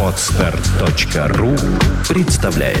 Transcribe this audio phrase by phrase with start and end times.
[0.00, 1.56] Отстар.ру
[2.08, 2.78] представляет.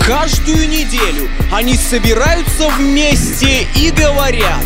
[0.00, 4.64] Каждую неделю они собираются вместе и говорят,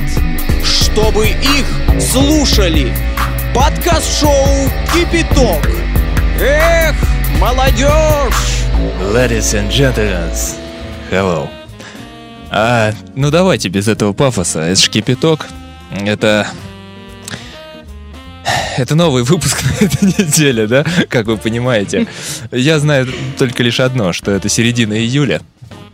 [0.65, 3.10] чтобы их слушали.
[3.55, 4.33] Подкаст-шоу
[4.95, 5.69] «Кипяток».
[6.41, 6.95] Эх,
[7.41, 8.65] молодежь!
[9.13, 10.31] Ladies and gentlemen,
[11.11, 11.49] hello.
[12.51, 14.61] А, ну давайте без этого пафоса.
[14.61, 15.47] Это ж кипяток.
[15.91, 16.47] Это...
[18.79, 20.85] Это новый выпуск на этой неделе, да?
[21.09, 22.07] Как вы понимаете.
[22.53, 25.43] Я знаю только лишь одно, что это середина июля.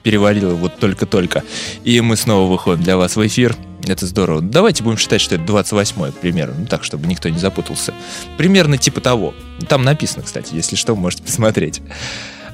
[0.03, 1.43] Перевалило вот только-только.
[1.85, 3.57] И мы снова выходим для вас в эфир.
[3.87, 4.41] Это здорово.
[4.41, 6.55] Давайте будем считать, что это 28 примерно.
[6.61, 7.95] Ну так, чтобы никто не запутался.
[8.37, 9.35] Примерно типа того.
[9.69, 11.81] Там написано, кстати, если что, можете посмотреть.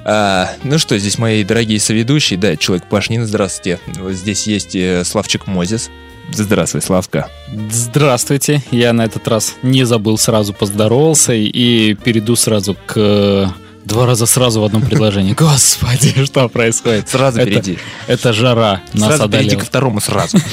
[0.04, 3.78] А, ну что, здесь мои дорогие соведущие, да, человек Пашнин, здравствуйте.
[4.10, 5.90] Здесь есть э, Славчик Мозис.
[6.30, 7.28] Здравствуй, Славка.
[7.70, 13.46] Здравствуйте, я на этот раз не забыл, сразу поздоровался и перейду сразу к э,
[13.84, 15.32] два раза сразу в одном предложении.
[15.34, 17.08] Господи, что происходит?
[17.08, 17.78] Сразу Это- перейди.
[18.06, 19.60] Это жара нас Сразу перейди одолела.
[19.60, 20.38] ко второму сразу.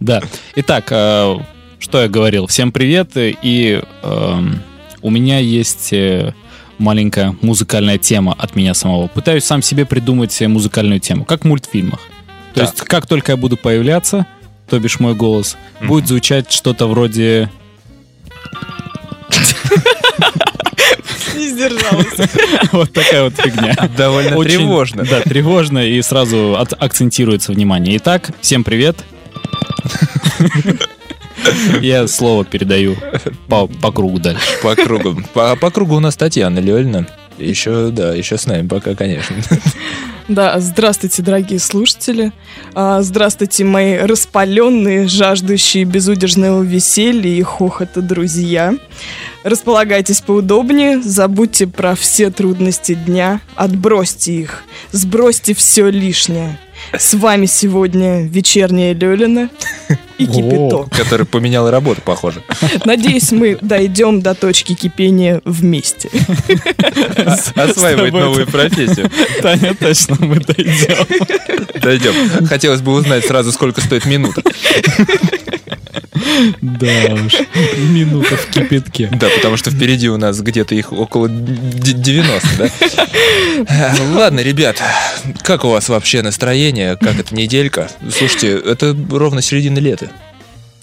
[0.00, 0.22] Да.
[0.54, 1.36] Итак, э,
[1.80, 2.46] что я говорил?
[2.46, 3.10] Всем привет.
[3.16, 4.62] И эм,
[5.02, 6.34] у меня есть э,
[6.78, 9.08] маленькая музыкальная тема от меня самого.
[9.08, 12.00] Пытаюсь сам себе придумать музыкальную тему, как в мультфильмах.
[12.54, 12.70] То Так.
[12.74, 14.26] есть, как только я буду появляться,
[14.70, 17.50] то бишь мой голос, будет звучать что-то вроде...
[21.38, 22.28] Не сдержался.
[22.72, 23.74] Вот такая вот фигня.
[23.96, 25.04] Довольно Очень, тревожно.
[25.04, 27.96] Да, тревожно и сразу от- акцентируется внимание.
[27.98, 28.96] Итак, всем привет.
[31.80, 32.96] Я слово передаю
[33.48, 34.42] по, по кругу дальше.
[34.62, 35.22] По кругу.
[35.32, 37.06] По, по кругу у нас Татьяна Лёльна.
[37.38, 39.36] Еще, да, еще с нами пока, конечно.
[40.28, 42.32] Да, здравствуйте, дорогие слушатели.
[42.74, 48.74] А, Здравствуйте, мои распаленные, жаждущие безудержного веселья и хохота друзья.
[49.42, 56.58] Располагайтесь поудобнее, забудьте про все трудности дня, отбросьте их, сбросьте все лишнее.
[56.96, 59.50] С вами сегодня вечерняя Лёлина
[60.18, 60.90] и кипяток.
[60.90, 62.42] Который поменял работу, похоже.
[62.84, 66.10] Надеюсь, мы дойдем до точки кипения вместе.
[67.54, 69.10] Осваивает тобой новую профессию.
[69.42, 71.06] Таня, точно мы дойдем.
[71.80, 72.46] Дойдем.
[72.46, 74.42] Хотелось бы узнать сразу, сколько стоит минута.
[76.60, 77.34] Да уж,
[77.76, 79.08] минута в кипятке.
[79.12, 83.94] Да, потому что впереди у нас где-то их около д- 90, да?
[84.14, 84.80] Ладно, ребят,
[85.42, 86.96] как у вас вообще настроение?
[86.96, 87.90] Как эта неделька?
[88.16, 90.10] Слушайте, это ровно середина лета.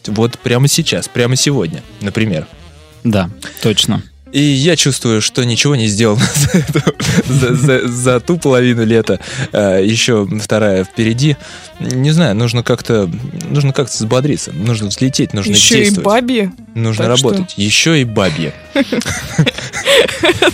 [0.08, 2.47] Вот прямо сейчас, прямо сегодня, например.
[3.03, 3.30] Да,
[3.62, 4.03] точно.
[4.35, 6.94] И я чувствую, что ничего не сделано за, эту-
[7.28, 9.19] за- за- за ту половину лета.
[9.53, 11.38] А, Еще вторая впереди.
[11.79, 13.09] Не знаю, нужно как-то
[13.50, 14.51] нужно как-то взбодриться.
[14.51, 16.06] Нужно взлететь, нужно Еще и действовать.
[16.06, 16.51] бабе.
[16.75, 17.53] Нужно так что- работать.
[17.58, 18.53] Еще и бабье.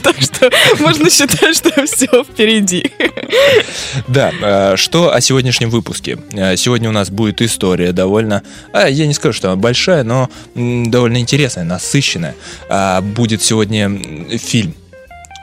[0.03, 0.49] Так что
[0.79, 2.91] можно считать, что все впереди.
[4.07, 6.17] Да, э, что о сегодняшнем выпуске?
[6.33, 8.43] Э, Сегодня у нас будет история довольно,
[8.73, 12.35] а, я не скажу, что она большая, но довольно интересная, насыщенная.
[12.69, 14.75] А, Будет сегодня фильм.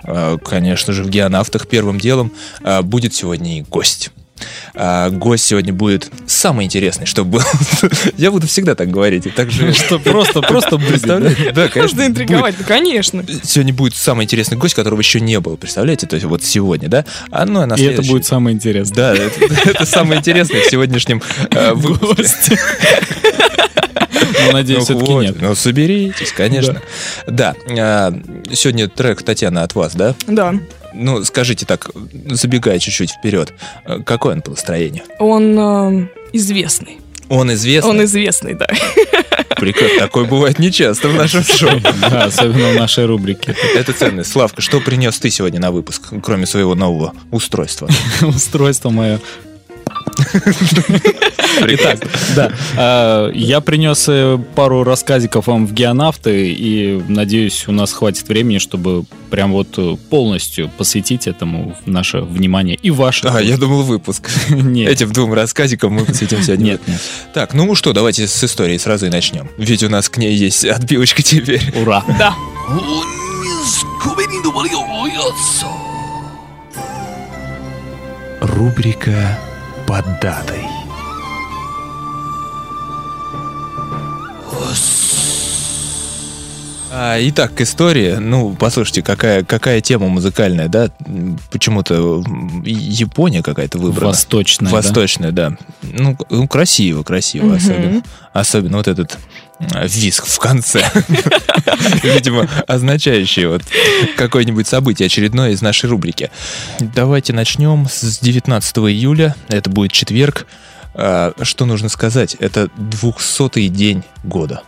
[0.04, 4.10] Э, Конечно же, в «Геонавтах» первым делом а, будет сегодня и гость.
[4.74, 7.42] А, Гость сегодня будет самый интересный, что был.
[8.16, 9.26] Я буду всегда так говорить.
[9.26, 10.88] И так же Что просто, просто будет.
[10.88, 11.52] Представляете?
[11.52, 11.82] Да, конечно.
[11.82, 13.24] Можно интриговать, ну, конечно.
[13.42, 16.06] Сегодня будет самый интересный гость, которого еще не было, представляете?
[16.06, 17.04] То есть вот сегодня, да?
[17.30, 18.96] А ну, а И это будет самое интересное.
[18.96, 22.58] да, это, самое интересное в сегодняшнем э, выпуске.
[24.46, 25.36] Но, надеюсь, Ну, вот, нет.
[25.40, 26.80] Ну, соберитесь, конечно.
[27.26, 27.54] Да.
[27.78, 28.12] а,
[28.52, 30.14] сегодня трек Татьяна от вас, да?
[30.26, 30.54] Да.
[31.00, 31.90] Ну, скажите так,
[32.30, 33.54] забегая чуть-чуть вперед,
[33.84, 35.04] э, какое он по настроению?
[35.20, 36.98] Он э, известный.
[37.28, 37.90] Он известный?
[37.90, 38.66] Он известный, да.
[39.56, 39.98] Прекрасно.
[40.00, 41.78] Такое бывает нечасто в нашем шоу.
[42.00, 43.54] Да, особенно в нашей рубрике.
[43.74, 44.32] Это ценность.
[44.32, 47.88] Славка, что принес ты сегодня на выпуск, кроме своего нового устройства?
[48.22, 49.20] Устройство мое.
[51.60, 51.98] Итак,
[52.36, 58.28] да, э, я принес э, пару рассказиков вам в геонавты, и надеюсь, у нас хватит
[58.28, 63.28] времени, чтобы прям вот э, полностью посвятить этому наше внимание и ваше.
[63.28, 64.30] А, я думал выпуск.
[64.50, 66.64] Нет, Этим двум рассказикам мы посвятим сегодня.
[66.64, 67.00] нет, нет.
[67.34, 69.48] Так, ну что, давайте с истории сразу и начнем.
[69.58, 71.62] Ведь у нас к ней есть отбивочка теперь.
[71.74, 72.04] Ура.
[72.18, 72.34] Да.
[78.40, 79.38] Рубрика
[79.88, 80.64] «Под датой».
[86.90, 88.14] А, итак, к истории.
[88.14, 90.90] Ну, послушайте, какая, какая тема музыкальная, да?
[91.52, 92.24] Почему-то
[92.64, 94.08] Япония какая-то выбрана.
[94.08, 94.76] Восточная, да?
[94.76, 95.52] Восточная, да.
[95.82, 97.44] Ну, к- ну, красиво, красиво.
[97.44, 97.56] Мгм.
[97.56, 98.02] Особенно,
[98.32, 99.18] особенно вот этот
[99.60, 100.88] виск в конце.
[102.02, 103.62] Видимо, означающий вот
[104.16, 106.30] какое-нибудь событие очередное из нашей рубрики.
[106.80, 109.34] Давайте начнем с 19 июля.
[109.48, 110.46] Это будет четверг.
[110.94, 112.34] А, Что нужно сказать?
[112.34, 114.62] Это 200-й день года.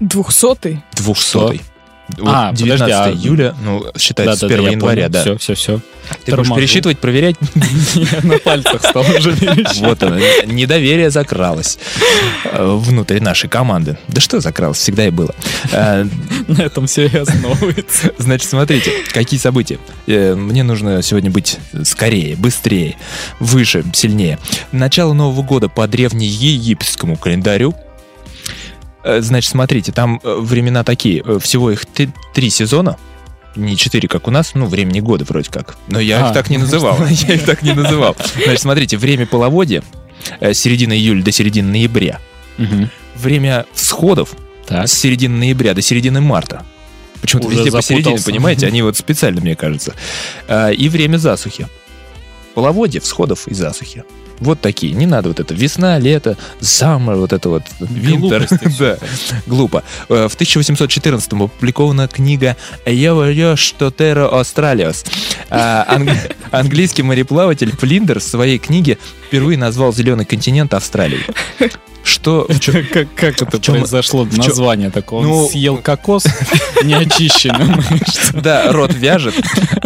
[0.00, 0.82] Двухсотый?
[0.94, 1.73] 200
[2.18, 5.20] Вот А, 19 подожди, а- июля, ну, считается с 1 января, да.
[5.22, 5.80] Все, все, все.
[6.26, 7.36] Ты будешь пересчитывать, проверять?
[7.94, 9.34] Я на пальцах стал уже.
[9.80, 11.78] Вот оно, недоверие закралось
[12.44, 13.96] э, внутрь нашей команды.
[14.08, 15.34] Да что закралось, всегда и было.
[15.72, 16.04] Э,
[16.46, 18.12] На этом все и основывается.
[18.18, 19.78] Значит, смотрите, какие события.
[20.06, 22.96] Э, Мне нужно сегодня быть скорее, быстрее,
[23.40, 24.38] выше, сильнее.
[24.72, 27.74] Начало Нового года по древнеегипетскому календарю.
[29.04, 31.22] Э, Значит, смотрите, там э, времена такие.
[31.24, 32.96] э, Всего их т- три сезона.
[33.56, 35.76] Не четыре, как у нас, ну, времени года вроде как.
[35.86, 36.98] Но я А, их так не называл.
[37.06, 38.16] Я их так не называл.
[38.42, 39.82] Значит, смотрите, время половодья
[40.40, 42.18] с середины июля до середины ноября.
[43.14, 44.30] Время всходов
[44.66, 44.88] Так.
[44.88, 46.64] с середины ноября до середины марта.
[47.20, 48.66] Почему-то везде посередине, понимаете?
[48.66, 49.94] Они вот специально, мне кажется.
[50.76, 51.68] И время засухи.
[52.54, 54.04] Половодье, всходов и засухи.
[54.40, 54.92] Вот такие.
[54.94, 57.62] Не надо вот это весна, лето, summer, вот это вот.
[57.80, 58.98] Глупости Да,
[59.46, 59.84] глупо.
[60.08, 65.06] Э, В 1814 опубликована книга «Я говорю, что Терра Australius».
[65.50, 68.98] А, анг- Английский мореплаватель Флиндер в своей книге
[69.28, 71.22] впервые назвал зеленый континент Австралией.
[72.04, 72.46] Что,
[72.92, 74.24] Как, как это произошло?
[74.30, 75.20] Название такое.
[75.20, 76.24] Он Ну, съел кокос
[76.84, 77.82] неочищенный.
[78.42, 79.34] Да, рот вяжет.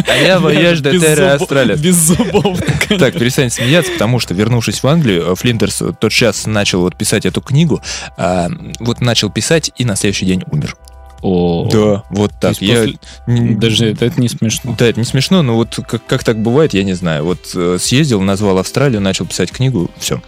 [0.09, 1.77] А я боюсь до Терра Австралия.
[1.77, 2.59] Без зубов.
[2.89, 7.41] Так, перестань смеяться, потому что, вернувшись в Англию, Флинтерс тот час начал вот писать эту
[7.41, 7.81] книгу,
[8.17, 8.49] а,
[8.81, 10.77] вот начал писать и на следующий день умер.
[11.23, 12.61] О, Да, вот так.
[12.61, 12.85] Я...
[13.27, 14.75] после- Даже это, это не смешно.
[14.79, 17.25] Да, это не смешно, но вот как, как так бывает, я не знаю.
[17.25, 20.23] Вот э, съездил, назвал Австралию, начал писать книгу, все.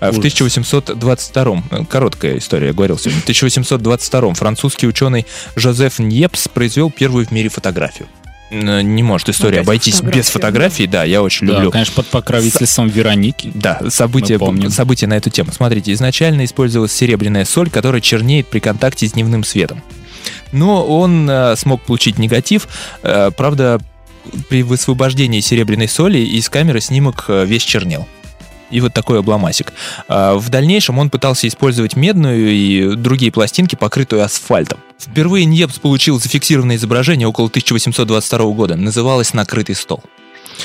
[0.00, 0.18] в Ужас.
[0.18, 5.26] 1822, э, короткая история, я говорил сегодня, в 1822 французский ученый
[5.56, 8.08] Жозеф Ньепс произвел первую в мире фотографию.
[8.48, 11.72] Не может история Опять обойтись без фотография, фотографий, да, я очень Да, люблю.
[11.72, 13.50] конечно, под покровительством Вероники.
[13.52, 14.38] Да, события,
[14.70, 15.50] события на эту тему.
[15.52, 19.82] Смотрите, изначально использовалась серебряная соль, которая чернеет при контакте с дневным светом.
[20.52, 22.68] Но он э, смог получить негатив.
[23.02, 23.80] Э, правда,
[24.48, 28.06] при высвобождении серебряной соли из камеры снимок э, весь чернел.
[28.70, 29.72] И вот такой обломасик.
[30.08, 34.80] В дальнейшем он пытался использовать медную и другие пластинки, покрытую асфальтом.
[34.98, 38.74] Впервые Ньепс получил зафиксированное изображение около 1822 года.
[38.74, 40.02] Называлось «Накрытый стол».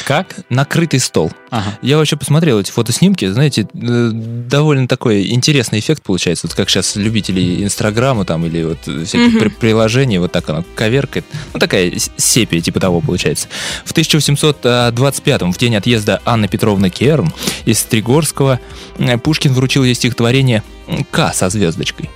[0.06, 0.36] Как?
[0.50, 1.32] «Накрытый стол».
[1.50, 1.78] Ага.
[1.82, 6.96] Я вообще посмотрел эти фотоснимки, знаете, э, довольно такой интересный эффект получается, вот как сейчас
[6.96, 9.40] любители Инстаграма там или вот всяких Мгм.
[9.40, 13.48] при- приложений, вот так оно коверкает, ну такая сепия типа того получается.
[13.86, 17.32] В 1825 в день отъезда Анны Петровны Керн
[17.66, 18.60] из Стригорского,
[18.98, 20.64] э, Пушкин вручил ей стихотворение
[21.12, 22.10] «К» со звездочкой.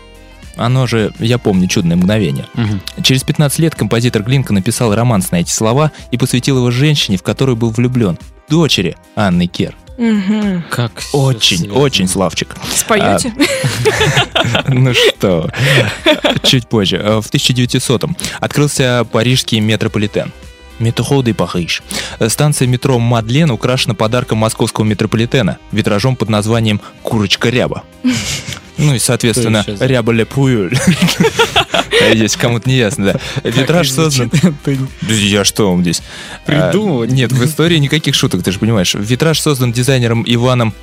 [0.57, 2.45] Оно же, я помню, чудное мгновение.
[2.53, 2.81] Мгм.
[3.03, 7.23] Через 15 лет композитор Глинка написал романс на эти слова и посвятил его женщине, в
[7.23, 8.17] которую был влюблен,
[8.49, 9.75] дочери Анны Кер.
[9.97, 10.63] Мгм.
[10.69, 11.79] Как Очень, связано.
[11.79, 12.55] очень Славчик.
[12.73, 13.33] Споете?
[14.67, 15.49] Ну что,
[16.43, 16.97] чуть позже.
[16.97, 20.31] Э, В 1900-м открылся парижский метрополитен.
[20.79, 21.81] Метро де Париж.
[22.19, 27.83] Э, Станция метро Мадлен украшена подарком московского метрополитена, витражом под названием «Курочка Ряба».
[28.77, 29.89] Ну и, соответственно, Что сейчас?
[29.89, 30.77] Ряба Ле Пуюль.
[32.13, 33.49] Если кому-то не ясно, да.
[33.49, 34.31] Витраж создан...
[35.07, 36.01] Я что вам здесь?
[36.45, 37.11] Придумывать?
[37.11, 38.93] А, Нет, в истории никаких шуток, ты же понимаешь.
[38.95, 40.73] Витраж создан дизайнером Иваном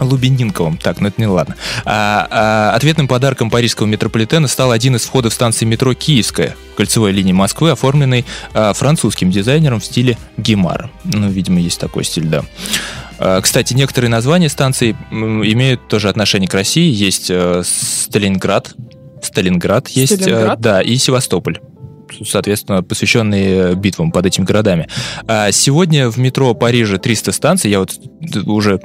[0.00, 0.76] Лубининковым.
[0.78, 1.56] Так, ну это не ладно.
[1.84, 7.32] А, а, ответным подарком парижского метрополитена стал один из входов станции метро Киевская, кольцевой линии
[7.32, 8.24] Москвы, оформленный
[8.54, 10.90] а, французским дизайнером в стиле Гемар.
[11.04, 12.44] Ну, видимо, есть такой стиль, да.
[13.18, 16.92] А, Кстати, некоторые названия станций имеют тоже отношение к России.
[16.92, 18.74] Есть э, Сталинград,
[19.22, 20.60] Сталинград есть, э, Сталинград?
[20.60, 21.60] да, и Севастополь
[22.24, 24.88] соответственно, посвященные этим под этими городами.
[25.26, 28.80] А сегодня в метро Парижа 300 станций, я вот д- уже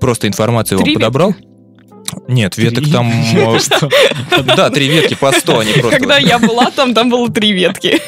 [0.00, 1.34] просто информацию вам Три подобрал.
[2.28, 3.10] Нет, веток там...
[3.34, 3.58] э?
[4.56, 5.98] Да, три ветки по 100, они просто...
[5.98, 8.00] Когда я была там, там было три ветки.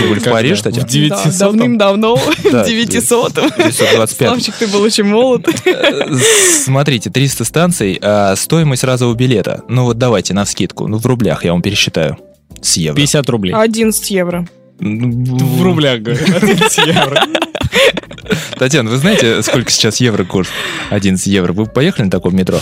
[0.00, 0.80] Вы были в Париж, Когда?
[0.80, 0.80] кстати?
[0.80, 1.30] В 900-м?
[1.32, 2.18] Да, Давным-давно,
[2.50, 4.28] Да, в 900 925.
[4.28, 5.48] Славчик, ты был очень молод.
[5.66, 6.14] Э,
[6.64, 9.62] Смотрите, 300 станций, а стоимость разового билета.
[9.68, 10.86] Ну вот давайте, на вскидку.
[10.86, 12.16] Ну в рублях я вам пересчитаю.
[12.62, 12.96] С евро.
[12.96, 13.54] 50 рублей.
[13.54, 14.46] 11 евро.
[14.78, 16.24] В рублях, говорю.
[16.24, 17.22] 11 евро.
[18.58, 20.48] Татьяна, вы знаете, сколько сейчас евро курс?
[20.90, 21.52] 11 евро.
[21.52, 22.58] Вы поехали на таком метро?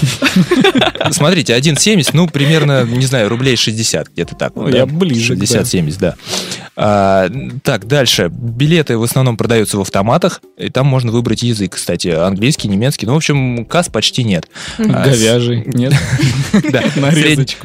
[1.10, 4.54] Смотрите, 1,70, ну, примерно, не знаю, рублей 60, где-то так.
[4.54, 6.14] Ну, я ближе, 60-70, да.
[6.76, 7.28] А,
[7.62, 8.30] так, дальше.
[8.30, 13.06] Билеты в основном продаются в автоматах, и там можно выбрать язык, кстати, английский, немецкий.
[13.06, 14.48] Ну, в общем, касс почти нет.
[14.78, 15.64] А, Говяжий.
[15.66, 15.94] Нет?
[16.72, 16.82] Да.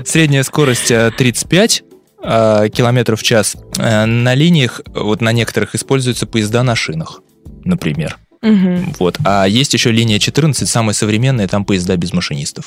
[0.06, 1.93] Средняя скорость э, 35 э,
[2.24, 3.56] километров в час.
[3.78, 7.22] Э, На линиях, вот на некоторых, используются поезда на шинах,
[7.66, 8.18] например.
[8.42, 8.94] Мгм.
[9.00, 9.18] Вот.
[9.26, 12.66] А есть еще линия 14, самая современная, там поезда без машинистов.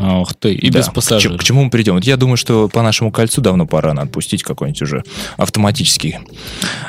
[0.00, 0.78] Ух ты, и Да.
[0.78, 1.38] без К пассажиров.
[1.40, 1.94] К, чему мы придем?
[1.94, 5.04] Вот я думаю, что по нашему кольцу давно пора надо пустить какой-нибудь уже
[5.36, 6.18] автоматический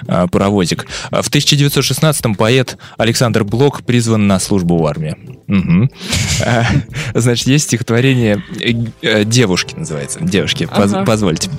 [0.08, 0.86] а, паровозик.
[1.10, 5.16] А В 1916-м поэт Александр Блок призван на службу в армии.
[5.48, 5.90] Мгм.
[6.46, 6.66] А,
[7.14, 10.20] Значит, есть стихотворение э, э, «Девушки» называется.
[10.22, 11.06] «Девушки», поз- Ага.
[11.06, 11.50] позвольте.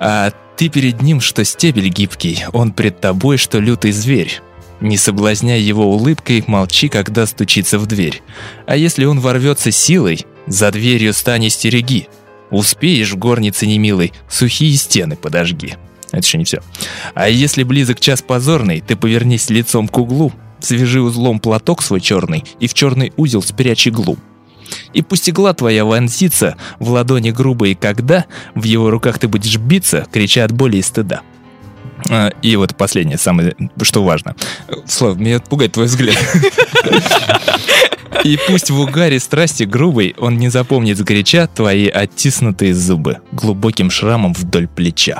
[0.00, 4.40] А, Ты перед ним, что стебель гибкий, он пред тобой, что лютый зверь.
[4.80, 8.22] Не соблазняй его улыбкой, молчи, когда стучится в дверь.
[8.66, 12.08] А если он ворвется силой, за дверью стань стереги.
[12.50, 15.76] Успеешь в горнице немилой, сухие стены подожги.
[16.10, 16.62] Это еще не все.
[17.14, 22.44] А если близок час позорный, ты повернись лицом к углу, свяжи узлом платок свой черный
[22.60, 24.16] и в черный узел спрячь иглу.
[24.92, 30.06] И пусть игла твоя вонзится в ладони грубой, когда в его руках ты будешь биться,
[30.10, 31.22] крича от боли и стыда.
[32.42, 34.34] И вот последнее, самое, что важно.
[34.86, 36.16] Слав, меня пугает твой взгляд.
[38.24, 44.32] И пусть в угаре страсти грубой он не запомнит сгоряча твои оттиснутые зубы глубоким шрамом
[44.32, 45.18] вдоль плеча.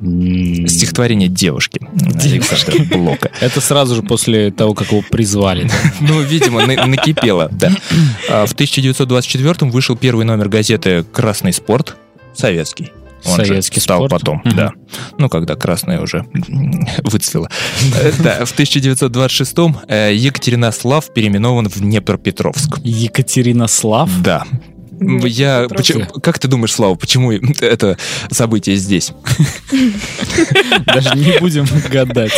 [0.00, 1.80] Стихотворение девушки
[2.22, 3.30] Александра Блока.
[3.40, 5.70] Это сразу же после того, как его призвали.
[6.00, 7.70] Ну, видимо, на- накипело, да.
[8.28, 11.96] А, В 1924 вышел первый номер газеты «Красный спорт»,
[12.34, 12.92] советский.
[13.26, 14.10] Он же Советский стал спорт.
[14.12, 14.56] потом, Мгм.
[14.56, 14.72] да.
[15.18, 16.24] Ну, когда красная уже
[17.04, 17.48] выцвела.
[18.22, 22.78] Да, в 1926-м э, Екатеринослав переименован в Днепропетровск.
[22.82, 24.10] Екатеринослав?
[24.22, 24.44] Да.
[25.26, 25.76] Я, Днепропетровск.
[25.76, 27.96] почему- как ты думаешь, Слава, почему это
[28.30, 29.12] событие здесь?
[30.86, 32.32] Даже не будем гадать.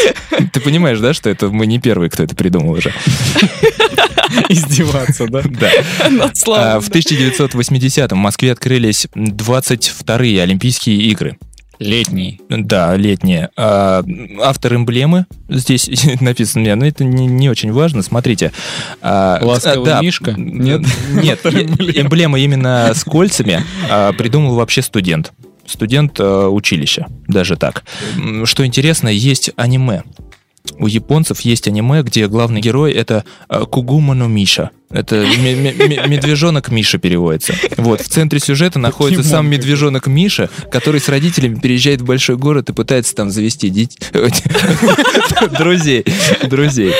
[0.52, 2.92] Ты понимаешь, да, что это мы не первые, кто это придумал уже?
[4.48, 5.42] Издеваться, да?
[5.44, 5.70] Да.
[6.10, 6.98] Над А, Славой, В да.
[6.98, 11.36] 1980-м в Москве открылись 22-е Олимпийские игры.
[11.78, 12.40] Летний.
[12.48, 13.50] Да, летние.
[13.56, 14.02] А,
[14.42, 15.88] автор эмблемы здесь
[16.20, 18.02] написано мне, но это не, не очень важно.
[18.02, 18.52] Смотрите.
[19.00, 20.34] А, Ласковый да, Мишка?
[20.36, 21.40] Нет, Нет?
[21.46, 25.32] эмблема именно с кольцами а, придумал вообще студент.
[25.66, 27.84] Студент а, училища, даже так.
[28.44, 30.02] Что интересно, есть аниме.
[30.78, 34.70] У японцев есть аниме, где главный герой это а, Кугумано Миша.
[34.90, 37.54] Это ме- ме- ме- медвежонок Миша переводится.
[37.76, 42.70] Вот, в центре сюжета находится сам медвежонок Миша, который с родителями переезжает в большой город
[42.70, 43.68] и пытается там завести.
[45.58, 46.04] Друзей.
[46.48, 46.92] Друзей.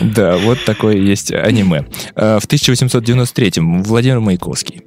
[0.00, 1.86] Да, вот такое есть аниме.
[2.14, 4.82] А, В 1893-м Владимир Маяковский.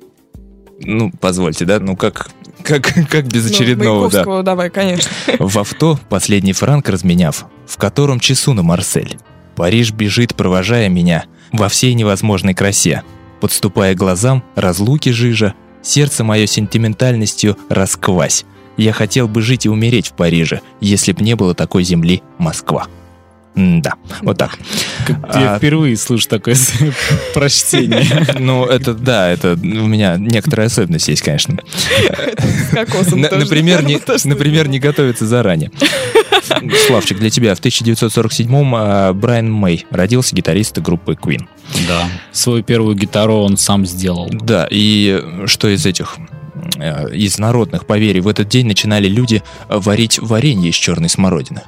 [0.82, 1.80] Ну, позвольте, да?
[1.80, 2.30] Ну, как,
[2.65, 4.17] как, как без Ну, очередного, да.
[4.17, 5.12] Маяковского давай, конечно.
[5.39, 9.17] В авто, последний франк разменяв, в котором часу на Марсель.
[9.55, 13.03] Париж бежит, провожая меня, во всей невозможной красе.
[13.39, 18.43] Подступая глазам, разлуки жижа, сердце мое сентиментальностью расквась.
[18.75, 22.88] Я хотел бы жить и умереть в Париже, если б не было такой земли Москва.
[23.55, 24.57] Да, вот так.
[25.07, 26.55] Как Я А- впервые слышу такое
[27.33, 28.05] прочтение.
[28.38, 31.57] Ну, это да, это у меня некоторая особенность есть, конечно.
[32.74, 35.71] Например, не, например, не готовиться заранее.
[36.88, 41.47] Славчик, для тебя в 1947-м а, Брайан Мэй родился гитарист группы Queen.
[41.88, 42.07] Да.
[42.31, 44.29] Свою первую гитару он сам сделал.
[44.31, 46.17] Да, и что из этих
[46.77, 51.63] э, из народных поверий в этот день начинали люди варить варенье из черной смородины.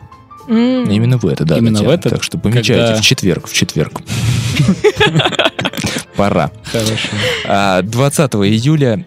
[0.47, 0.89] М.
[0.89, 1.57] Именно в это, да.
[1.57, 1.89] Именно Татьяна.
[1.95, 2.11] в этот?
[2.13, 4.01] Так что помечайте Когда- в четверг, в четверг.
[6.15, 6.51] Пора.
[6.71, 7.09] Хорошо.
[7.47, 9.05] А, 20 июля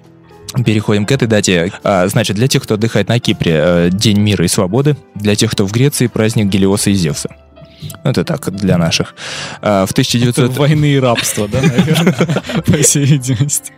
[0.66, 1.72] Переходим к этой дате.
[1.84, 4.96] А, Значит, для тех, кто отдыхает на Кипре, э, День мира и свободы.
[5.14, 7.30] Для тех, кто в Греции, праздник Гелиоса и Зевса.
[8.04, 9.14] Это так, для наших.
[9.62, 10.56] А, В Это 1900...
[10.56, 12.14] войны и рабства, да, наверное,
[12.66, 13.72] по всей видимости.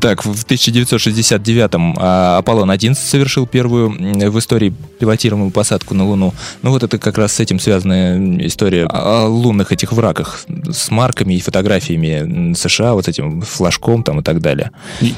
[0.00, 3.90] Так, в 1969-м а, Аполлон-11 совершил первую
[4.30, 6.34] в истории пилотируемую посадку на Луну.
[6.62, 10.90] Ну вот это как раз с этим связанная м, история о лунных этих врагах с
[10.90, 14.70] марками и фотографиями США, вот этим флажком там и так далее.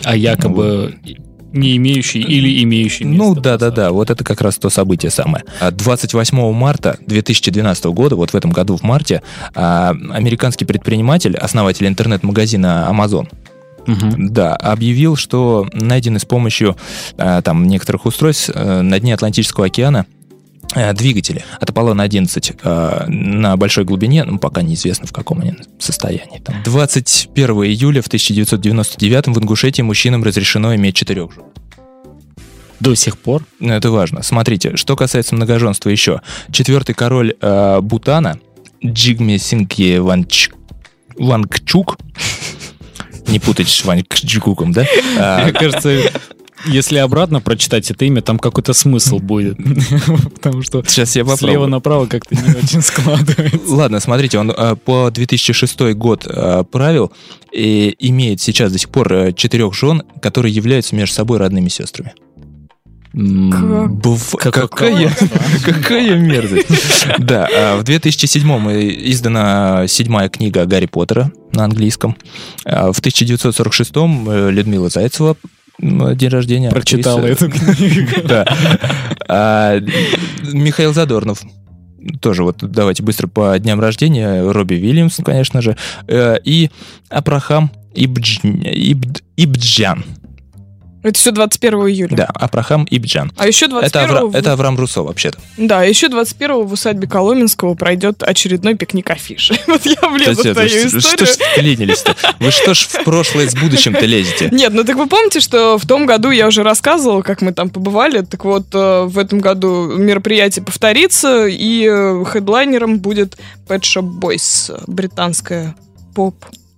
[0.05, 0.95] А якобы
[1.53, 5.45] не имеющий или имеющий Ну место да-да-да, вот это как раз то событие самое.
[5.61, 9.23] А 28 марта 2012 года, вот в этом году в марте,
[9.55, 13.29] а, американский предприниматель, основатель интернет-магазина Amazon,
[13.87, 14.33] Мгм.
[14.33, 16.77] Да, объявил, что найдены с помощью
[17.19, 20.07] а, там некоторых устройств э, на дне Атлантического океана
[20.75, 26.41] двигатели от Аполлона-11 э, на большой глубине, ну, пока неизвестно, в каком они состоянии.
[26.45, 26.57] Там.
[26.65, 31.45] 21 июля в 1999 в Ингушетии мужчинам разрешено иметь четырех жен.
[32.81, 33.45] До сих пор.
[33.61, 34.23] Ну, Это важно.
[34.23, 36.21] Смотрите, что касается многоженства еще.
[36.51, 38.39] Четвертый король э, Бутана,
[38.85, 40.51] Джигме Сингье Ванч...
[41.17, 41.99] Вангчук,
[43.29, 44.85] не путать с Вангчуком, да?
[45.19, 46.11] А, Мне кажется,
[46.67, 49.57] если обратно прочитать это имя, там какой-то смысл будет.
[50.35, 51.69] Потому что Сейчас я слева попробую.
[51.69, 53.59] направо как-то не очень складывается.
[53.75, 57.13] Ладно, смотрите, он э, по 2006 год э, правил
[57.53, 62.13] и имеет сейчас до сих пор э, четырех жен, которые являются между собой родными сестрами.
[63.15, 65.11] М, Бв- Какое Какая,
[65.63, 66.67] какая мерзость.
[67.19, 68.49] Да, в 2007
[69.11, 72.17] издана седьмая книга Гарри Поттера на английском.
[72.65, 75.37] В 1946 э, Людмила Зайцева
[75.83, 76.71] день рождения.
[76.71, 78.11] Прочитала эту книгу.
[78.25, 78.47] Да.
[79.29, 79.79] А,
[80.53, 81.43] Михаил Задорнов.
[82.21, 84.43] Тоже вот давайте быстро по дням рождения.
[84.51, 85.77] Робби Вильямс, конечно же.
[86.09, 86.71] Э, И
[87.11, 90.05] Апрахам Ибдж- Ибд- Ибджан.
[91.03, 92.17] Это все 21 июля.
[92.17, 93.33] Да, Апрахам Ибджан.
[93.37, 95.39] А еще Это, 21 Авра- в- это Авраам Руссо, вообще-то.
[95.57, 99.59] Да, еще 21 в усадьбе Коломенского пройдет очередной пикник афиши.
[99.67, 101.27] Вот я влезу в Это- твою что- Что историю.
[101.27, 102.17] ж вклинились-то?
[102.39, 104.49] Вы что ж в прошлое с будущим-то лезете?
[104.53, 107.71] Нет, ну так вы помните, что в том году я уже рассказывала, как мы там
[107.71, 108.21] побывали.
[108.23, 114.73] Так вот, э, в этом году мероприятие повторится, и э, хедлайнером будет Pet Shop Boys,
[114.73, 115.75] э, британская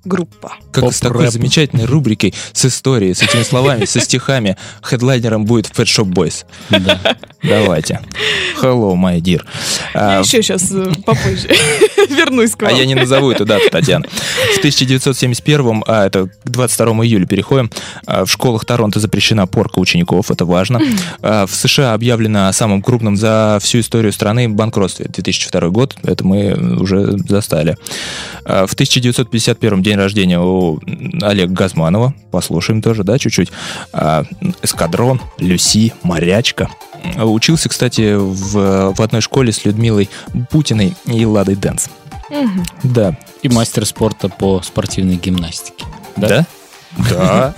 [0.04, 0.52] поп-группа.
[0.70, 5.84] Как с такой замечательной рубрикой, с историей, с этими словами, со стихами, хедлайнером будет Pet
[5.84, 6.44] Shop Boys.
[6.70, 7.16] Да.
[7.48, 8.00] Давайте.
[8.62, 9.42] Hello, my dear.
[9.94, 10.72] Я А, еще сейчас
[11.04, 11.48] попозже
[12.08, 12.74] вернусь к А вам.
[12.76, 14.06] я не назову эту дату, Татьяна.
[14.54, 17.70] В 1971, а это к 22 июля переходим,
[18.06, 20.80] а, в школах Торонто запрещена порка учеников, это важно.
[21.20, 25.06] А, В США объявлено о самом крупном за всю историю страны банкротстве.
[25.08, 27.76] 2002 год, это мы уже застали.
[28.46, 30.80] А, В 1951 день рождения у
[31.20, 33.50] Олега Газманова, послушаем тоже, да, чуть-чуть.
[33.92, 34.24] А,
[34.62, 36.68] Эскадрон, Люси, Морячка.
[37.16, 40.08] Учился, кстати, в, в одной школе с Людмилой
[40.50, 41.88] Путиной и Ладой Дэнс.
[42.30, 42.64] Мгм.
[42.82, 43.16] Да.
[43.42, 45.84] И мастер спорта по спортивной гимнастике.
[46.16, 46.46] Да?
[47.10, 47.54] Да.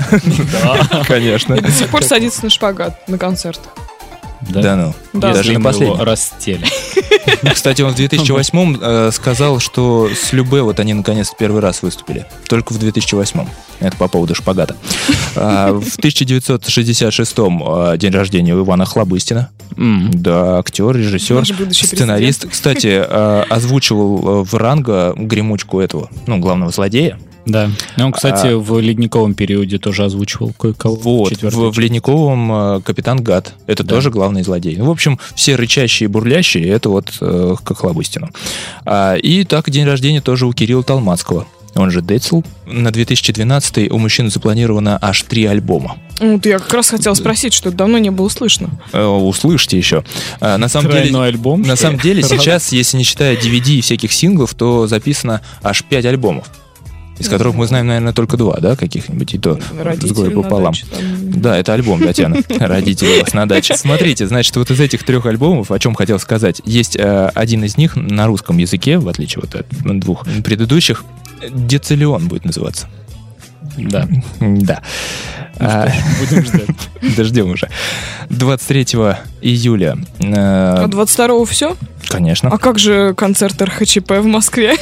[1.07, 1.55] Конечно.
[1.55, 3.73] И до сих пор садится на шпагат на концертах.
[4.41, 4.95] Да ну.
[5.13, 5.33] Да.
[5.33, 6.01] Даже его последнем.
[6.03, 6.65] растели.
[7.53, 12.27] Кстати, он в 2008 э, сказал, что с Любе вот они наконец первый раз выступили.
[12.49, 13.47] Только в 2008.
[13.81, 14.77] Это по поводу шпагата.
[15.35, 19.51] А, В 1966 э, день рождения у Ивана Хлобыстина.
[19.77, 22.49] Да, актер, режиссер, сценарист.
[22.51, 27.19] Кстати, э, озвучивал э, в Ранго гремучку этого, ну, главного злодея.
[27.47, 27.71] Да.
[27.97, 30.97] Ну, он, кстати, А- в ледниковом периоде тоже озвучивал кое-кого.
[30.97, 33.55] Вот, в, в Ледниковом э, капитан Гад.
[33.67, 33.95] Это Да.
[33.95, 34.77] тоже главный злодей.
[34.77, 38.31] Ну, в общем, все рычащие и бурлящие, это вот э, к Охлобыстину.
[38.85, 41.47] А, и так, день рождения тоже у Кирилла Толмацкого.
[41.77, 42.41] Он же Децл.
[42.67, 45.99] На 2012 у мужчины запланировано аж три альбома.
[46.19, 48.71] Вот я как раз хотела спросить, что это давно не было слышно.
[48.93, 50.03] Э, услышите еще.
[50.41, 51.63] А, на самом деле, Тройной альбом.
[51.63, 56.07] на самом деле сейчас, если не считая DVD и всяких синглов, то записано аж пять
[56.07, 56.47] альбомов.
[57.19, 60.73] Из которых мы знаем, наверное, только два, да, каких-нибудь, и то с Родители на пополам.
[60.73, 61.41] даче там.
[61.41, 62.37] Да, это альбом, Татьяна.
[62.59, 63.77] Родители у вас на даче.
[63.77, 67.77] Смотрите, значит, вот из этих трех альбомов, о чем хотел сказать, есть э, один из
[67.77, 71.05] них на русском языке, в отличие вот от двух предыдущих,
[71.51, 72.89] Децелион будет называться.
[73.77, 74.07] Да.
[74.41, 74.83] Да.
[75.59, 75.89] А,
[76.21, 76.67] Будем ждать.
[77.17, 77.69] Дождем уже.
[78.29, 78.83] 23
[79.41, 79.97] июля.
[80.19, 81.77] э, А 22-го все?
[82.09, 82.51] Конечно.
[82.51, 84.75] А как же концерт РХЧП в Москве?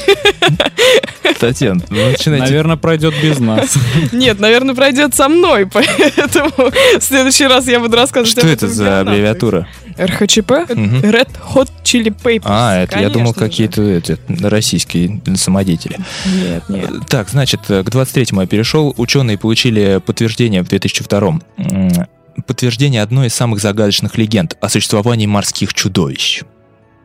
[1.40, 2.46] Татьяна, ну, начинайте.
[2.46, 3.76] Наверное, пройдет без нас.
[4.12, 9.00] Нет, наверное, пройдет со мной, поэтому в следующий раз я буду рассказывать Что это за
[9.00, 9.68] аббревиатура?
[9.98, 10.50] РХЧП?
[10.50, 12.42] Red Hot Chili Peppers.
[12.44, 15.98] А, это я думал какие-то эти, российские самодетели.
[16.26, 16.90] Нет, нет.
[17.08, 18.94] Так, значит, э, к 23-му я перешел.
[18.96, 21.90] Ученые получили подтверждение в 2002 м,
[22.46, 26.42] Подтверждение одной из самых загадочных легенд о существовании морских чудовищ.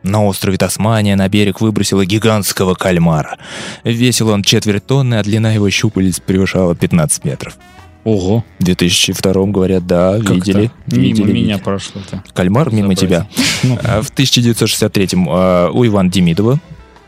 [0.02, 3.38] На острове Тасмания на берег выбросило гигантского кальмара.
[3.84, 7.56] Весил он четверть тонны, а длина его щупалец превышала 15 метров.
[8.04, 8.44] Ого.
[8.58, 10.70] В 2002 говорят, да, как-то видели.
[10.86, 11.56] Мимо видели, меня видели.
[11.58, 12.24] прошло-то.
[12.32, 13.26] Кальмар мимо тебя.
[13.62, 16.58] Ну, А В 1963-м а, у Ивана Демидова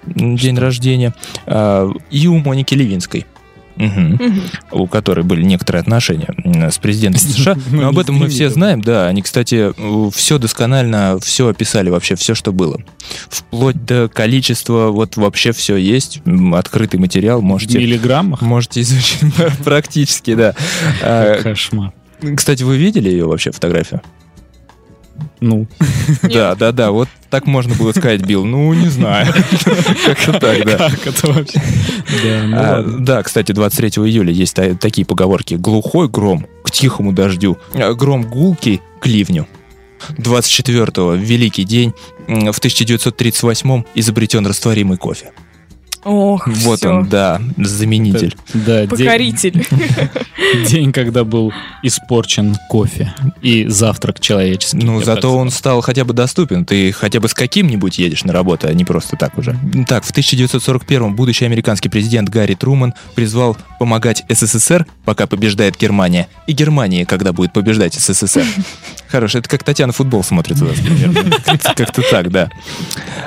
[0.05, 1.14] день рождения.
[1.46, 3.26] а, И у Моники Левинской.
[3.76, 4.20] Мгм.
[4.70, 6.28] у которой были некоторые отношения
[6.70, 7.56] с президентом США.
[7.70, 9.06] Ну, Но об этом мы все знаем, да.
[9.06, 9.72] Они, кстати,
[10.12, 12.80] все досконально, все описали вообще, все, что было.
[13.28, 16.20] Вплоть до количества, вот вообще все есть.
[16.52, 17.78] Открытый материал, в можете...
[17.78, 18.42] миллиграммах?
[18.42, 19.20] Можете изучить
[19.64, 20.54] практически, да.
[21.02, 21.92] А, Кошмар.
[22.37, 24.00] Кстати, вы видели ее вообще фотографию?
[25.42, 25.66] Ну,
[26.22, 28.44] Да, да, да, вот так можно было сказать, Билл.
[28.44, 29.26] Ну, не знаю.
[30.07, 30.76] Как-то так, да.
[30.90, 31.62] как это вообще?
[32.22, 35.55] Да, ну А, кстати, 23 июля есть та- такие поговорки.
[35.55, 39.46] Глухой гром к тихому дождю, а гром гулкий к ливню.
[40.18, 41.92] 24-го, великий день,
[42.28, 45.33] в 1938-м изобретен растворимый кофе.
[46.04, 46.90] Ох, Вот всё.
[46.90, 48.36] он, да, заменитель.
[48.54, 49.66] Да, день, Покоритель.
[50.68, 54.78] день, когда был испорчен кофе и завтрак человеческий.
[54.78, 56.64] Ну, зато он стал хотя бы доступен.
[56.64, 59.56] Ты хотя бы с каким-нибудь едешь на работу, а не просто так уже.
[59.86, 66.52] Так, в 1941-м будущий американский президент Гарри Труман призвал помогать СССР, пока побеждает Германия, и
[66.52, 68.44] Германии, когда будет побеждать СССР.
[69.08, 70.76] Хорошо, это как Татьяна футбол смотрит у нас.
[71.76, 72.50] Как-то так, да.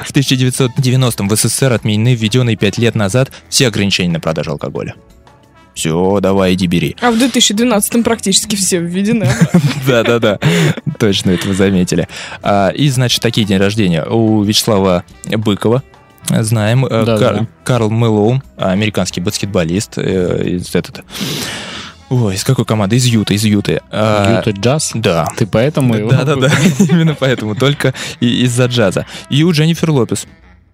[0.03, 4.95] В 1990-м в СССР отменены введенные пять лет назад все ограничения на продажу алкоголя.
[5.75, 6.95] Все, давай, иди бери.
[6.99, 9.29] А в 2012-м практически все введены.
[9.87, 10.39] Да-да-да,
[10.97, 12.07] точно это вы заметили.
[12.41, 15.83] А, И, значит, такие день рождения у Вячеслава Быкова.
[16.27, 16.87] Знаем.
[16.89, 17.45] Э.
[17.63, 19.99] Карл Мэлоун, американский баскетболист.
[19.99, 21.03] э, Из, этот,
[22.09, 22.95] ой, из какой команды?
[22.95, 23.81] Из Юта, из Юты.
[23.91, 24.89] А, Юта Джаз?
[24.95, 25.27] Да.
[25.37, 26.09] Ты поэтому его...
[26.09, 26.49] Да-да-да,
[26.79, 29.05] именно поэтому, только из-за джаза.
[29.29, 30.25] И у Дженнифер Лопес,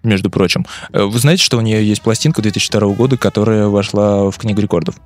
[0.02, 0.66] между прочим.
[0.92, 4.96] Э, Вы знаете, что у нее есть пластинка 2002 года, которая вошла в Книгу рекордов?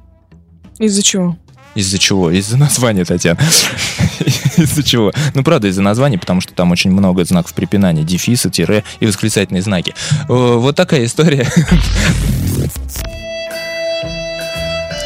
[0.78, 1.36] Из-за чего?
[1.74, 2.30] Из-за чего?
[2.30, 3.38] Из-за названия, Татьяна.
[4.56, 5.12] Из-за чего?
[5.34, 9.60] Ну, правда, из-за названия, потому что там очень много знаков препинания, дефисы, тире и восклицательные
[9.62, 9.94] знаки.
[10.22, 11.46] Э, Вот такая история.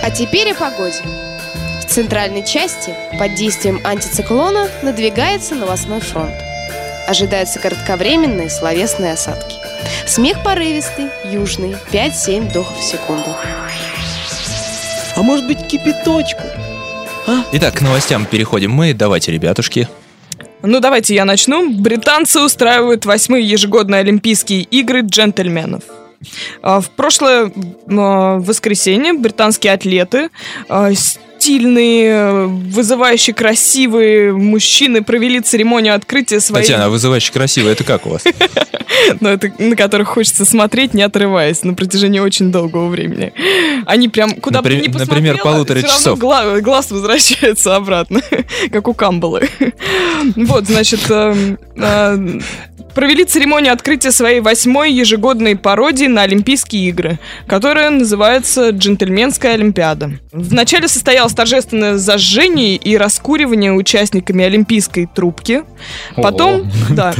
[0.03, 0.97] А теперь о погоде.
[1.81, 6.35] В центральной части под действием антициклона надвигается новостной фронт.
[7.09, 9.57] Ожидаются кратковременные словесные осадки.
[10.07, 13.35] Смех порывистый, южный, 5-7 вдохов в секунду.
[15.17, 16.43] А может быть кипяточку?
[17.53, 18.95] Итак, к новостям переходим мы.
[18.95, 19.89] Давайте, ребятушки.
[20.63, 21.71] Ну, давайте я начну.
[21.73, 25.85] Британцы устраивают восьмые ежегодные Олимпийские игры джентльменов.
[26.63, 27.51] А, В прошлое
[27.89, 30.31] а, воскресенье британские атлеты,
[30.69, 30.91] а,
[31.41, 36.65] стильные, вызывающие красивые мужчины провели церемонию открытия своей...
[36.65, 38.25] Татьяна, а вызывающе красиво, это как у вас?
[39.21, 43.33] но это на которых хочется смотреть, не отрываясь на протяжении очень долгого времени.
[43.87, 46.19] Они прям куда бы ни например, посмотрела, полутора всё равно часов.
[46.19, 48.21] гла- глаз возвращается обратно,
[48.73, 49.49] как у Камбалы.
[50.37, 52.41] Вот, значит, эм, э,
[52.95, 60.13] провели церемонию открытия своей восьмой ежегодной пародии на Олимпийские игры, которая называется «Джентльменская Олимпиада».
[60.33, 60.89] Вначале
[61.31, 65.65] состоялось торжественное зажжение и раскуривание участниками Олимпийской трубки.
[66.17, 67.15] Потом, да,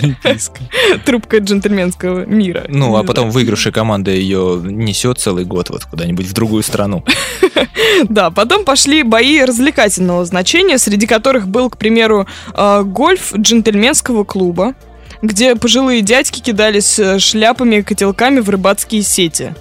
[1.04, 2.64] трубка джентльменского мира.
[2.68, 7.04] Ну, а потом выигравшая команда ее несет целый год вот куда-нибудь в другую страну.
[8.08, 14.74] Да, потом пошли бои развлекательного значения, среди которых был, к примеру, э, гольф джентльменского клуба,
[15.22, 19.54] где пожилые дядьки кидались э, шляпами и котелками в рыбацкие сети.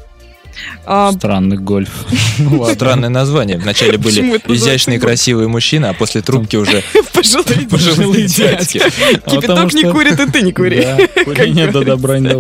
[0.86, 1.90] А, Странный гольф.
[2.38, 2.66] Ну.
[2.74, 3.58] Странное название.
[3.58, 8.82] Вначале были изящные, красивые мужчины, а после трубки уже пожилые дядьки.
[9.26, 10.82] Кипяток не курит, и ты не кури.
[10.82, 12.36] Да, курение до добра не.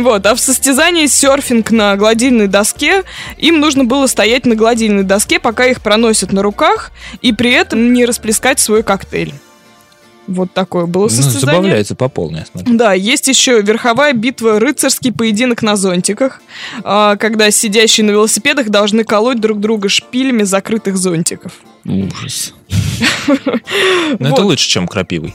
[0.00, 3.04] Вот, а в состязании серфинг на гладильной доске
[3.38, 7.92] им нужно было стоять на гладильной доске, пока их проносят на руках, и при этом
[7.92, 9.32] не расплескать свой коктейль.
[10.26, 11.40] Вот такое было Ну, состязание.
[11.40, 12.76] забавляется по полной, я смотрю.
[12.76, 16.40] Да, есть еще верховая битва, рыцарский поединок на зонтиках,
[16.82, 21.52] а, когда сидящие на велосипедах должны колоть друг друга шпилями закрытых зонтиков.
[21.84, 22.52] Ужас.
[24.18, 25.34] Но это лучше, чем крапивый.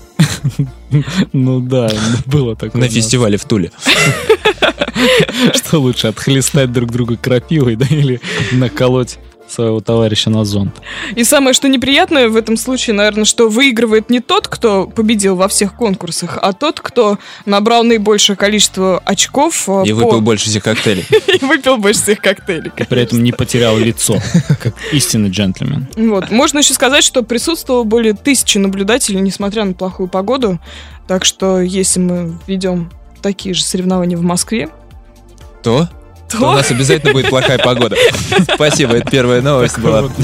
[1.31, 1.89] Ну да,
[2.25, 2.81] было такое.
[2.81, 3.71] На фестивале в Туле.
[5.53, 8.19] Что лучше, отхлестать друг друга крапивой, да, или
[8.51, 9.17] наколоть
[9.51, 10.75] своего товарища на зонт?
[11.15, 15.47] И самое, что неприятное в этом случае, наверное, что выигрывает не тот, кто победил во
[15.47, 20.63] всех конкурсах, а тот, кто набрал наибольшее количество очков а, И по- выпил больше всех
[20.63, 21.05] коктейлей.
[21.41, 22.71] и выпил больше всех коктейлей.
[22.71, 25.87] При этом не потерял лицо, как истинный джентльмен.
[25.95, 26.31] Вот.
[26.31, 30.59] Можно еще сказать, что присутствовало более тысячи наблюдателей, несмотря на плохую погоду.
[31.07, 32.89] Так что, если мы ведем
[33.21, 34.69] такие же соревнования в Москве,
[35.63, 35.87] То
[36.31, 37.95] то у то нас обязательно будет плохая погода.
[38.53, 40.09] Спасибо, это первая новость была.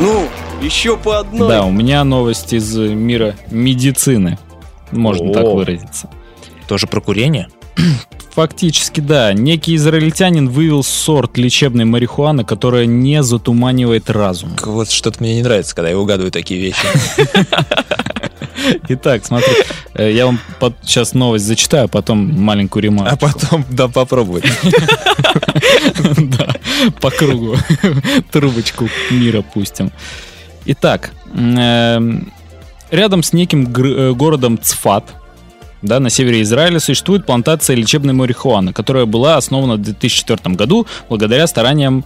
[0.00, 0.28] Ну,
[0.60, 1.48] еще по одной.
[1.48, 4.38] Да, у меня новость из мира медицины.
[4.90, 6.10] Можно так выразиться.
[6.66, 7.48] Тоже про курение?
[8.34, 9.32] Фактически, да.
[9.34, 14.56] Некий израильтянин вывел сорт лечебной марихуаны, которая не затуманивает разум.
[14.62, 16.86] Вот что-то мне не нравится, когда я угадываю такие вещи.
[18.88, 19.52] Итак, смотри,
[19.94, 20.38] э, я вам
[20.82, 23.18] сейчас новость зачитаю, а потом маленькую А ремарку.
[23.18, 24.42] потом, да, попробуй.
[26.16, 26.54] Да,
[27.00, 27.56] по кругу
[28.30, 29.90] трубочку мира пустим.
[30.64, 32.32] Итак, эм,
[32.90, 35.14] рядом с неким э, городом Цфат,
[35.82, 41.46] да, на севере Израиля существует плантация лечебной марихуаны, которая была основана в 2004 году благодаря
[41.46, 42.04] стараниям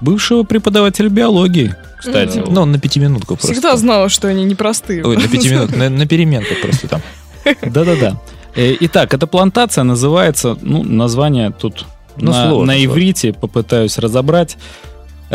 [0.00, 2.38] бывшего преподавателя биологии, кстати.
[2.38, 2.54] Мгм.
[2.54, 3.52] Ну, он на пятиминутку просто.
[3.52, 5.04] Всегда знала, что они непростые.
[5.04, 7.00] Ой, на пятиминутку, на, на переменку просто там.
[7.62, 8.20] Да-да-да.
[8.56, 11.84] Э, Итак, эта плантация называется, ну, название тут
[12.16, 12.84] Ну, на, сложно, на сложно.
[12.84, 14.56] иврите попытаюсь разобрать.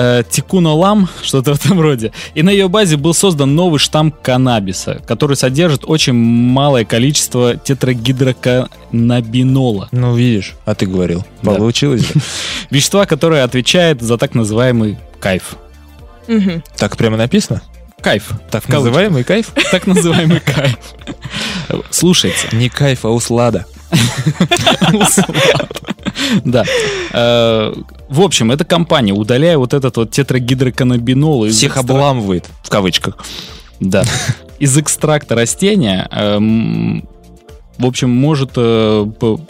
[0.01, 2.13] Э, Тикунолам, что-то в этом роде.
[2.33, 9.89] И на ее базе был создан новый штамм каннабиса, который содержит очень малое количество тетрагидроканнабинола.
[9.91, 11.25] Ну, видишь, а ты говорил.
[11.41, 11.55] Да.
[11.55, 12.13] Получилось же.
[12.69, 15.57] Вещества, которое отвечает за так называемый кайф.
[16.77, 17.61] Так прямо написано?
[17.99, 18.31] Кайф.
[18.51, 19.51] Так называемый кайф?
[19.71, 20.77] Так называемый кайф.
[21.89, 22.47] Слушайте.
[22.53, 23.65] Не кайф, а услада.
[26.45, 26.63] Да.
[27.13, 27.73] Э,
[28.09, 33.17] В общем, эта компания, удаляя вот этот вот тетрагидроканнабинол из Всех обламывает, в кавычках.
[33.79, 34.03] Да.
[34.59, 37.07] Из экстракта растения, эм,
[37.77, 39.05] в общем, может э,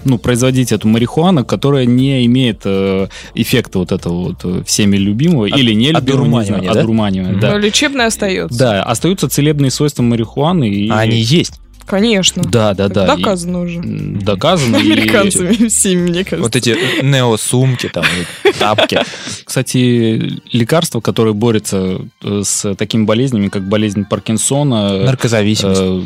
[0.06, 5.58] ну, производить эту марихуану, которая не имеет э, эффекта вот этого вот всеми любимого От-
[5.58, 6.80] или не любимого, не одурманивания, знаю, да?
[6.82, 7.39] одурманивания, Мгм.
[7.39, 7.52] да.
[7.54, 8.60] Но лечебное остается.
[8.60, 10.69] Да, остаются целебные свойства марихуаны.
[10.69, 10.89] И...
[10.89, 11.60] А они есть.
[11.89, 12.43] Конечно.
[12.43, 13.04] Да, да, да.
[13.04, 13.80] и- Доказано уже.
[13.80, 14.78] м, Доказано.
[14.78, 16.43] и- Американцами всеми, мне кажется.
[16.43, 18.06] Вот эти неосумки, там,
[18.45, 18.99] и тапки.
[19.43, 25.82] Кстати, лекарства, которые борются э, с такими болезнями, как болезнь Паркинсона, Наркозависимость.
[25.82, 26.02] э,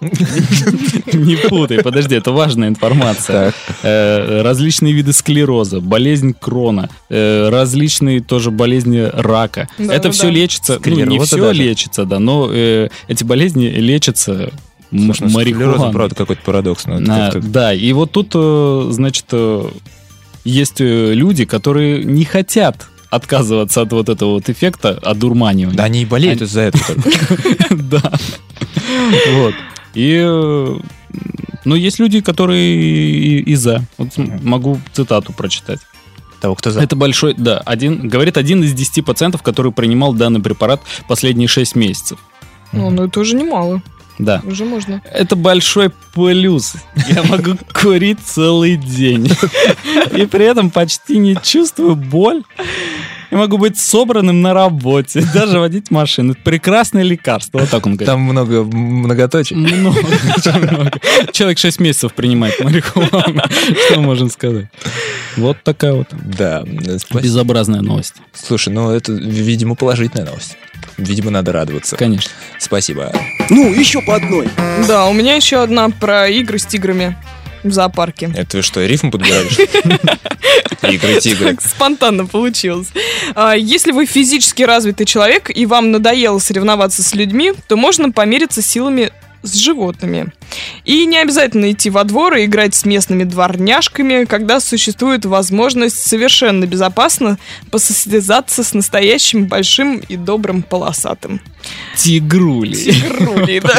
[1.12, 3.52] не путай, подожди, это важная информация.
[3.52, 3.54] Так.
[3.82, 9.68] Э, Различные виды склероза, болезнь крона, э, различные тоже болезни рака.
[9.78, 10.30] Да, Это да, все да.
[10.30, 14.50] лечится, ну, не все лечится, да, но э, эти болезни лечатся
[14.90, 15.92] ну, марихуаной.
[15.92, 16.86] правда, какой-то парадокс.
[16.86, 19.68] но это А, да, и вот тут, э, значит, э,
[20.44, 25.76] есть э, люди, которые не хотят отказываться от вот этого вот эффекта одурманивания.
[25.76, 26.84] Да они и болеют из-за этого.
[27.70, 28.12] Да.
[29.32, 29.54] Вот.
[29.94, 30.76] И, э,
[31.64, 33.82] ну, есть люди, которые и, за.
[33.98, 35.80] Вот могу цитату прочитать.
[36.40, 36.80] Того, кто за.
[36.80, 41.76] Это большой, да, один, говорит один из десяти пациентов, который принимал данный препарат последние 6
[41.76, 42.18] месяцев.
[42.72, 43.82] Ну, ну, это уже немало.
[44.24, 44.42] Да.
[44.44, 45.02] Уже можно.
[45.12, 46.74] Это большой плюс.
[47.08, 49.30] Я могу курить целый день.
[50.16, 52.42] И при этом почти не чувствую боль.
[53.30, 56.32] Я могу быть собранным на работе, даже водить машину.
[56.32, 57.58] Это прекрасное лекарство.
[57.58, 58.06] Вот так он говорит.
[58.06, 59.56] Там много многоточий.
[59.56, 59.98] Много,
[60.36, 60.92] очень много.
[61.32, 63.10] Человек 6 месяцев принимает марихуану.
[63.90, 64.66] Что можно сказать?
[65.36, 66.64] Вот такая вот Да,
[67.12, 68.14] безобразная новость.
[68.32, 70.56] Слушай, ну это, видимо, положительная новость.
[70.96, 71.96] Видимо, надо радоваться.
[71.96, 72.30] Конечно.
[72.58, 73.12] Спасибо.
[73.48, 74.48] Ну, еще по одной.
[74.88, 77.16] Да, у меня еще одна про игры с тиграми
[77.62, 78.32] в зоопарке.
[78.36, 79.32] Это вы что, рифм ли?
[80.82, 81.56] Игры, тигры.
[81.60, 82.88] Спонтанно получилось.
[83.34, 88.62] А, Если вы физически развитый человек и вам надоело соревноваться с людьми, то можно помериться
[88.62, 90.32] силами с животными.
[90.84, 96.66] И не обязательно идти во двор и играть с местными дворняжками, когда существует возможность совершенно
[96.66, 97.38] безопасно
[97.70, 101.40] посостязаться с настоящим большим и добрым полосатым.
[101.96, 102.74] Тигрули.
[102.74, 103.78] Тигрулей, да.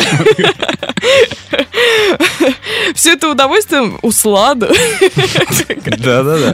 [2.95, 4.71] Все это удовольствие услада.
[5.97, 6.53] Да-да-да.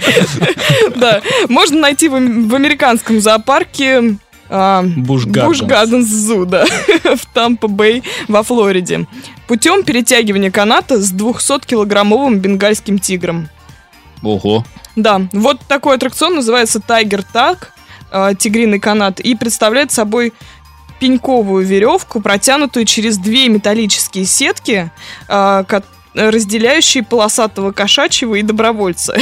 [0.96, 4.18] Да, можно найти в американском зоопарке
[4.50, 6.66] а, Буш Буш Гарденс Зу, да,
[7.04, 9.08] в Тампа-Бэй во Флориде.
[9.48, 13.50] Путем перетягивания каната с 200-килограммовым бенгальским тигром.
[14.24, 14.66] Ого.
[14.96, 17.74] Да, вот такой аттракцион называется Тайгер Так,
[18.40, 20.34] тигриный канат, и представляет собой
[21.00, 24.92] пеньковую веревку, протянутую через две металлические сетки,
[26.18, 29.16] разделяющие полосатого кошачьего и добровольца,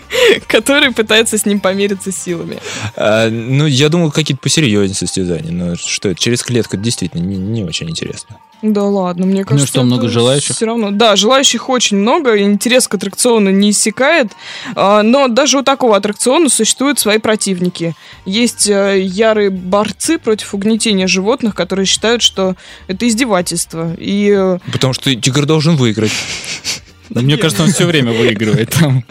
[0.46, 2.58] который пытается с ним помериться силами.
[2.96, 5.50] А, ну, я думал, какие-то посерьезнее состязания.
[5.50, 6.20] Но что это?
[6.20, 8.38] Через клетку действительно не очень интересно.
[8.62, 10.54] Да ладно, мне кажется, что, много желающих?
[10.54, 14.32] Все равно, да, желающих очень много, интерес к аттракциону не иссякает,
[14.76, 17.96] а, но даже у такого аттракциона существуют свои противники.
[18.24, 22.54] Есть э, ярые борцы против угнетения животных, которые считают, что
[22.86, 23.94] это издевательство.
[23.98, 26.12] И э, Потому что тигр должен выиграть.
[27.14, 29.04] Да, мне кажется, он все время выигрывает там.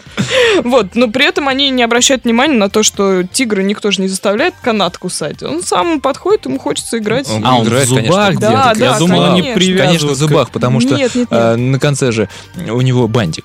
[0.64, 4.08] вот, но при этом они не обращают внимания на то, что тигра никто же не
[4.08, 5.42] заставляет канат кусать.
[5.42, 7.28] Он сам подходит, ему хочется играть.
[7.30, 8.40] Он А, он в играет, зубах конечно.
[8.40, 9.54] Да, да, Я думал, они конечно.
[9.54, 9.86] привязывают.
[9.86, 11.28] Конечно, в зубах, потому что Нет, нет, нет.
[11.30, 13.44] а, на конце же у него бантик.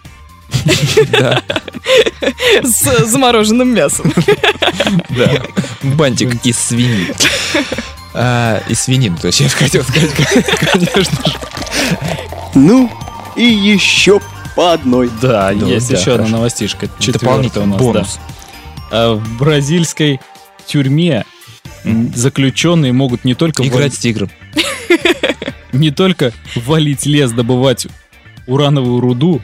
[1.12, 1.41] Да,
[2.63, 4.12] С замороженным мясом.
[5.10, 5.43] да.
[5.84, 7.13] Бантик из свинины.
[8.20, 10.10] А, Из свинины, то есть я хотел сказать,
[10.72, 11.10] конечно же.
[12.56, 12.89] Ну,
[13.36, 14.20] и еще
[14.58, 15.10] по одной.
[15.22, 16.36] Да, Ну, есть да, еще одна хорошо.
[16.38, 16.89] новостишка.
[17.00, 18.20] Четвертая у нас, бонус.
[18.89, 18.89] да.
[18.91, 20.20] А В бразильской
[20.65, 21.26] тюрьме
[22.15, 24.32] заключенные могут не только Играть ввод- с тигром.
[25.74, 27.88] не только валить лес, добывать
[28.48, 29.41] урановую руду,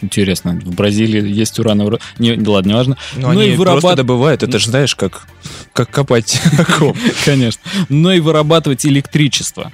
[0.00, 2.02] Интересно, в Бразилии есть урановая руда?
[2.18, 2.96] Не, ладно, не важно.
[3.14, 5.28] Ну, Ну они и просто вырабат- добывают, это же знаешь, как,
[5.72, 6.96] как копать окоп.
[7.24, 7.62] Конечно.
[7.88, 9.70] Но и вырабатывать электричество.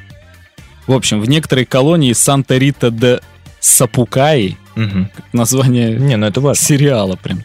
[0.87, 3.21] В общем, в некоторой колонии Санта-Рита де
[3.61, 5.11] Сапукаи, Мгм.
[5.33, 6.63] название Не, ну это важно.
[6.65, 7.43] сериала прям,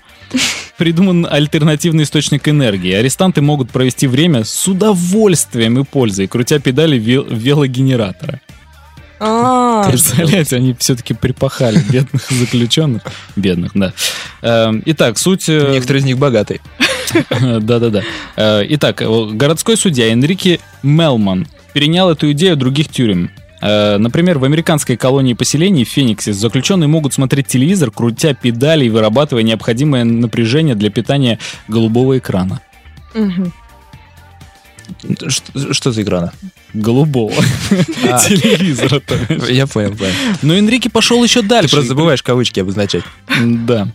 [0.78, 2.92] придуман альтернативный источник энергии.
[2.94, 8.40] Арестанты могут провести время с удовольствием и пользой, крутя педали вел- велогенератора.
[9.20, 13.04] А, Представляете, они все-таки припахали бедных заключенных.
[13.38, 13.94] Бедных, да.
[14.42, 15.48] Эм, Итак, суть...
[15.48, 16.60] э, Некоторые из них богатые.
[17.30, 18.02] Да-да-да.
[18.36, 23.32] Э, Итак, городской судья Энрике Мелман перенял эту идею других тюрем.
[23.64, 28.90] Э, Например, в американской колонии поселений в Фениксе заключенные могут смотреть телевизор, крутя педали и
[28.90, 32.60] вырабатывая необходимое напряжение для питания голубого экрана.
[33.14, 33.54] мгм.
[35.28, 36.34] Что, что за экрана?
[36.74, 37.34] Голубого
[38.10, 39.02] А, телевизора.
[39.50, 40.12] Я понял, понял.
[40.42, 41.72] Но Энрике пошел еще Ты дальше.
[41.72, 43.04] просто забываешь кавычки обозначать.
[43.42, 43.92] Да.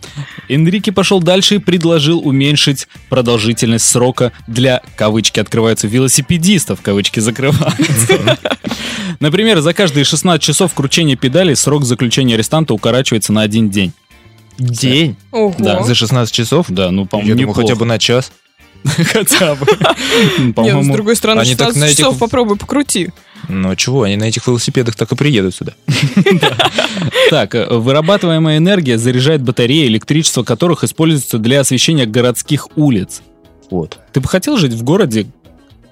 [0.47, 8.37] Энрике пошел дальше и предложил уменьшить продолжительность срока для, кавычки открываются, велосипедистов, кавычки закрываются.
[9.19, 13.91] Например, за каждые 16 часов кручения педали срок заключения арестанта укорачивается на один день.
[14.57, 15.15] День?
[15.31, 15.55] Ого.
[15.57, 16.65] Да, За 16 часов?
[16.69, 18.31] Да, ну, по-моему, хотя бы на час.
[19.13, 19.65] Хотя бы.
[20.63, 23.09] Не, ну, с другой стороны, они так 16 на этих- часов попробуй покрути.
[23.47, 25.73] Ну чего, они на этих велосипедах так и приедут сюда.
[27.29, 33.21] так, э, вырабатываемая энергия заряжает батареи, электричество которых используется для освещения городских улиц.
[33.71, 33.99] Вот.
[34.13, 35.27] Ты бы хотел жить в городе,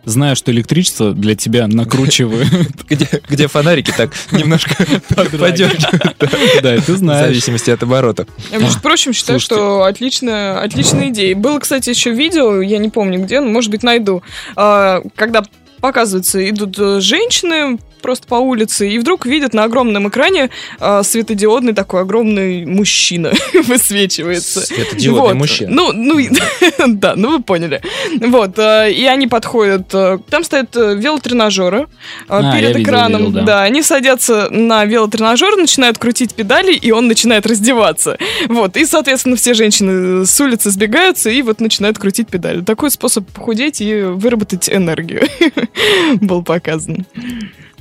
[0.07, 2.47] зная, что электричество для тебя накручивает?
[3.29, 4.75] Где, фонарики так немножко
[5.15, 5.77] подергивают.
[6.61, 7.27] Да, и ты В знаешь.
[7.27, 8.27] зависимости от оборотов.
[8.51, 11.35] Я, между прочим, считаю, что отличная, отличная идея.
[11.35, 14.23] Было, кстати, еще видео, я не помню где, но, может быть, найду,
[14.55, 15.43] а, когда
[15.79, 21.73] показывается, идут э, женщины просто по улице, и вдруг видят на огромном экране а, светодиодный
[21.73, 24.61] такой огромный мужчина высвечивается.
[24.61, 25.35] Светодиодный Вот.
[25.35, 25.71] мужчина.
[25.71, 26.19] Ну, ну,
[26.87, 27.81] да, ну вы поняли.
[28.19, 31.85] Вот, э, и они подходят, э, там стоят э, велотренажеры э,
[32.29, 33.21] А, перед видел, экраном.
[33.25, 33.41] видел, да.
[33.43, 38.17] да, они садятся на велотренажер, начинают крутить педали, и он начинает раздеваться.
[38.47, 42.61] Вот, и, соответственно, все женщины с улицы сбегаются и вот начинают крутить педали.
[42.61, 45.27] Такой способ похудеть и выработать энергию
[46.21, 47.05] был показан.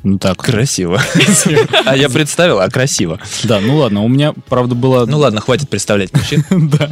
[0.08, 0.36] Ну так.
[0.38, 1.02] Красиво.
[1.84, 3.18] А я представил, а красиво.
[3.42, 5.04] Да, ну ладно, у меня, правда, было...
[5.04, 6.44] Ну ладно, хватит представлять мужчин.
[6.78, 6.90] да.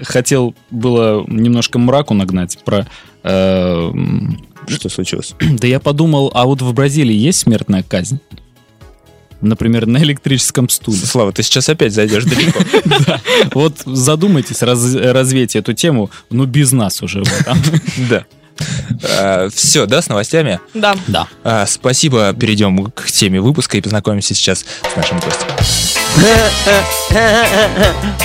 [0.00, 2.86] Хотел было немножко мраку нагнать про...
[3.24, 3.90] э,
[4.68, 5.34] Что случилось?
[5.40, 8.20] Да я подумал, а вот в Бразилии есть смертная казнь?
[9.42, 10.96] Например, на электрическом стуле.
[10.96, 12.58] Слава, ты сейчас опять зайдешь далеко.
[13.52, 17.22] Вот задумайтесь, раз- развейте эту тему, ну без нас уже.
[18.08, 18.24] Да.
[19.54, 20.60] Все, да, с новостями?
[20.74, 20.96] Да.
[21.06, 21.26] Да.
[21.44, 25.48] А, Спасибо, перейдем к теме выпуска и познакомимся сейчас с нашим гостем.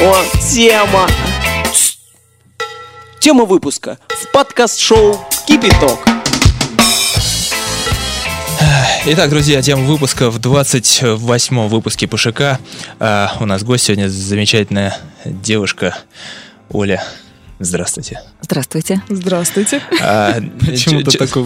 [0.02, 1.08] О, тема.
[3.20, 6.00] Тема выпуска в подкаст-шоу «Кипяток».
[9.08, 12.60] Итак, друзья, тема выпуска в 28-м выпуске ПШК.
[13.00, 15.96] А, у нас гость сегодня замечательная девушка
[16.70, 17.04] Оля.
[17.60, 18.20] Здравствуйте.
[18.42, 19.02] Здравствуйте.
[19.08, 19.82] Здравствуйте.
[20.02, 20.34] А,
[20.66, 21.46] Почему ты такой.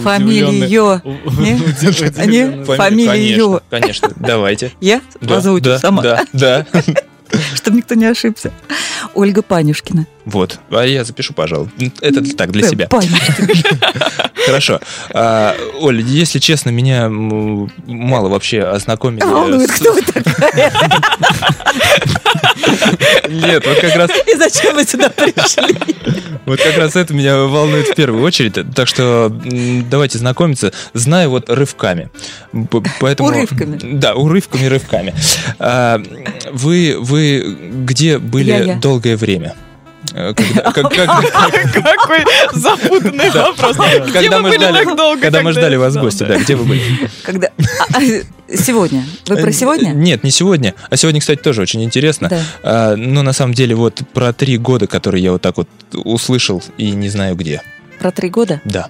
[1.38, 1.56] Не?
[1.56, 4.72] Фамилия- Фамилия конечно, давайте.
[4.80, 5.00] Я
[5.60, 6.66] да, сама, Да, да.
[7.62, 8.52] чтобы никто не ошибся.
[9.14, 10.06] Ольга Панюшкина.
[10.24, 10.58] Вот.
[10.70, 11.68] А я запишу, пожалуй.
[12.00, 12.88] Это так, для Э, себя.
[14.46, 14.80] Хорошо.
[15.12, 19.22] А, Оль, если честно, меня мало вообще ознакомили.
[19.24, 20.72] Волнует, с- кто вы такая
[23.28, 25.76] Нет, вот как раз и зачем вы сюда пришли?
[26.46, 28.54] Вот как раз это меня волнует в первую очередь.
[28.74, 29.30] Так что
[29.90, 30.72] давайте знакомиться.
[30.94, 32.10] Знаю вот рывками.
[33.00, 33.28] Поэтому...
[33.30, 33.78] Урывками.
[33.82, 35.14] Да, урывками, рывками.
[35.58, 36.00] А,
[36.52, 38.76] Вы, вы где были Я-я.
[38.76, 39.54] долгое время?
[40.14, 43.76] Э, Когда, как- как- Какой запутанный вопрос.
[43.76, 45.20] Где когда мы были ждали, так долго?
[45.20, 46.38] когда мы ждали вас в гости, да.
[46.38, 46.82] где вы были?
[47.22, 47.48] Когда...
[47.94, 49.04] А, а, Сегодня.
[49.28, 49.90] Вы Э, про сегодня?
[49.90, 50.74] Нет, не сегодня.
[50.88, 52.28] А сегодня, кстати, тоже очень интересно.
[52.28, 52.40] Да.
[52.62, 56.60] А, Ну, на самом деле, вот про три года, которые я вот так вот услышал
[56.76, 57.62] и не знаю где.
[58.00, 58.60] Про три года?
[58.64, 58.88] Да.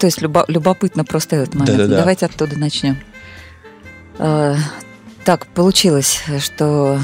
[0.00, 1.76] То есть любо- любопытно просто этот момент.
[1.76, 1.96] Да-да-да.
[1.98, 2.96] Давайте оттуда начнем.
[4.18, 4.54] Э,
[5.24, 6.98] Так, получилось, что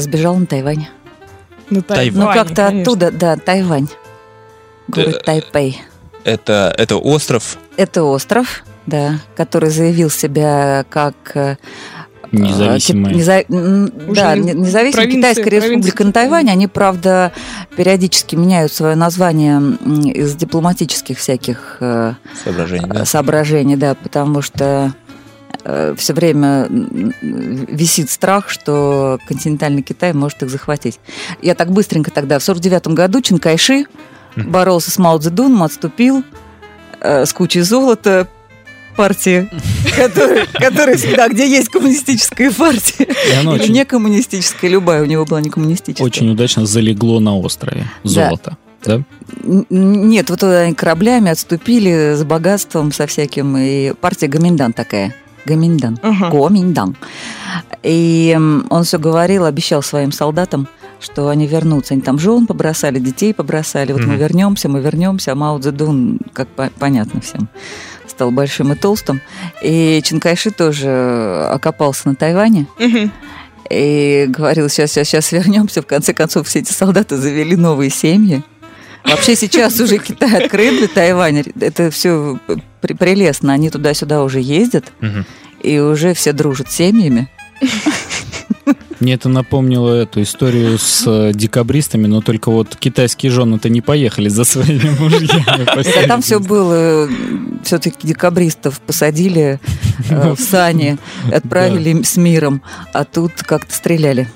[0.00, 0.86] сбежал на Тайвань.
[1.70, 2.80] Ну, Тайвань, Ну, как-то конечно.
[2.82, 3.88] оттуда, да, Тайвань.
[4.88, 5.82] Город Э, Тайпей.
[6.24, 7.58] Это, это остров.
[7.76, 11.56] Это остров, да, который заявил себя как э,
[12.32, 13.12] Независимая.
[13.12, 16.12] э, неза- да, не- независимая Китайская республика на.
[16.12, 16.52] Тайване.
[16.52, 17.32] Они, правда,
[17.76, 19.60] периодически меняют свое название
[20.12, 21.76] из дипломатических всяких
[22.44, 23.04] Соображение, да?
[23.04, 24.92] соображений, да, потому что
[25.96, 30.98] все время висит страх, что континентальный Китай может их захватить.
[31.42, 33.86] Я так быстренько тогда, в 49 году Чин Кайши
[34.36, 36.22] боролся с Мао Цзэдуном, отступил
[37.00, 38.28] э, с кучей золота
[38.96, 39.48] партии,
[39.96, 45.50] которая, всегда, где есть коммунистическая партия, или очень, не коммунистическая, любая у него была не
[45.50, 46.04] коммунистическая.
[46.04, 47.86] очень удачно залегло на острове.
[48.04, 48.56] Золото.
[48.84, 49.02] Да?
[49.44, 55.14] Н- Нет, вот они кораблями отступили с богатством, со всяким, и партия Гаминдан такая.
[55.44, 55.98] Гаминдан.
[56.02, 56.30] Ага.
[56.30, 56.96] Гоминдан.
[57.82, 58.36] И
[58.70, 60.68] он все говорил, обещал своим солдатам,
[61.00, 61.94] что они вернутся.
[61.94, 63.92] Они там жен побросали, детей побросали.
[63.92, 64.18] Вот мы Мгм.
[64.18, 65.32] вернемся, мы вернемся.
[65.32, 67.48] А Мао Цзэдун, как по- понятно всем,
[68.06, 69.20] стал большим и толстым.
[69.62, 72.66] И Чинкайши тоже окопался на Тайване.
[72.78, 73.12] Мгм.
[73.70, 75.82] И говорил, сейчас, сейчас, сейчас вернемся.
[75.82, 78.42] В конце концов, все эти солдаты завели новые семьи.
[79.04, 81.44] Вообще сейчас уже Китай открыт для Тайваня.
[81.60, 82.38] Это все
[82.80, 83.52] прелестно.
[83.52, 84.92] Они туда-сюда уже ездят.
[85.00, 85.24] Мгм.
[85.62, 87.28] И уже все дружат с семьями.
[89.00, 94.28] Мне это напомнило эту историю с э, декабристами, но только вот китайские жены-то не поехали
[94.28, 96.06] за своими мужьями.
[96.08, 97.08] там все было,
[97.62, 99.60] все-таки декабристов посадили
[100.10, 100.98] э, в сани,
[101.32, 102.62] отправили с миром,
[102.92, 104.28] а тут как-то стреляли.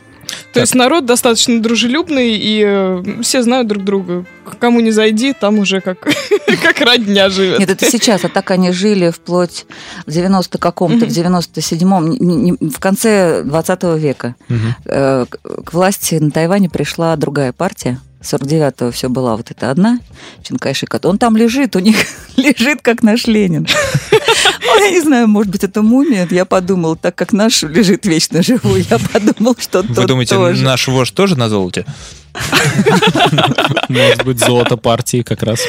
[0.52, 4.24] То есть народ достаточно дружелюбный, и э, все знают друг друга.
[4.44, 5.98] К кому не зайди, там уже как,
[6.62, 7.58] как родня живет.
[7.60, 9.66] Нет, это сейчас, а так они жили вплоть
[10.06, 14.34] в 90 каком-то, в 97-м, не- не- в конце 20 века.
[14.84, 15.26] Э,
[15.64, 17.98] К власти на Тайване пришла другая партия.
[18.22, 19.98] 49-го все была вот эта одна,
[20.42, 20.98] Чинкайшик.
[21.04, 21.96] Он там лежит, у них
[22.36, 23.66] лежит, как наш Ленин.
[24.78, 26.26] Я не знаю, может быть, это мумия.
[26.30, 31.14] Я подумал, так как наш лежит вечно живой, я подумал, что Вы думаете, наш вождь
[31.14, 31.84] тоже на золоте?
[33.88, 35.60] Может быть, золото партии как раз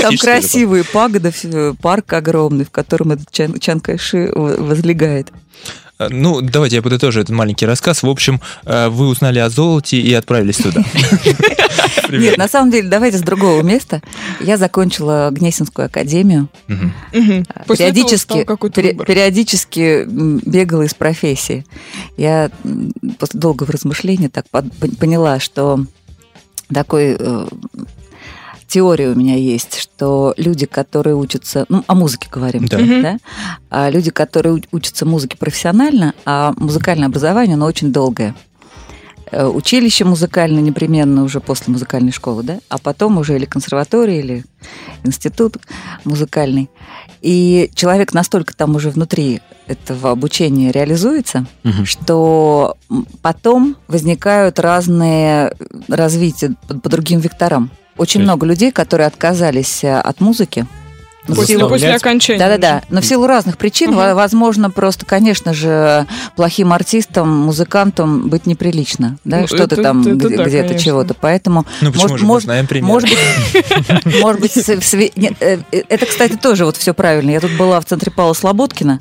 [0.00, 1.32] там красивые пагоды,
[1.80, 5.32] парк огромный, в котором этот Чан, Кайши возлегает.
[5.98, 8.02] Э, Ну, давайте я подытожу этот маленький рассказ.
[8.02, 10.82] В общем, э, вы узнали о золоте и отправились туда.
[12.10, 14.02] Нет, на самом деле, давайте с другого места.
[14.40, 16.48] Я закончила Гнесинскую академию.
[18.44, 21.64] Этого периодически, бегала из профессии.
[22.16, 22.50] Я
[23.18, 24.46] после долгого размышления так
[25.00, 25.84] поняла, что
[26.72, 27.46] такой э,
[28.68, 32.78] теория у меня есть, что люди, которые учатся, ну, о музыке говорим, Да.
[32.78, 33.18] Да?
[33.70, 38.34] А люди, которые учатся музыке профессионально, а музыкальное образование, оно очень долгое.
[39.32, 42.58] Э, Училище музыкальное непременно уже после музыкальной школы, да?
[42.68, 44.44] А потом уже или консерватория, или
[45.04, 45.56] институт
[46.04, 46.70] музыкальный.
[47.22, 51.86] И человек настолько там уже внутри этого обучения реализуется, Мгм.
[51.86, 52.76] что
[53.20, 55.52] потом возникают разные
[55.88, 57.70] развития по, по другим векторам.
[57.96, 60.66] Очень То много людей, которые отказались э, от музыки.
[61.26, 62.38] В После, силу- после окончания.
[62.38, 62.82] да-да-да.
[62.88, 66.06] Но в силу разных причин, во- возможно, просто, конечно же,
[66.36, 69.18] плохим артистом, музыкантом быть неприлично.
[69.24, 69.40] Да?
[69.40, 70.84] Ну, Что-то там это где- да, где-то конечно.
[70.84, 71.14] чего-то.
[71.14, 72.86] Поэтому, Ну, почему Может- же мы может- знаем пример?
[72.88, 73.18] может быть,
[74.20, 75.58] может быть, э, э,
[75.88, 77.30] это, кстати, тоже вот все правильно.
[77.30, 79.00] Я тут была в центре Павла Слободкина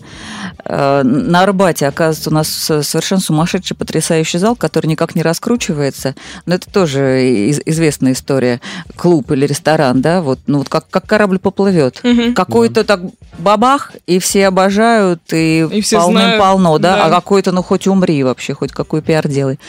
[0.66, 1.88] э, на Арбате.
[1.88, 6.16] Оказывается, у нас совершенно сумасшедший, потрясающий зал, который никак не раскручивается.
[6.46, 8.60] Но это тоже из- известная история.
[8.96, 12.00] Клуб или ресторан, да, вот, ну вот как, как корабль поплывет.
[12.16, 12.34] Мгм.
[12.34, 13.02] Какой-то так
[13.38, 16.96] бабах, и все обожают, и, И все полным-полно, знают, да?
[16.96, 17.06] да.
[17.06, 19.60] А какой-то, ну хоть умри вообще, хоть какой пиар делай.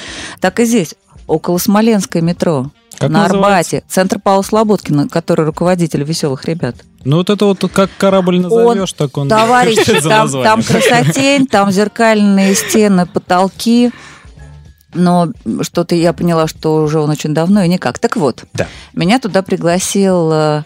[0.41, 0.95] Так и здесь,
[1.27, 3.77] около Смоленское метро, Как на называется?
[3.77, 6.77] Арбате, центр Павла Слободкина, который руководитель веселых ребят.
[7.05, 9.29] Ну вот это вот как корабль назовешь, так он...
[9.29, 13.93] Товарищи, Что это за там, там красотень, там зеркальные стены, потолки.
[14.97, 15.29] Но
[15.63, 17.99] что-то я поняла, что уже он очень давно и никак.
[17.99, 18.67] Так вот, Да.
[18.95, 20.63] меня туда пригласил э,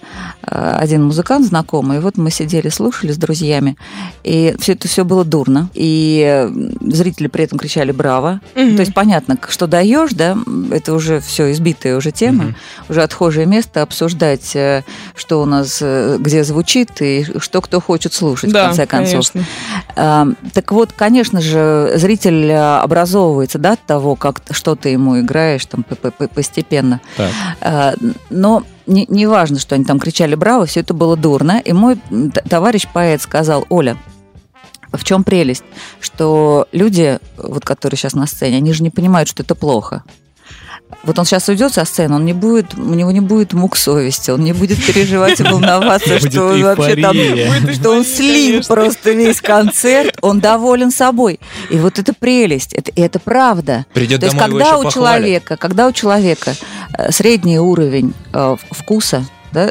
[0.46, 1.96] э, один музыкант знакомый.
[1.98, 3.76] И вот мы сидели, слушали с друзьями.
[4.24, 5.68] И все это все было дурно.
[5.74, 6.48] И э,
[6.92, 8.40] зрители при этом кричали «Браво!».
[8.54, 8.76] Мгм.
[8.76, 10.36] То есть понятно, что даешь, да,
[10.70, 12.56] это уже все избитая уже тема, Мгм.
[12.88, 14.84] уже отхожее место обсуждать, э,
[15.16, 19.30] что у нас, э, где звучит и что кто хочет слушать, да, в конце концов.
[19.32, 19.44] конечно.
[19.96, 25.66] А, Так вот, конечно же, зритель образовывается да, от того, как что ты ему играешь
[25.66, 25.84] там,
[26.34, 27.00] постепенно.
[27.16, 27.32] Так.
[27.60, 27.94] А,
[28.28, 31.60] Но не, не важно, что они там кричали «Браво!», все это было дурно.
[31.64, 31.98] И мой
[32.48, 33.96] товарищ поэт сказал, Оля,
[34.92, 35.64] в чем прелесть?
[36.00, 40.04] Что люди, вот, которые сейчас на сцене, они же не понимают, что это плохо.
[41.02, 44.30] Вот он сейчас уйдет со сцены, он не будет, у него не будет мук совести,
[44.30, 47.16] он не будет переживать и волноваться, что он вообще там
[47.72, 51.40] что он слил просто весь концерт, он доволен собой.
[51.70, 53.86] И вот это прелесть, это, и это правда.
[53.94, 56.54] Придет То есть, когда у человека, когда у человека
[56.98, 59.70] э, средний уровень э, вкуса, да,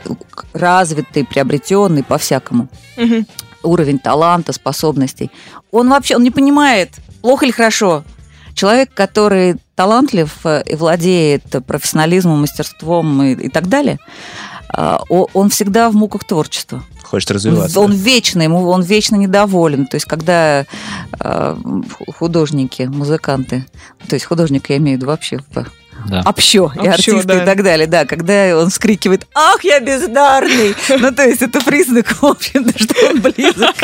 [0.53, 2.69] развитый, приобретенный по-всякому,
[3.63, 5.31] уровень таланта, способностей.
[5.71, 6.91] Он вообще, он не понимает,
[7.21, 8.03] плохо или хорошо.
[8.59, 13.99] Человек, который талантлив э, и владеет профессионализмом, мастерством и, и так далее,
[14.67, 16.83] а, он всегда в муках творчества.
[17.01, 17.79] Хочет развиваться.
[17.79, 19.87] Он вечно, ему он вечно недоволен.
[19.87, 20.65] То есть, когда
[21.21, 21.57] э,
[22.17, 23.65] художники, музыканты,
[24.09, 25.65] то есть художник я имею в виду вообще в-
[26.07, 26.23] Да.
[26.25, 27.43] общо, и Общо, артисты да.
[27.43, 32.07] и так далее, да, когда он вскрикивает «Ах, я бездарный!» Ну, то есть, это признак,
[32.21, 33.75] в общем-то, что он близок,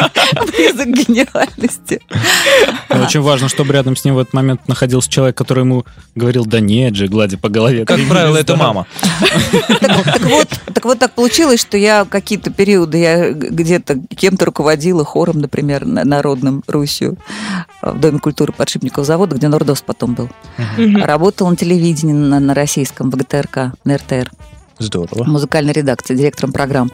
[0.47, 2.01] близок к гениальности.
[2.89, 5.86] Но очень важно, чтобы рядом с ним в этот момент находился человек, который ему
[6.16, 7.86] говорил, да нет же, гладя по голове.
[7.86, 8.76] Как правило, это здоров».
[8.76, 8.88] мама.
[9.80, 15.39] Так, вот, так вот так получилось, что я какие-то периоды, я где-то кем-то руководила хором,
[15.39, 17.18] например, на- народным Русью
[17.82, 20.30] э, в Доме культуры подшипников завода, где Нордост потом был.
[20.78, 24.32] Работала на телевидении на, на российском, в ГТРК, на РТР,
[24.78, 25.23] Здорово.
[25.23, 26.91] музыкальной редакции, директором программ.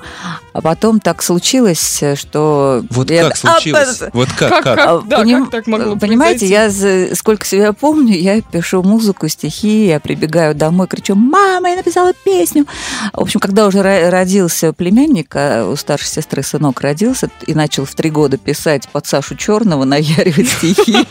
[0.54, 2.84] А потом так случилось, что...
[2.90, 4.02] Вот я- как случилось?
[4.02, 4.78] А, Вот как, Как, как?
[4.78, 7.10] как, А, да, поним- как так могло Понимаете, произойти?
[7.10, 12.12] я сколько себя помню, я пишу музыку, стихи, я прибегаю домой, кричу, мама, я написала
[12.24, 12.66] песню.
[13.14, 17.86] В общем, когда уже ро- родился племянник, а у старшей сестры сынок родился и начал
[17.86, 21.08] в три года писать под Сашу Черного, наяривать стихи,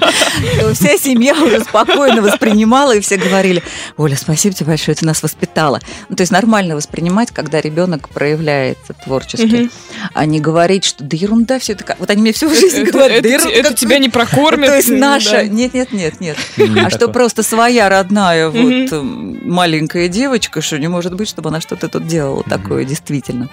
[0.74, 3.62] вся семья уже спокойно воспринимала, и все говорили,
[3.96, 5.80] Оля, спасибо тебе большое, ты нас воспитала.
[6.08, 9.70] Ну, то есть нормально воспринимать, когда ребенок проявляется творчески,
[10.14, 11.84] а не говорить, что да ерунда все это.
[11.84, 11.98] как».
[11.98, 14.68] Вот они мне всю жизнь Это- говорят, это да ерунда, это тебя не прокормят.
[14.68, 15.44] то есть наша...
[15.46, 16.36] Нет, нет, нет, нет.
[16.56, 21.48] Не А что просто своя родная вот м, маленькая девочка, что не может быть, чтобы
[21.50, 23.48] она что-то тут делала такое действительно.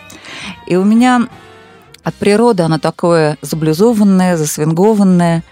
[0.67, 1.27] И у меня
[2.03, 5.43] от природы она такое заблюзованное, засвингованное.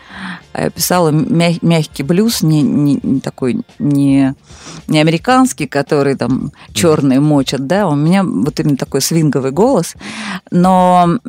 [0.53, 4.34] А писала мя- мягкий блюз, не, не- не такой не,
[4.88, 9.95] не американский, который там черные мочат, да, у меня вот именно такой свинговый голос.
[10.51, 11.20] Но,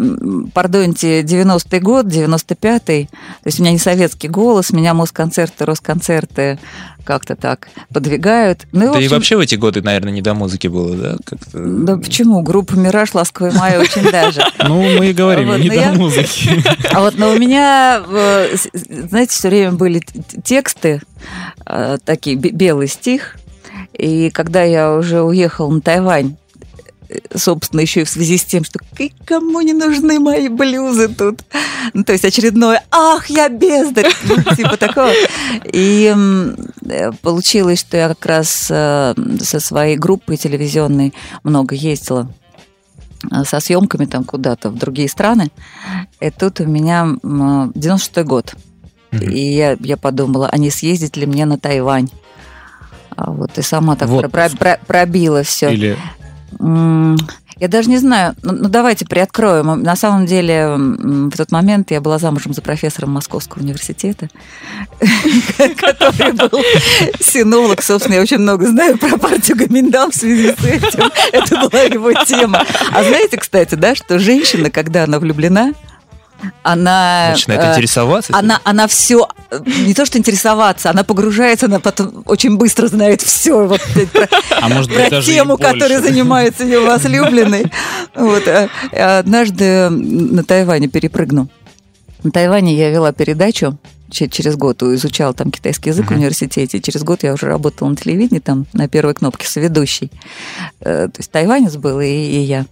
[0.55, 6.59] пардоньте, 90-й год, 95-й, то есть у меня не советский голос, меня Москонцерты, Росконцерты
[7.05, 8.67] как-то так подвигают.
[8.73, 11.17] Ну, и, Да и общем, вообще в эти годы, наверное, не до музыки было, да?
[11.25, 11.59] Как-то...
[11.59, 12.43] Да почему?
[12.43, 14.43] Группа «Мираж», «Ласковый май» очень даже.
[14.67, 16.63] Ну, мы и говорим, не но до музыки.
[16.93, 18.57] А вот но у меня, э,
[18.89, 20.01] знаете, все время были
[20.45, 21.01] тексты,
[21.67, 23.37] э, такие бе- белый стих.
[23.93, 26.37] И когда я уже уехала на Тайвань,
[27.09, 31.09] э, собственно, еще и в связи с тем, что «К- кому не нужны мои блюзы
[31.09, 31.41] тут.
[31.95, 35.13] Ну, то есть очередное «Ах, я бездарь!» ну, типа такого.
[35.73, 36.15] И
[36.89, 42.31] э, получилось, что я как раз э, со своей группой телевизионной много ездила
[43.45, 45.51] со съемками там куда-то в другие страны.
[46.21, 48.55] И тут у меня м, 96-й год.
[49.13, 52.11] И я, я подумала, а не съездить ли мне на Тайвань?
[53.17, 55.71] А вот и сама так про- про- пробила все.
[55.73, 55.97] Или
[57.59, 58.35] Я даже не знаю.
[58.43, 59.83] Ну, ну, давайте приоткроем.
[59.83, 64.29] На самом деле, в тот момент я была замужем за профессором Московского университета,
[65.79, 66.61] который был
[67.21, 67.83] синолог.
[67.83, 71.11] Собственно, я очень много знаю про партию Гоминдан в связи с этим.
[71.33, 72.63] Это была его тема.
[72.93, 75.73] А знаете, кстати, да, что женщина, когда она влюблена,
[76.63, 77.31] она...
[77.31, 78.33] Начинает э, интересоваться.
[78.37, 79.29] она, она все,
[79.67, 84.29] не то что интересоваться, она погружается, она потом очень быстро знает все вот, э, про,
[84.61, 87.71] а может быть про даже тему, которой занимается ее возлюбленный.
[88.15, 88.45] Вот.
[88.49, 91.49] а Однажды на Тайване перепрыгну.
[92.23, 93.79] На Тайване я вела передачу
[94.11, 96.79] через год изучала там китайский язык в университете.
[96.79, 100.11] и Через год я уже работала на телевидении, там на первой кнопке соведущей.
[100.81, 102.67] Э, То есть тайванец был и, и я.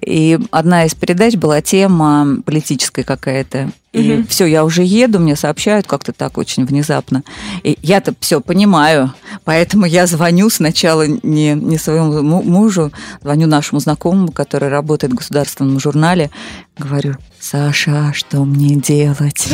[0.00, 3.70] И одна из передач была тема политическая какая-то.
[3.92, 4.26] И Мгм.
[4.28, 7.24] все, я уже еду, мне сообщают как-то так очень внезапно.
[7.64, 9.12] И я-то все понимаю,
[9.44, 15.16] поэтому я звоню сначала не, не своему му- мужу, звоню нашему знакомому, который работает в
[15.16, 16.30] государственном журнале,
[16.78, 19.48] говорю, Саша, что мне делать?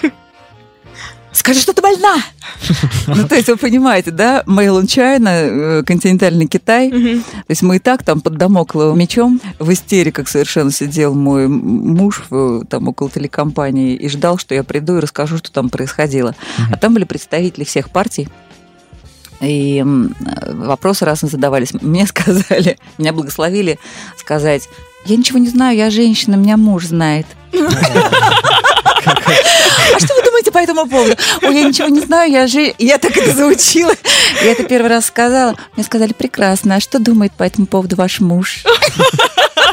[1.42, 2.22] Скажи, что ты больна!
[3.08, 7.78] Ну, то есть, вы понимаете, да, Мейлон Чайна, э, континентальный Китай, то есть мы и
[7.80, 12.22] так там под домокловым мечом в истериках совершенно сидел мой муж
[12.70, 16.36] там около телекомпании и ждал, что я приду и расскажу, что там происходило.
[16.70, 18.28] А там были представители всех партий.
[19.40, 21.72] И э, вопросы разные задавались.
[21.72, 23.80] Мне сказали, меня благословили
[24.16, 24.68] сказать,
[25.06, 27.26] я ничего не знаю, я женщина, меня муж знает.
[29.04, 31.16] А что вы думаете по этому поводу?
[31.42, 32.74] Ой, я ничего не знаю, я же...
[32.78, 33.92] Я так это заучила.
[34.42, 35.54] Я это первый раз сказала.
[35.76, 36.76] Мне сказали, прекрасно.
[36.76, 38.64] А что думает по этому поводу ваш муж?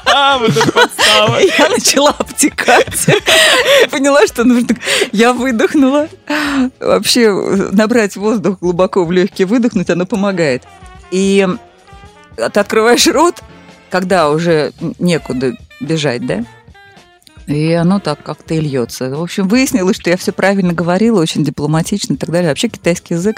[0.06, 3.08] Я начала обтекать.
[3.92, 4.76] Поняла, что нужно...
[5.12, 6.08] Я выдохнула.
[6.80, 7.32] Вообще,
[7.72, 10.64] набрать воздух глубоко в легкие, выдохнуть, оно помогает.
[11.12, 11.48] И
[12.36, 13.42] ты открываешь рот,
[13.90, 16.44] когда уже некуда бежать, да?
[17.50, 19.10] И оно так как-то и льется.
[19.10, 22.50] В общем, выяснилось, что я все правильно говорила, очень дипломатично и так далее.
[22.50, 23.38] Вообще китайский язык,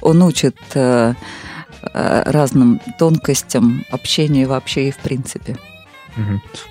[0.00, 1.14] он учит э,
[1.92, 5.56] э, разным тонкостям общения вообще и в принципе.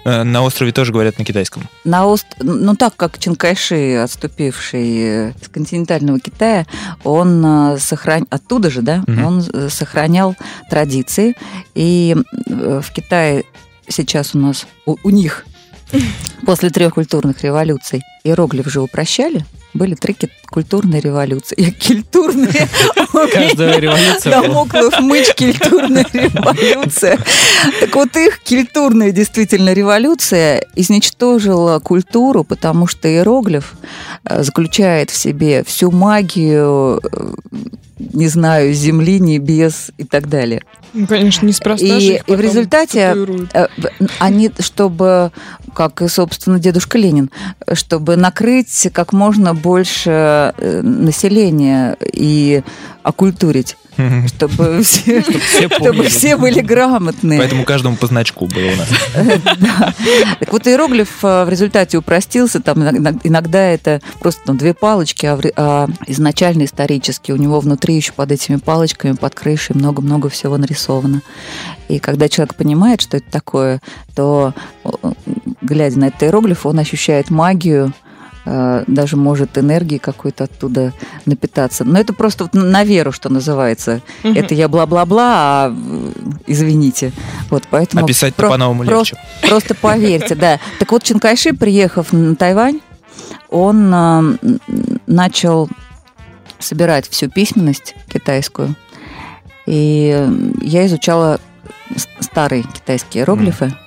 [0.06, 1.64] Э, На острове тоже говорят на китайском.
[1.84, 2.26] На ост...
[2.40, 6.66] Ну, так как Чинкайши, отступивший с континентального Китая,
[7.04, 8.28] он э, сохран...
[8.30, 9.26] оттуда же, да, Мгм.
[9.26, 10.36] он сохранял
[10.70, 11.36] традиции.
[11.76, 12.16] И
[12.48, 13.44] в Китае
[13.88, 15.46] сейчас у нас, у, у них,
[16.46, 20.16] после трех культурных революций, иероглиф же упрощали, были три
[20.50, 21.74] культурные революции.
[21.88, 22.68] Культурные.
[23.32, 24.48] Каждая революция была.
[24.48, 27.18] Дамоклов мыч, культурная революция.
[27.80, 33.74] Так вот их культурная действительно революция изничтожила культуру, потому что иероглиф
[34.26, 37.34] э, заключает в себе всю магию, э,
[38.14, 40.62] не знаю, земли, небес и так далее.
[40.94, 43.50] Ну, конечно, неспроста И- же и в результате- татуируют.
[43.54, 43.90] Э, в-
[44.20, 45.32] Они, чтобы,
[45.74, 47.32] как и, собственно, дедушка Ленин,
[47.66, 52.64] э, чтобы накрыть как можно больше э, населения и
[53.04, 53.78] окультурить,
[54.28, 57.40] чтобы все, Все чтобы все были грамотные.
[57.40, 58.90] Поэтому каждому по значку было у нас.
[59.62, 59.94] Да.
[60.40, 62.62] Так вот, иероглиф э, в результате упростился.
[62.62, 62.82] Там
[63.24, 68.32] иногда, это просто там, две палочки, а, а изначально исторически у него внутри еще под
[68.32, 71.22] этими палочками, под крышей много-много всего нарисовано.
[71.90, 73.82] И когда человек понимает, что это такое,
[74.16, 74.54] то,
[75.62, 77.94] глядя на этот иероглиф, он ощущает магию,
[78.46, 80.94] даже может энергии какой-то оттуда
[81.26, 81.84] напитаться.
[81.84, 84.02] Но это просто вот на веру, что называется.
[84.24, 84.36] Мгм.
[84.36, 86.12] Это я бла-бла-бла, а э,
[86.48, 87.12] извините.
[87.50, 89.16] Вот поэтому Описать-то про- по-новому легче.
[89.48, 90.60] Просто поверьте, да.
[90.80, 92.80] Так вот, Чинкайши, приехав на Тайвань,
[93.50, 94.40] он а, м,
[95.08, 95.70] начал
[96.60, 98.76] собирать всю письменность китайскую.
[99.68, 100.28] И
[100.62, 101.40] я изучала
[102.20, 103.66] старые китайские иероглифы.
[103.66, 103.81] А, и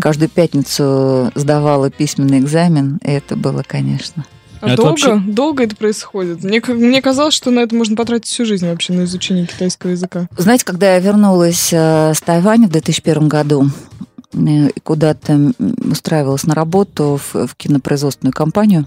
[0.00, 4.24] Каждую пятницу сдавала письменный экзамен, и это было, конечно.
[4.60, 4.88] А Это долго?
[4.90, 6.42] вообще- Долго это происходит?
[6.42, 10.28] Мне, мне казалось, что на это можно потратить всю жизнь вообще, на изучение китайского языка.
[10.36, 13.70] Знаете, когда я вернулась э, с Тайваня в 2001 году,
[14.32, 14.38] э,
[14.70, 15.52] и куда-то
[15.90, 18.86] устраивалась на работу в, в кинопроизводственную компанию,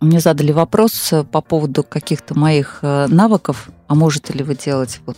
[0.00, 5.00] мне задали вопрос э, по поводу каких-то моих э, навыков, а можете ли вы делать
[5.06, 5.16] вот...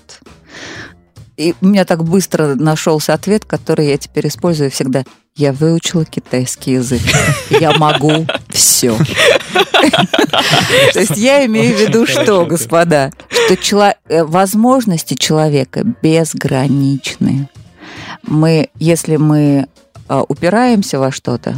[1.40, 5.04] И у меня так быстро нашелся ответ, который я теперь использую всегда.
[5.34, 7.00] Я выучила китайский язык.
[7.48, 8.94] Я могу все.
[10.92, 13.10] То есть я имею в виду что, господа?
[13.62, 17.48] Что э, возможности человека безграничны.
[18.22, 19.66] Мы, если мы
[20.08, 21.54] а, упираемся во что-то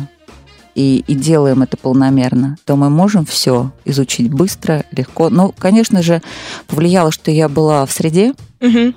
[0.77, 5.29] и, и делаем это полномерно, то мы можем все изучить быстро, легко.
[5.29, 6.23] Ну, конечно же,
[6.69, 8.95] повлияло, что я была в среде, Мгм.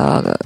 [0.00, 0.36] А,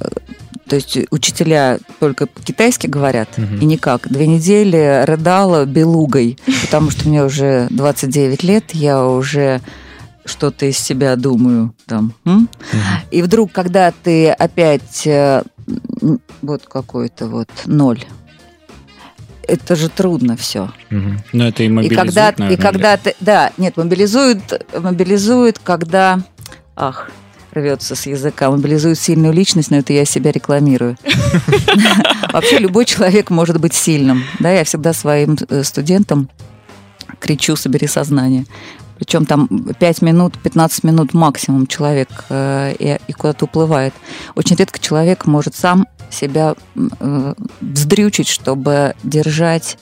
[0.67, 3.57] то есть учителя только по-китайски говорят, Мгм.
[3.59, 4.07] и никак.
[4.09, 9.61] Две недели рыдала белугой, потому что мне уже 29 лет, я уже
[10.25, 12.13] что-то из себя думаю там.
[12.25, 12.49] м?
[13.11, 15.43] И вдруг, когда ты опять э,
[16.41, 18.03] вот какой-то вот ноль,
[19.45, 20.71] это же трудно все.
[20.89, 21.19] Мгм.
[21.33, 26.21] Но это и И мобилизует, когда, и наверное, когда ты, да, нет, мобилизует, мобилизует, когда,
[26.77, 27.11] ах,
[27.53, 30.97] рвется с языка, мобилизует сильную личность, но это я себя рекламирую.
[32.33, 34.23] Вообще любой человек может быть сильным.
[34.39, 36.29] Да, я всегда своим э, студентам
[37.19, 38.45] кричу «собери сознание».
[38.97, 43.93] Причем там 5 минут, 15 минут максимум человек э, и, и куда-то уплывает.
[44.35, 49.77] Очень редко человек может сам себя э, вздрючить, чтобы держать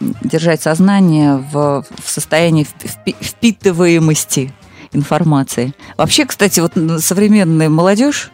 [0.00, 4.52] держать сознание в, в состоянии впи- впитываемости
[4.92, 5.74] информации.
[5.96, 6.72] Вообще, кстати, вот
[7.02, 8.30] современная молодежь,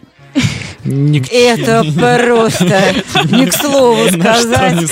[1.20, 2.94] к- это просто
[3.30, 4.90] не к слову ни сказать.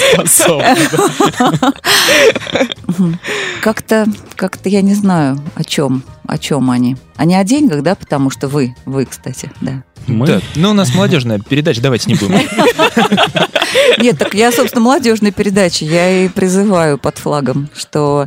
[3.63, 4.07] Как-то,
[4.37, 6.97] как-то я не знаю, о чем, о чем они.
[7.17, 9.83] Они о деньгах, да, потому что вы, вы, кстати, да.
[10.07, 10.27] Мы?
[10.27, 12.35] Да, ну у нас молодежная передача, давайте не будем.
[13.99, 18.27] Нет, так я, собственно, молодежной передачи, я и призываю под флагом, что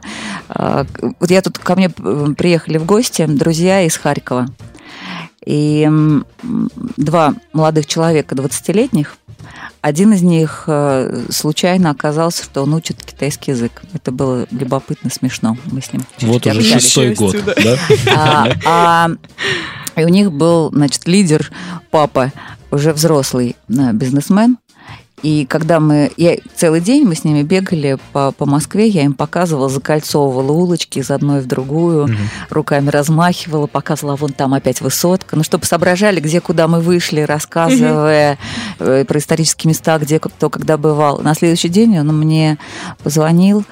[0.50, 0.86] а,
[1.20, 4.48] вот я тут ко мне э, приехали в гости друзья из Харькова,
[5.46, 5.90] и
[6.98, 9.18] два молодых человека, 20-летних,
[9.84, 13.82] один из них э, случайно оказался, что он учит китайский язык.
[13.94, 15.58] Это было любопытно, смешно.
[15.66, 16.84] Мы с ним Вот уже общались.
[16.86, 17.78] шестой год, да?
[18.16, 19.10] а, а,
[20.00, 21.52] и у них был, значит, лидер,
[21.92, 22.32] папа,
[22.72, 24.58] уже взрослый э, бизнесмен.
[25.24, 26.12] И когда мы...
[26.18, 31.00] Я, целый день мы с ними бегали по, по Москве, я им показывала, закольцовывала улочки
[31.00, 32.18] из одной в другую, Мгм.
[32.50, 35.36] руками размахивала, показывала, «А вон там опять высотка.
[35.38, 38.38] Ну, чтобы соображали, где, куда мы вышли, рассказывая
[38.80, 41.20] э, про исторические места, где кто когда бывал.
[41.20, 42.58] На следующий день он мне
[43.04, 43.64] позвонил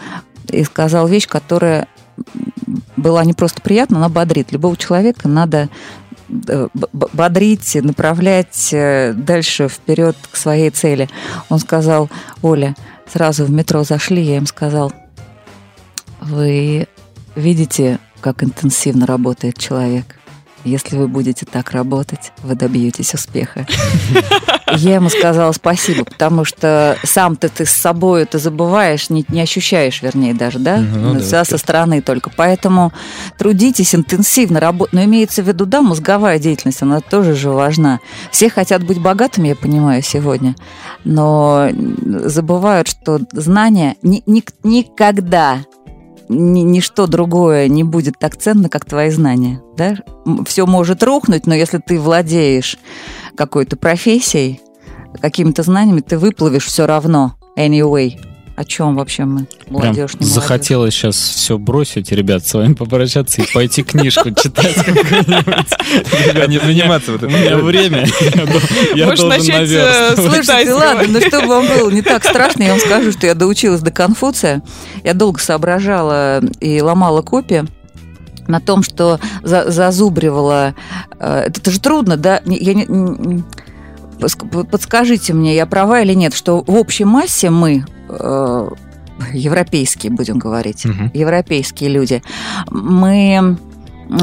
[0.50, 1.88] и сказал вещь, которая
[2.96, 4.52] была не просто приятна, она бодрит.
[4.52, 5.70] Любого человека надо
[6.94, 11.10] бодрить, направлять э, дальше вперед к своей цели.
[11.50, 12.10] Он сказал,
[12.42, 12.76] Оля,
[13.12, 14.94] сразу в метро зашли, я им сказал,
[16.22, 16.88] вы
[17.36, 20.21] видите, как интенсивно работает человек?
[20.64, 23.66] Если вы будете так работать, вы добьетесь успеха.
[24.78, 30.02] Я ему сказала спасибо, потому что сам-то ты с собой это забываешь, не, не ощущаешь,
[30.02, 30.78] вернее, даже, да?
[30.78, 31.58] Ну да, Всегда со да.
[31.58, 32.30] стороны только.
[32.36, 32.94] Поэтому
[33.38, 34.94] трудитесь интенсивно, работать.
[34.94, 38.00] Но имеется в виду, да, мозговая деятельность, она тоже же важна.
[38.32, 40.56] Все хотят быть богатыми, я понимаю, сегодня,
[41.04, 41.70] но
[42.26, 45.66] забывают, что знания ни- ни- никогда ни-
[46.32, 49.62] ничто другое не будет так ценно, как твои знания.
[49.76, 49.98] Да?
[50.46, 52.78] Все может рухнуть, но если ты владеешь
[53.36, 54.62] какой-то профессией,
[55.22, 57.36] какими-то знаниями, ты выплывешь все равно.
[57.58, 58.18] Anyway.
[58.56, 59.46] О чем вообще мы?
[59.46, 60.34] Прям Молодежь, не молодежь.
[60.36, 66.50] захотелось сейчас все бросить, ребят, с вами попрощаться и пойти книжку читать какую-нибудь.
[66.50, 68.06] Не заниматься вот У меня время.
[69.06, 73.12] Можешь начать, э, Слушайте, ладно, ну чтобы вам было не так страшно, я вам скажу,
[73.14, 74.62] что я доучилась до Конфуция.
[75.04, 77.64] Я долго соображала и ломала копии
[78.48, 80.76] на том, что за- зазубривала...
[81.20, 82.42] э, Это, это же трудно, да?
[82.46, 83.44] Я не-
[84.70, 87.86] подскажите мне, я права или нет, что в общей массе мы,
[89.34, 91.12] европейские, будем говорить, Мгм.
[91.14, 92.22] европейские люди,
[92.70, 93.58] мы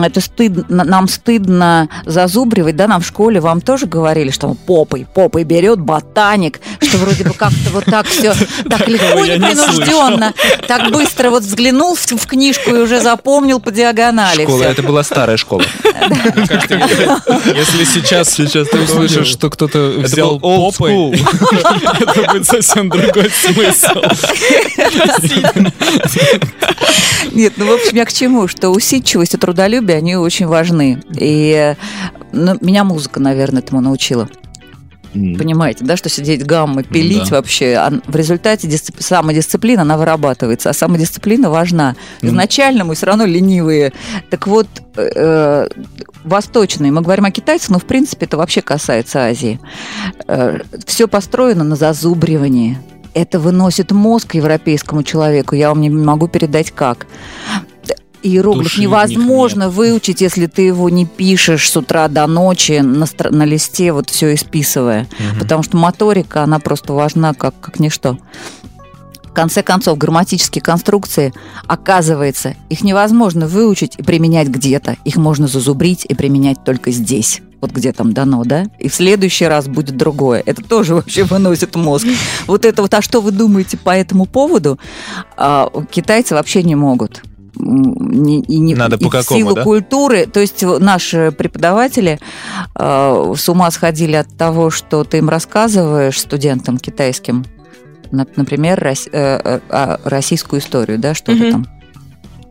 [0.02, 5.44] это стыдно, нам стыдно зазубривать, да, нам в школе вам тоже говорили, что попой, попой
[5.44, 8.34] берет ботаник, что вроде бы как-то вот так все
[8.68, 10.34] так легко, непринужденно,
[10.66, 14.44] так быстро вот взглянул в, в книжку и уже запомнил по диагонали.
[14.44, 15.64] Школа, это была старая школа.
[15.84, 21.10] Если сейчас, сейчас ты услышишь, что кто-то взял попой,
[22.00, 24.00] это будет совсем другой смысл.
[27.32, 28.48] Нет, ну, в общем, я к чему?
[28.48, 31.02] Что усидчивость и трудолюбие, они очень важны.
[31.18, 31.74] И
[32.32, 34.28] ну, меня музыка, наверное, этому научила.
[35.12, 37.36] Понимаете, да, что сидеть гаммы, пилить да.
[37.36, 37.74] вообще.
[37.74, 40.70] А в результате дисцип- самодисциплина, она вырабатывается.
[40.70, 41.96] А самодисциплина важна.
[42.20, 42.30] Мгм.
[42.30, 43.92] Изначально мы все равно ленивые.
[44.30, 45.68] Так вот, э,
[46.24, 49.58] восточные, мы говорим о китайцах, но в принципе это вообще касается Азии.
[50.86, 52.78] все построено на зазубривании.
[53.14, 55.54] Это выносит мозг европейскому человеку.
[55.54, 57.06] Я вам не могу передать как.
[58.22, 63.30] Иероглиф Души невозможно выучить, если ты его не пишешь с утра до ночи на, стр-
[63.30, 65.06] на листе, вот все исписывая.
[65.18, 65.38] Мгм.
[65.40, 68.18] Потому что моторика, она просто важна как, как ничто.
[69.24, 71.32] В конце концов, грамматические конструкции,
[71.66, 74.96] оказывается, их невозможно выучить и применять где-то.
[75.04, 77.40] Их можно зазубрить и применять только здесь.
[77.60, 78.66] Вот где там дано, да?
[78.78, 80.42] И в следующий раз будет другое.
[80.44, 82.06] Это тоже вообще выносит мозг.
[82.46, 84.78] Вот это вот, а что вы думаете по этому поводу?
[85.36, 87.22] А, китайцы вообще не могут.
[87.58, 89.62] И не- Надо и по какому, силу да?
[89.64, 92.18] культуры, то есть наши преподаватели
[92.74, 97.44] э, с ума сходили от того, что ты им рассказываешь студентам китайским,
[98.12, 101.50] на- например, рос- э, э, а, российскую историю, да, что-то Мгм.
[101.50, 101.66] там.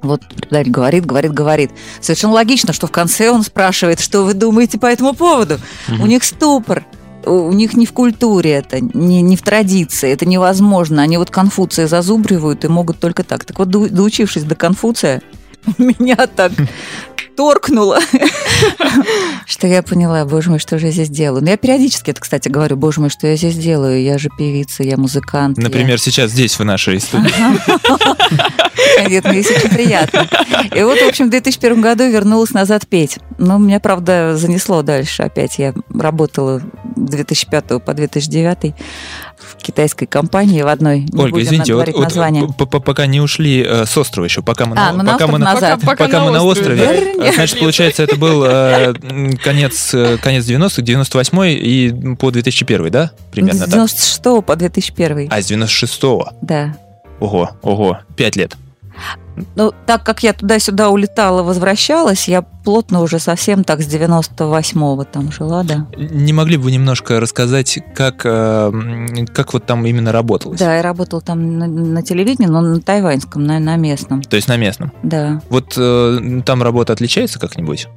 [0.04, 1.72] Вот преподаватель говорит, говорит, говорит.
[2.02, 5.58] Совершенно логично, что в конце он спрашивает, что вы думаете по этому поводу.
[6.00, 6.86] У них ступор.
[7.28, 11.02] У них не в культуре это, не, не в традиции, это невозможно.
[11.02, 13.46] Они вот Конфуция зазубривают и могут только так.
[13.46, 15.22] Так вот, доучившись до Конфуция,
[15.78, 16.52] меня так
[17.38, 18.00] торкнуло,
[19.46, 21.44] что я поняла, боже мой, что же я здесь делаю.
[21.44, 24.02] Но я периодически это, кстати, говорю, боже мой, что я здесь делаю.
[24.04, 25.58] Я же певица, я музыкант.
[25.58, 27.32] я- Например, сейчас здесь, в нашей студии.
[29.10, 30.28] Нет, мне очень приятно.
[30.76, 33.20] И вот, в общем, в 2001 году вернулась назад петь.
[33.38, 35.24] Но меня, правда, занесло дальше.
[35.24, 36.64] Опять я работала с
[36.96, 39.27] 2005 по 2009 в
[39.62, 41.02] китайской компании в одной.
[41.02, 42.48] Не Ольга, будем извините, вот, говорить вот название.
[42.58, 45.38] пока не ушли э, с острова еще, пока мы А, на, ну на пока мы
[45.40, 45.82] на, назад.
[45.82, 47.14] Пока- пока мы на острове, острове.
[47.30, 48.94] э, значит, получается, это был э,
[49.44, 53.12] конец, э, конец 90-х, 98-й и по 2001, да?
[53.32, 53.70] Примерно С так.
[53.70, 55.28] 96 по 2001.
[55.32, 56.30] А, с 96-го.
[56.42, 56.78] Да.
[57.20, 58.56] Ого, ого, пять лет.
[59.56, 65.32] Ну, так как я туда-сюда улетала, возвращалась, я плотно уже совсем так с 98-го там
[65.32, 65.86] жила, да.
[65.96, 70.60] Не могли бы вы немножко рассказать, как, э, как вот там именно работалось?
[70.60, 74.48] Да, я работала там на, на телевидении, но на тайваньском, на, на местном, То есть
[74.48, 74.92] на местном.
[75.04, 75.40] да.
[75.50, 77.88] Вот э, там работа отличается как-нибудь?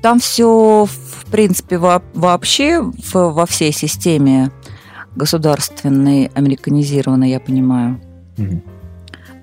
[0.00, 4.52] Там все, в принципе, во- вообще в- во всей системе
[5.16, 8.00] государственный, американизированный, я понимаю.
[8.36, 8.62] Мгм.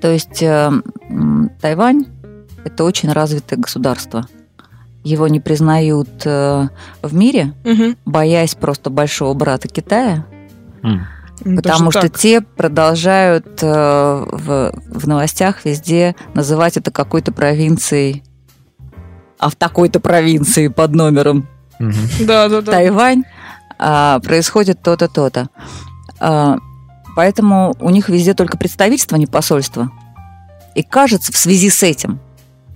[0.01, 0.71] То есть э,
[1.61, 2.05] Тайвань
[2.63, 4.27] это очень развитое государство.
[5.03, 6.67] Его не признают э,
[7.03, 7.95] в мире, Мгм.
[8.05, 10.25] боясь просто большого брата Китая.
[11.43, 12.17] Ну, потому даже что так.
[12.19, 18.23] те продолжают э, в, в новостях везде называть это какой-то провинцией,
[19.37, 21.47] а в такой-то провинции под номером.
[21.77, 22.71] Да, да, да.
[22.71, 23.23] Тайвань
[23.77, 25.49] а, происходит то-то, то-то.
[26.19, 26.57] А,
[27.15, 29.91] поэтому у них везде только представительство, а не посольство.
[30.75, 32.19] И кажется, в связи с этим,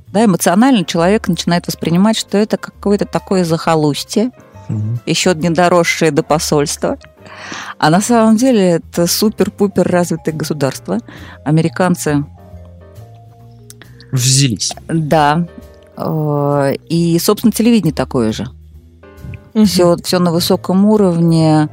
[0.08, 4.32] да, эмоционально человек начинает воспринимать, что это какое-то такое захолустье,
[4.70, 5.00] Мгм.
[5.06, 6.98] еще не доросшее до посольства.
[7.78, 11.00] А на самом деле это супер-пупер развитое государство.
[11.44, 12.24] Американцы
[14.12, 14.72] Взялись.
[14.88, 15.46] да.
[15.98, 18.48] Э, И, собственно, телевидение такое же.
[19.54, 19.66] Мгм.
[19.66, 21.70] Все, все на высоком уровне.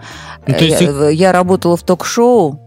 [0.47, 2.61] Ну, то есть я, я работала в ток-шоу,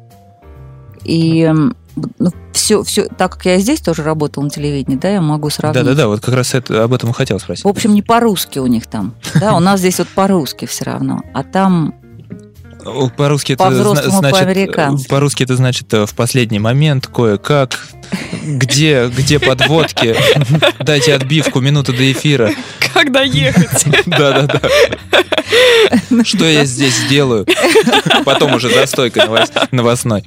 [1.03, 1.51] и
[1.95, 5.84] ну, все, все, так как я здесь тоже работала на телевидении, да, я могу сравнить.
[5.84, 7.66] Да-да-да, вот как раз это, об этом и хотел спросить.
[7.66, 9.14] В общем, не по-русски у них там.
[9.39, 11.22] Да, у нас здесь вот по-русски все равно.
[11.34, 11.95] А там
[13.18, 15.06] По-русски это По-взрослому, зна- значит, по-американски.
[15.06, 17.88] э, по-русски это значит э, в последний момент кое-как,
[18.46, 20.16] где, где подводки,
[20.84, 22.52] дайте отбивку, минуту до эфира.
[22.94, 23.86] Когда ехать?
[24.06, 24.62] Да-да-да.
[26.24, 27.46] Что я здесь делаю?
[28.26, 30.24] Потом уже за стойкой новос- новостной.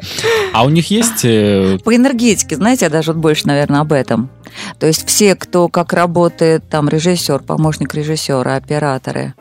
[0.52, 1.24] А у них есть...
[1.24, 4.30] э, по энергетике, знаете, я даже больше, наверное, об этом.
[4.78, 9.34] То есть все, кто как работает, там, режиссер, помощник режиссера, операторы,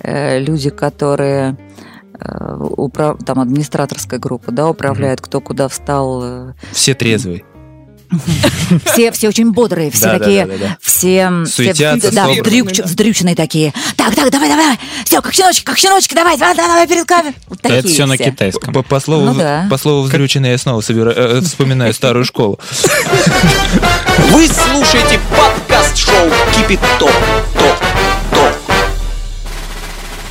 [0.00, 1.56] э, люди, которые э,
[2.76, 6.20] управ- там администраторская группа, да, управляют, кто куда встал.
[6.24, 7.44] э, Все трезвые.
[8.84, 10.46] Все, все очень бодрые, все Да-да-да-да-да.
[10.46, 12.40] такие, все, Суетятся, все да, собраны.
[12.42, 13.74] вдрючь- вдрюченные такие.
[13.96, 17.34] Так, так, давай, давай, все, как щеночки, как щеночки, давай, давай, давай, давай перед камерой.
[17.48, 18.24] Вот Это такие все на все.
[18.30, 18.72] китайском.
[18.72, 19.66] По, по слову, Ну да.
[19.68, 22.60] по слову вздрюченный я снова собира- э, вспоминаю старую школу.
[24.30, 27.10] Вы слушаете подкаст-шоу «Кипяток».
[27.10, 27.12] Ток,
[27.54, 27.95] ток.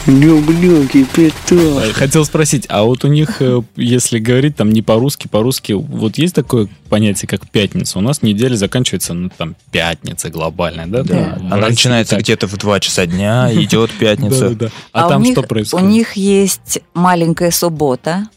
[0.06, 1.52] Люблю кипяток.
[1.52, 6.20] Э, Хотел спросить, а вот у них, э, если говорить там не по-русски, по-русски, вот
[6.20, 7.98] есть такое понятие, как пятница?
[7.98, 11.04] У нас неделя заканчивается, ну, там, пятница глобальная, да?
[11.04, 11.38] Да.
[11.42, 12.24] Она России начинается так.
[12.24, 14.56] где-то в 2 часа дня, идет пятница.
[14.94, 15.86] А, у там них- что происходит?
[15.86, 18.28] У них есть маленькая суббота.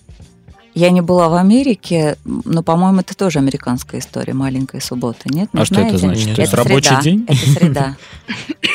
[0.78, 5.52] Я не была в Америке, но, по-моему, это тоже американская история, маленькая суббота, нет?
[5.52, 6.20] Не А что это знаете?
[6.22, 6.36] значит?
[6.36, 7.02] То есть Это рабочий среда.
[7.02, 7.24] день?
[7.26, 7.96] Это среда.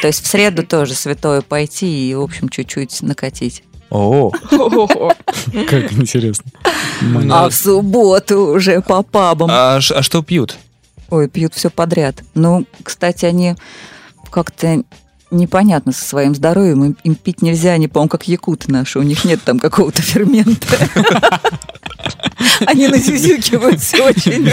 [0.01, 3.63] То есть в среду тоже святое пойти и, в общем, чуть-чуть накатить.
[3.89, 4.31] О.
[5.69, 6.51] Как интересно.
[7.31, 9.49] А в субботу уже по пабам.
[9.51, 10.57] а, а что пьют?
[11.09, 12.17] Ой, пьют все подряд.
[12.33, 13.55] Ну, кстати, они
[14.29, 14.83] как-то
[15.33, 16.83] непонятно со своим здоровьем.
[16.83, 18.99] Им, им пить нельзя, они, по-моему, как якуты наши.
[18.99, 20.77] У них нет там какого-то фермента.
[22.65, 24.43] Они назюзюкиваются очень.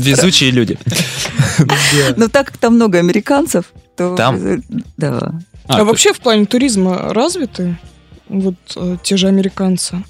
[0.00, 0.78] Везучие люди.
[2.16, 3.66] Но так как там много американцев,
[3.96, 4.14] то...
[4.16, 4.36] Там?
[4.36, 4.58] э,
[4.96, 5.34] Да.
[5.68, 7.78] А то- вообще в плане туризма развиты
[8.28, 10.02] вот э, те же американцы?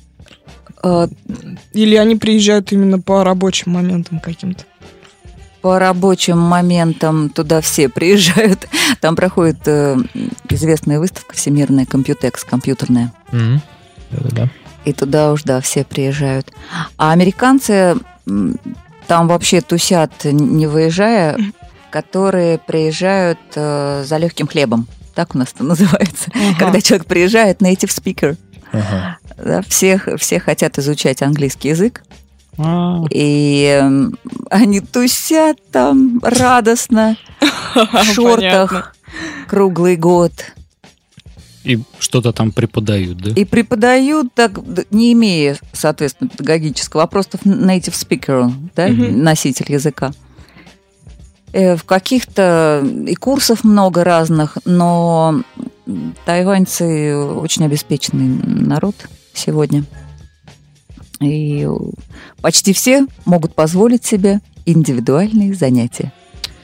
[0.83, 1.09] А,
[1.73, 4.64] Или они приезжают именно по рабочим моментам каким-то?
[5.67, 8.69] По рабочим моментам туда все приезжают.
[9.01, 9.97] Там проходит э,
[10.49, 13.12] известная выставка всемирная, компьютекс, компьютерная.
[13.33, 13.61] Мгм.
[14.12, 14.49] Да-да-да.
[14.85, 16.53] И туда уж, да, все приезжают.
[16.97, 17.97] А американцы
[19.09, 21.37] там вообще тусят, не выезжая,
[21.91, 24.87] которые приезжают э, за легким хлебом.
[25.17, 26.31] Так у нас это называется.
[26.33, 26.57] Ага.
[26.61, 28.37] Когда человек приезжает, native speaker.
[28.71, 29.19] Ага.
[29.37, 32.05] Да, всех, все хотят изучать английский язык.
[32.59, 34.17] А, И эм,
[34.51, 38.05] они тусят там радостно, в Понятно.
[38.15, 38.97] шортах,
[39.49, 40.33] круглый год.
[41.65, 43.31] И что-то там преподают, да?
[43.31, 44.53] И преподают, так,
[44.91, 50.13] не имея, соответственно, педагогического, а просто native speaker, да, носитель языка.
[51.53, 55.43] Э, В каких-то и курсов много разных, но
[56.25, 58.95] тайваньцы очень обеспеченный народ
[59.33, 59.85] сегодня.
[61.21, 61.67] И
[62.41, 66.12] почти все могут позволить себе индивидуальные занятия.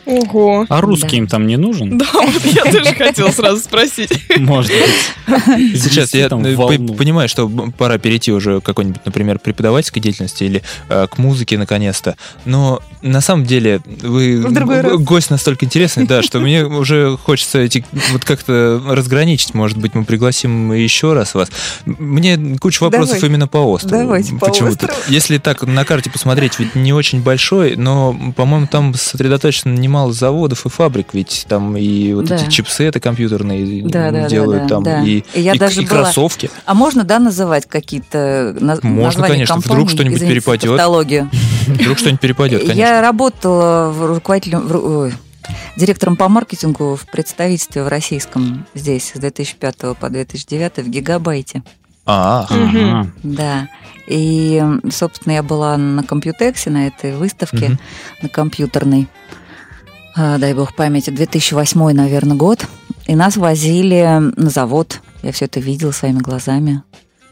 [0.05, 0.67] Ого.
[0.69, 1.99] А русский им там не нужен?
[1.99, 4.11] Да, вот я тоже хотела сразу спросить.
[4.37, 5.81] Может быть.
[5.81, 7.49] Сейчас я там э, понимаю, что
[7.79, 12.17] пора перейти уже к какой-нибудь, например, преподавательской деятельности или э, к музыке наконец-то.
[12.45, 14.43] Но на самом деле вы
[14.99, 19.55] гость настолько интересный, да, что мне уже хочется эти вот как-то разграничить.
[19.55, 21.51] Может быть, мы пригласим еще раз вас.
[21.85, 23.31] Мне куча вопросов Давай.
[23.31, 24.03] именно по острову.
[24.03, 24.87] Давайте по Почему-то.
[24.87, 24.95] острову.
[25.09, 30.13] Если так на карте посмотреть, ведь не очень большой, но, по-моему, там сосредоточено немало немало
[30.13, 32.37] заводов и фабрик, ведь там и вот Да.
[32.37, 35.03] эти чипсеты компьютерные Да, да, да, делают да, там, да.
[35.03, 36.51] и, И я и- даже и была- кроссовки.
[36.65, 39.57] А можно, да, называть какие-то на- Можно, конечно.
[39.57, 39.89] Вдруг компаний?
[39.91, 41.29] что-нибудь Извините за перепадет.
[41.67, 42.81] Вдруг что-нибудь перепадет, конечно.
[42.81, 45.13] Я работала руководителем,
[45.77, 51.63] директором по маркетингу в представительстве в российском здесь с 2005 по 2009 в Гигабайте.
[52.07, 52.47] А.
[53.23, 53.69] Да.
[54.09, 57.79] И, собственно, я была на Компьютексе, на этой выставке,
[58.23, 59.07] на компьютерной.
[60.15, 62.67] А, дай бог памяти, 2008, наверное, год.
[63.07, 64.03] И нас возили
[64.37, 65.01] на завод.
[65.23, 66.83] Я все это видела своими глазами.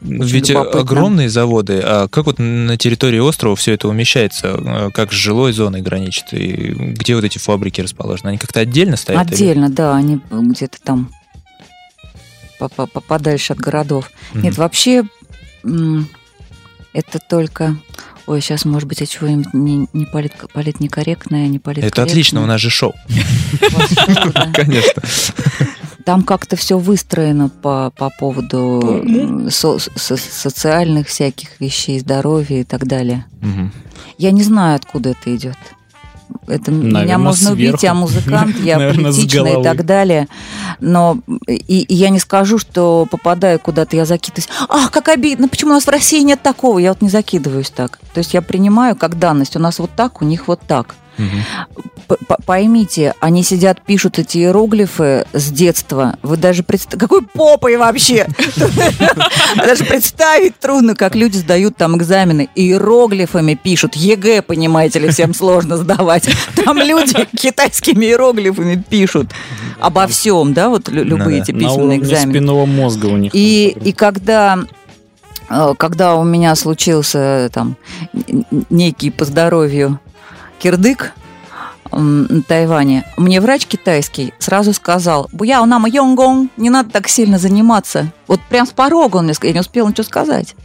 [0.01, 0.79] Очень Ведь любопытно.
[0.79, 4.47] огромные заводы, а как вот на территории острова все это умещается?
[4.59, 6.33] Э, Как с жилой зоной граничит?
[6.33, 8.29] И где вот эти фабрики расположены?
[8.29, 9.27] Они как-то отдельно стоят?
[9.27, 11.11] или- Отдельно, да, они где-то там
[12.57, 14.09] по- по- по- подальше от городов.
[14.33, 14.43] Мгм.
[14.43, 15.03] Нет, вообще
[16.93, 17.77] это только...
[18.31, 22.05] Ой, сейчас, может быть, я чего-нибудь не, не полит, политнекорректное, не политкорректное.
[22.05, 22.93] Это отлично, у нас же шоу.
[24.53, 25.01] Конечно.
[26.05, 29.03] Там как-то все выстроено по, по поводу
[29.49, 33.25] со- со- социальных всяких вещей, здоровья и так далее.
[33.41, 33.73] Мгм.
[34.17, 35.57] Я не знаю, откуда это идет.
[36.47, 37.85] Это меня Наверно, можно убить, сверху.
[37.85, 40.27] я музыкант, я Наверно, с политичный и так далее.
[40.79, 44.49] Но и, и я не скажу, что попадаю куда-то, я закидываюсь.
[44.69, 46.79] Ах, как обидно, почему у нас в России нет такого?
[46.79, 47.99] Я вот не закидываюсь так.
[48.13, 49.55] То есть я принимаю как данность.
[49.55, 50.95] У нас вот так, у них вот так.
[52.07, 56.17] П- Поймите, они сидят, пишут эти иероглифы с детства.
[56.23, 56.97] Вы даже представьте...
[56.99, 58.27] Какой попой вообще?
[59.55, 62.49] Даже представить трудно, как люди сдают там экзамены.
[62.55, 63.95] Иероглифами пишут.
[63.95, 66.27] ЕГЭ, понимаете ли, всем сложно сдавать.
[66.65, 69.29] Там люди китайскими иероглифами пишут.
[69.79, 72.31] Обо всем, да, вот лю- любые эти письменные экзамены.
[72.33, 73.31] спинного мозга у них.
[73.33, 74.59] И, и когда,
[75.49, 77.77] э, когда у меня случился там
[78.69, 79.99] некий по здоровью
[80.61, 81.13] кирдык
[82.47, 88.11] Тайване, мне врач китайский сразу сказал, «Буяо нам йонгон, не надо так сильно заниматься».
[88.27, 90.55] Вот прям с порога он мне сказал, я не успела ничего сказать.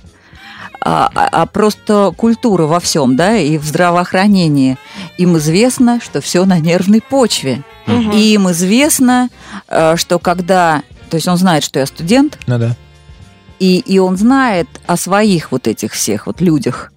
[0.80, 4.78] А, а- а просто культура во всем, да, и в здравоохранении.
[5.18, 7.64] Им известно, что все на нервной почве.
[7.86, 8.12] Мгм.
[8.12, 9.28] И им известно,
[9.68, 10.82] э, что когда...
[11.10, 12.76] То есть он знает, что я студент, Ну да.
[13.58, 16.92] и, и он знает о своих вот этих всех вот людях,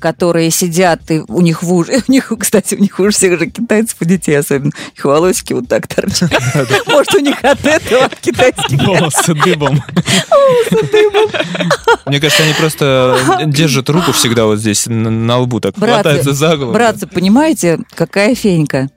[0.00, 3.46] которые сидят, и у них в уши, у них, кстати, у них у всех же
[3.46, 6.32] китайцев, у детей особенно, их волосики вот так торчат.
[6.86, 9.82] Может, у них от этого от китайских Волосы дыбом.
[12.06, 16.72] Мне кажется, они просто держат руку всегда вот здесь на, лбу, так хватаются за голову.
[16.72, 18.88] Братцы, понимаете, какая фенька?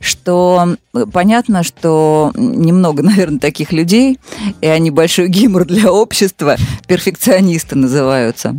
[0.00, 4.18] Что э, понятно, что немного, наверное, таких людей,
[4.60, 6.56] и они большой гимор для общества,
[6.86, 8.56] перфекционисты называются.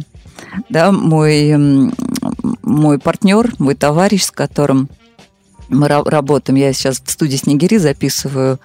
[0.69, 1.55] Да, мой,
[2.63, 4.89] мой партнер, мой товарищ, с которым
[5.69, 8.59] мы ра- работаем, я сейчас в студии Снегири записываю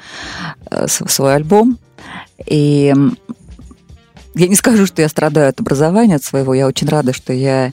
[0.71, 1.79] э, свой альбом,
[2.47, 2.95] и
[4.35, 6.55] я не скажу, что я страдаю от образования, от своего.
[6.55, 7.73] Я очень рада, что я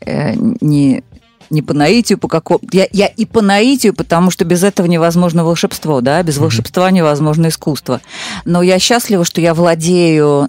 [0.00, 1.04] э, не,
[1.52, 2.60] не по наитию, по какому...
[2.72, 7.48] Я, я и по наитию, потому что без этого невозможно волшебство, да, без волшебства невозможно
[7.48, 8.00] искусство.
[8.44, 10.48] Но я счастлива, что я владею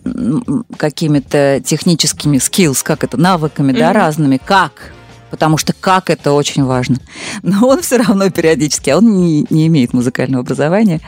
[0.77, 3.97] какими-то техническими skills, как это, навыками, да, Мгм.
[3.97, 4.39] разными.
[4.43, 4.93] Как?
[5.33, 6.97] Потому что как это очень важно.
[7.41, 11.01] Но он все равно периодически, а он не, не имеет музыкального образования,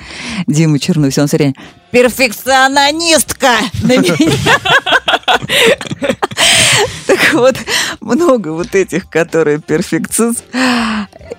[0.48, 1.54] Дима Чернусь, он все время
[1.92, 3.52] перфекционистка
[3.84, 4.16] на меня.
[7.06, 7.56] Так вот,
[8.02, 10.44] много вот этих, которые перфекцист.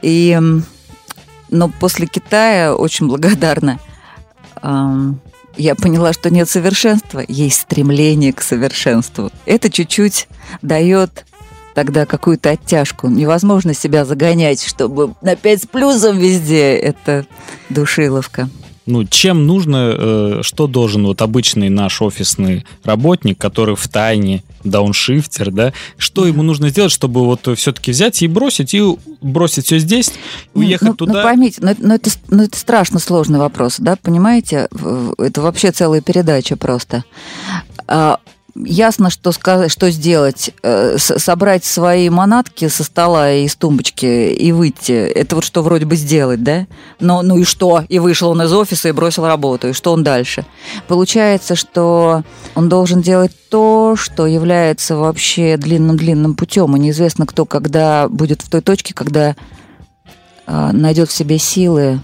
[0.00, 0.40] И,
[1.50, 3.80] но после Китая очень благодарна.
[4.62, 9.30] Я поняла, что нет совершенства, есть стремление к совершенству.
[9.44, 10.28] Это чуть-чуть
[10.62, 11.26] дает
[11.76, 13.06] тогда какую-то оттяжку.
[13.08, 16.74] Невозможно себя загонять, чтобы на 5 с плюсом везде.
[16.74, 17.26] Это
[17.68, 18.48] душиловка.
[18.86, 25.50] Ну, чем нужно, э, что должен вот обычный наш офисный работник, который в тайне дауншифтер,
[25.50, 28.82] да, что ему нужно сделать, чтобы вот все-таки взять и бросить, и
[29.20, 30.12] бросить все здесь,
[30.54, 31.12] уехать ну, туда?
[31.12, 34.68] Ну, поймите, но, это- но это, ну, это страшно сложный вопрос, да, понимаете?
[35.18, 37.04] Это вообще целая передача просто.
[38.64, 40.50] Ясно, что, сказать, что сделать.
[40.62, 44.92] Э, с- собрать свои манатки со стола и из тумбочки и выйти.
[44.92, 46.66] Это вот что вроде бы сделать, да?
[46.98, 47.84] Но, ну и что?
[47.88, 49.68] И вышел он из офиса и бросил работу.
[49.68, 50.46] И что он дальше?
[50.88, 52.22] Получается, что
[52.54, 56.74] он должен делать то, что является вообще длинным-длинным путем.
[56.76, 59.36] И неизвестно, кто когда будет в той точке, когда
[60.46, 62.00] а, найдет в себе силы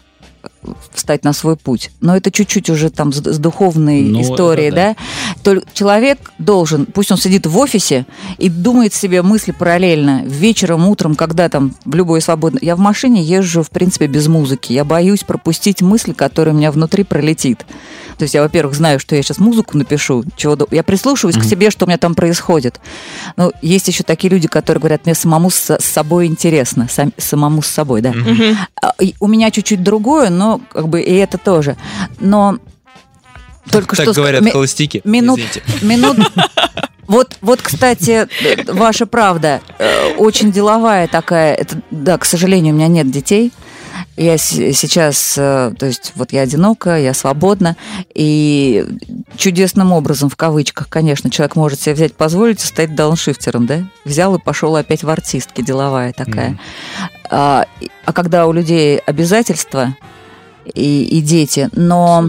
[0.92, 1.90] встать на свой путь.
[2.00, 4.96] Но это чуть-чуть уже там с, с духовной Ну, историей, это да.
[5.42, 8.06] Только человек должен, пусть он сидит в офисе
[8.38, 12.60] и думает себе мысли параллельно, вечером, утром, когда там в любое свободное...
[12.62, 14.72] Я в машине езжу, в принципе, без музыки.
[14.72, 17.66] Я боюсь пропустить мысль, которая у меня внутри пролетит.
[18.22, 21.72] То есть я, во-первых, знаю, что я сейчас музыку напишу, чего я прислушиваюсь к себе,
[21.72, 22.80] что у меня там происходит.
[23.36, 27.62] Но есть еще такие люди, которые говорят, мне самому с, с собой интересно, сам- самому
[27.62, 28.14] с собой, да.
[28.80, 31.76] А, и У меня чуть-чуть другое, но как бы и это тоже.
[32.20, 32.58] Но
[33.72, 34.14] только Так что...
[34.14, 35.00] говорят ми- холостяки.
[35.02, 35.62] минут, Извините.
[35.84, 36.18] минут.
[37.08, 38.26] Вот, вот, кстати,
[38.72, 41.54] ваша правда, э, очень деловая такая.
[41.54, 43.52] Это, да, к сожалению, у меня нет детей.
[44.16, 47.76] Я сейчас, э, то есть, вот я одинока, я свободна,
[48.14, 48.84] и
[49.36, 53.84] чудесным образом, в кавычках, конечно, человек может себе взять, позволить и стать дауншифтером, да?
[54.04, 56.58] Взял и пошел опять в артистки, деловая такая.
[57.30, 59.96] А, и- а когда у людей обязательства
[60.74, 62.28] и, и дети, но...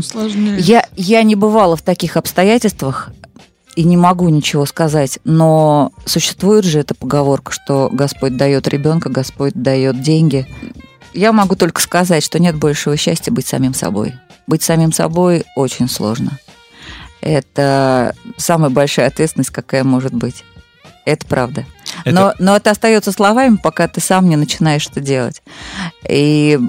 [0.59, 3.11] Я, я не бывала в таких обстоятельствах
[3.75, 9.53] и не могу ничего сказать, но существует же эта поговорка, что Господь дает ребенка, Господь
[9.53, 10.47] дает деньги.
[11.14, 14.16] Я могу только сказать, что нет большего счастья быть самим собой.
[14.47, 16.38] Быть самим собой очень сложно.
[17.22, 20.43] Это самая большая ответственность, какая может быть.
[21.05, 21.66] Это правда.
[22.05, 25.41] Это- Но, но это остается словами, пока ты сам не начинаешь это делать.
[26.09, 26.59] И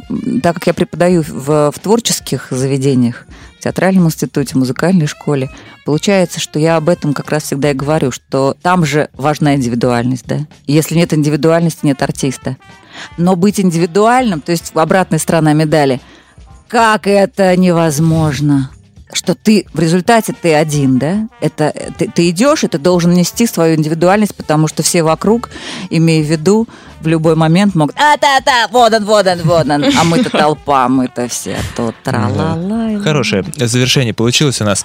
[0.42, 3.26] так как я преподаю в, в творческих заведениях,
[3.64, 5.50] театральном институте, музыкальной школе,
[5.84, 10.26] получается, что я об этом как раз всегда и говорю, что там же важна индивидуальность,
[10.26, 10.40] да.
[10.66, 12.56] Если нет индивидуальности, нет артиста.
[13.16, 16.00] Но быть индивидуальным, то есть обратная сторона медали,
[16.68, 18.70] как это невозможно?
[19.12, 21.28] Что ты в результате ты один, да?
[21.40, 25.50] Это ты, ты идешь, и ты должен нести свою индивидуальность, потому что все вокруг,
[25.90, 26.66] имея в виду,
[27.00, 29.84] в любой момент могут а-та-та, вот он, вот он, вот он.
[29.84, 33.00] А мы-то толпа, мы-то все тут тра-ла-ла.
[33.02, 34.84] Хорошее завершение получилось у нас.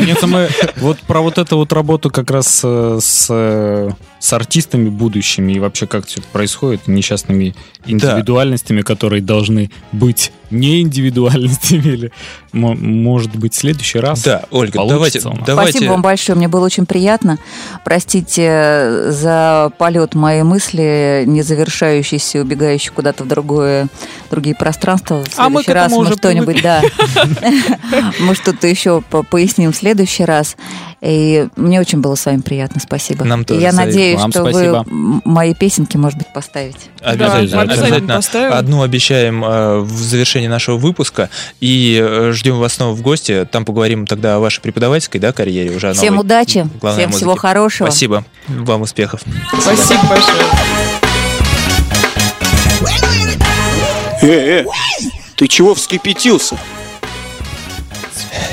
[0.00, 4.88] Нет, мы вот про вот эту вот работу как раз э, с, э, с артистами
[4.88, 7.54] будущими и вообще как все это происходит, несчастными
[7.86, 12.12] индивидуальностями, которые должны быть не индивидуальностями или,
[12.52, 14.22] мо- может быть, в следующий раз.
[14.22, 15.72] Да, Ольга, давайте, давайте.
[15.72, 17.38] Спасибо вам большое, мне было очень приятно.
[17.84, 23.88] Простите за полет моей мысли, не завершающийся, убегающий куда-то в другое,
[24.30, 25.22] другие пространства.
[25.24, 26.82] В А мы к следующий раз мы что-нибудь, да,
[28.20, 30.56] мы что-то еще по- поясним в следующий раз.
[31.04, 33.26] И мне очень было с вами приятно, спасибо.
[33.26, 33.92] Нам тоже И я взаимно.
[33.92, 34.84] надеюсь, Вам что спасибо.
[34.86, 36.78] вы мои песенки, может быть, поставите.
[37.02, 37.18] Обязательно,
[37.50, 38.14] Да, обязательно обязательно.
[38.14, 38.52] поставим.
[38.54, 41.28] Одну обещаем э, в завершении нашего выпуска.
[41.60, 43.46] И э, ждем вас снова в гости.
[43.52, 45.76] Там поговорим тогда о вашей преподавательской да, карьере.
[45.76, 47.40] Уже Всем новой удачи, всем всего музыке.
[47.40, 47.88] хорошего.
[47.90, 48.24] Спасибо.
[48.48, 49.20] Вам успехов.
[49.60, 50.44] Спасибо большое.
[54.22, 54.64] Э, э,
[55.36, 56.56] ты чего вскипятился?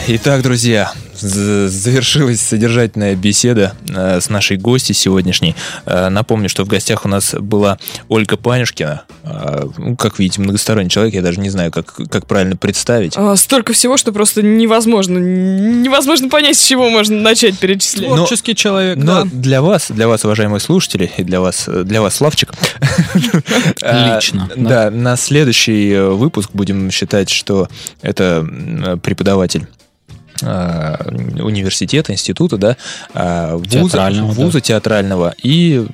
[0.07, 0.91] Итак, друзья,
[1.21, 5.55] завершилась содержательная беседа э, с нашей гостью сегодняшней.
[5.85, 7.77] Э, напомню, что в гостях у нас была
[8.09, 9.03] Ольга Панюшкина.
[9.23, 13.13] Э, ну, как видите, многосторонний человек, я даже не знаю, как, как правильно представить.
[13.15, 15.17] А, Столько всего, что просто невозможно.
[15.17, 18.09] Невозможно понять, с чего можно начать перечислять.
[18.09, 19.29] Но- Творческий человек, Но да.
[19.31, 22.51] для вас, для вас, уважаемые слушатели, и для вас, для вас, Славчик,
[23.81, 27.67] Лично, Да, на следующий выпуск будем считать, что
[28.01, 28.47] это
[29.01, 29.67] преподаватель
[30.41, 32.77] университета, института, да,
[33.13, 34.41] э, вуза, Театрального, да.
[34.41, 35.85] вуза театрального и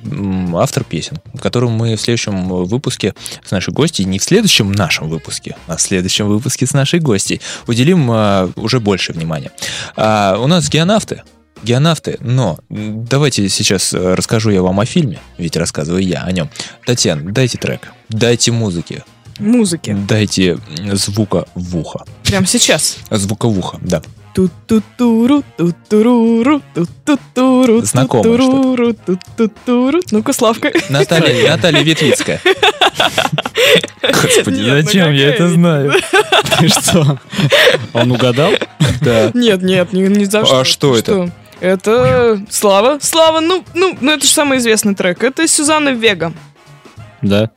[0.54, 5.56] автор песен, которому мы в следующем выпуске с нашей гостьей, не в следующем нашем выпуске,
[5.66, 9.50] а в следующем выпуске с нашей гостьей уделим э, уже больше внимания.
[9.96, 11.22] А, у нас геонавты,
[11.62, 16.50] Геонавты, но давайте сейчас э, расскажу я вам о фильме, ведь рассказываю я о нем.
[16.86, 19.02] Татьяна, дайте трек, дайте музыки,
[19.38, 19.96] Музыки.
[20.08, 20.58] дайте
[20.92, 22.04] звука в ухо.
[22.24, 22.98] Прямо сейчас.
[23.10, 24.02] Звука в ухо, да.
[27.82, 28.22] Знакомо.
[30.10, 30.70] Ну-ка, Славка.
[30.88, 32.40] Наталья, Наталья Ветвицкая.
[34.02, 35.92] Господи, Нет, ну зачем я это знаю?
[36.58, 37.18] Ты что?
[37.92, 38.52] Он угадал?
[39.00, 39.30] Да.
[39.34, 40.60] Нет, нет, не, не за что.
[40.60, 41.32] А что это?
[41.60, 42.98] Это Слава.
[43.00, 45.24] Слава, ну, ну, ну это же самый известный трек.
[45.24, 46.32] Это Сюзанна Вега.
[47.22, 47.50] Да.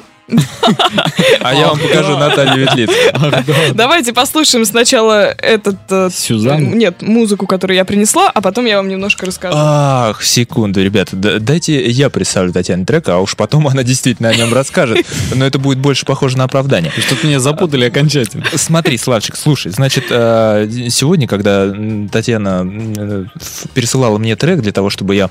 [1.41, 3.73] А я вам покажу Наталью Ветлицкую.
[3.73, 5.77] Давайте послушаем сначала этот...
[5.89, 6.67] э, Сюзанна?
[6.75, 9.55] Нет, музыку, которую я принесла, а потом я вам немножко расскажу.
[9.57, 14.35] Ах, секунду, ребята, да- дайте я представлю Татьяне трек, а уж потом она действительно о
[14.35, 15.05] нем расскажет.
[15.35, 16.91] Но это будет больше похоже на оправдание.
[16.97, 18.45] Что-то меня запутали окончательно.
[18.55, 21.73] Смотри, Славчик, слушай, значит, э, сегодня, когда
[22.11, 23.27] Татьяна
[23.73, 25.29] пересылала мне трек для того, чтобы я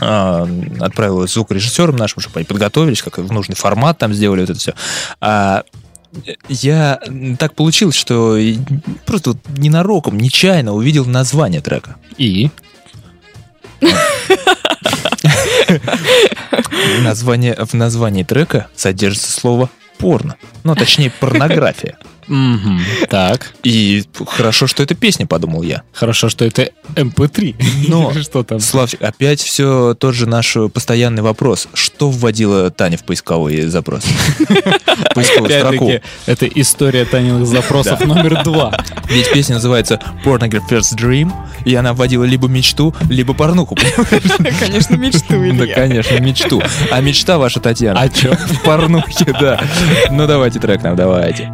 [0.00, 0.46] а,
[0.80, 4.58] отправил его звукорежиссерам нашим, чтобы они подготовились, как в нужный формат там сделали вот это
[4.58, 4.74] все.
[6.48, 8.38] Я м, так получилось, что
[9.04, 11.96] просто вот ненароком, нечаянно увидел название трека.
[12.16, 12.50] И?
[17.02, 19.68] Название, в названии трека содержится слово
[19.98, 20.36] порно.
[20.64, 21.98] Ну, точнее, порнография.
[22.28, 22.80] Мгм.
[23.08, 23.52] Так.
[23.62, 25.82] И хорошо, что это песня, подумал я.
[25.92, 27.54] Хорошо, что это MP3.
[27.88, 28.60] Но, что там?
[28.60, 31.68] Славчик, опять все тот же наш постоянный вопрос.
[31.74, 34.04] Что вводила Таня в поисковой запрос?
[35.14, 35.92] Поисковую строку.
[36.26, 38.76] Это история Таниных запросов номер два.
[39.08, 41.32] Ведь песня называется Pornographer's Dream,
[41.64, 43.76] и она вводила либо мечту, либо порнуху.
[44.60, 46.62] Конечно, мечту, Да, конечно, мечту.
[46.90, 48.00] А мечта ваша, Татьяна?
[48.00, 48.34] А чё?
[48.34, 49.62] В порнухе, да.
[50.10, 51.52] Ну, давайте трек нам, давайте.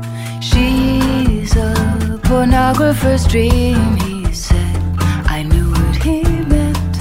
[0.64, 4.80] A pornographer's dream, he said.
[5.26, 6.96] I knew what he meant,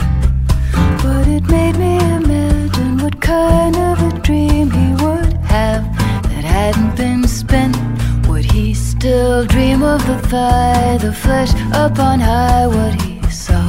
[1.03, 5.83] but it made me imagine what kind of a dream he would have
[6.29, 7.77] that hadn't been spent.
[8.27, 13.63] Would he still dream of the thigh, the flesh up on high, what he saw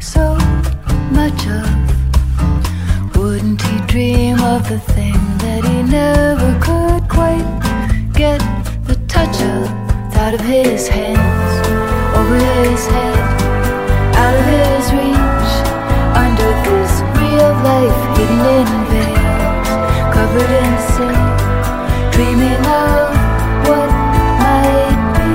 [0.00, 0.34] so
[1.10, 3.16] much of?
[3.16, 7.44] Wouldn't he dream of the thing that he never could quite
[8.14, 8.55] get
[9.26, 9.76] the touch of?
[10.46, 11.68] His hands,
[12.16, 13.18] over his head,
[14.14, 15.52] out of his reach,
[16.14, 19.70] under this real life hidden in veils,
[20.14, 21.18] covered in sin,
[22.12, 23.14] dreaming of
[23.66, 23.90] what
[24.42, 25.30] might be.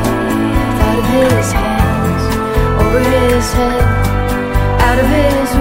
[0.86, 2.24] Out of his hands,
[2.84, 3.84] over his head,
[4.82, 5.61] out of his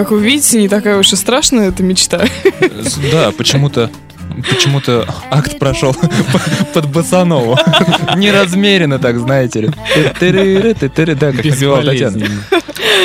[0.00, 2.24] Как вы видите, не такая уж и страшная эта мечта.
[3.12, 3.90] Да, почему-то
[4.48, 5.94] почему-то акт прошел
[6.72, 7.58] под Басанову.
[8.16, 9.70] Неразмеренно так, знаете ли.
[10.20, 12.26] Да, как напевала Татьяна.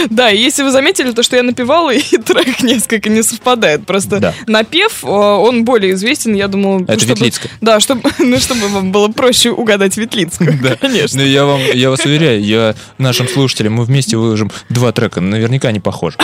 [0.10, 3.86] Да, если вы заметили, то, что я напевала, и трек несколько не совпадает.
[3.86, 4.34] Просто Да.
[4.46, 6.80] напев, э, он более известен, я думала...
[6.80, 7.52] ну, Это чтобы- Ветлицкая.
[7.62, 10.76] Да, чтобы, ну, чтобы вам было проще угадать Ветлицкую, Да.
[10.76, 11.20] конечно.
[11.22, 15.72] Ну, я вам, я вас уверяю, я нашим слушателям, мы вместе выложим два трека, наверняка
[15.72, 16.18] не похожи.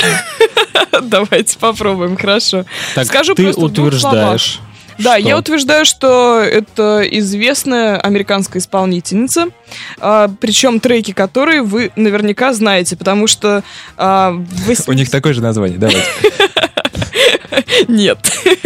[1.02, 2.66] Давайте попробуем, хорошо.
[2.96, 4.60] Так, Скажу ты просто утверждаешь,
[4.98, 5.28] Да, что?
[5.28, 9.48] я утверждаю, что это известная американская исполнительница,
[10.00, 13.64] а, причем треки которые вы наверняка знаете, потому что
[13.98, 16.04] а, в вось- У них такое же название, давайте.
[17.88, 18.20] нет.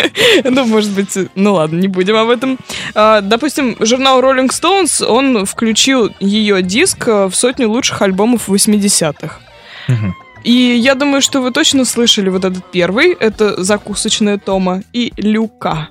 [0.43, 2.57] ну, может быть, ну ладно, не будем об этом.
[2.93, 9.39] А, допустим, журнал Rolling Stones, он включил ее диск а, в сотню лучших альбомов 80-х.
[9.87, 10.15] Мгм.
[10.45, 13.13] И я думаю, что вы точно слышали вот этот первый.
[13.13, 15.89] Это «Закусочная Тома» и «Люка».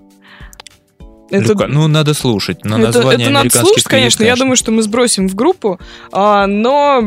[1.29, 4.23] Это, Люка, Ну, надо слушать, но это, название это надо слушать, конечно.
[4.23, 5.81] Я думаю, что мы сбросим в группу.
[6.13, 7.03] а, но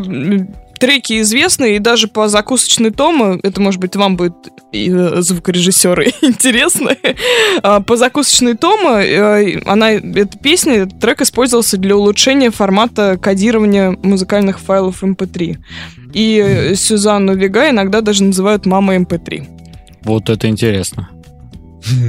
[0.78, 4.34] треки известны, и даже по закусочной Тома, это, может быть, вам будет,
[4.74, 6.96] э, звукорежиссеры, интересно,
[7.64, 13.98] А, по закусочной Тома, э, она, эта песня, этот трек использовался для улучшения формата кодирования
[14.04, 15.58] музыкальных файлов MP3.
[16.14, 19.48] И э, Сюзанну Вега иногда даже называют мамой MP3.
[20.04, 21.10] Вот это интересно.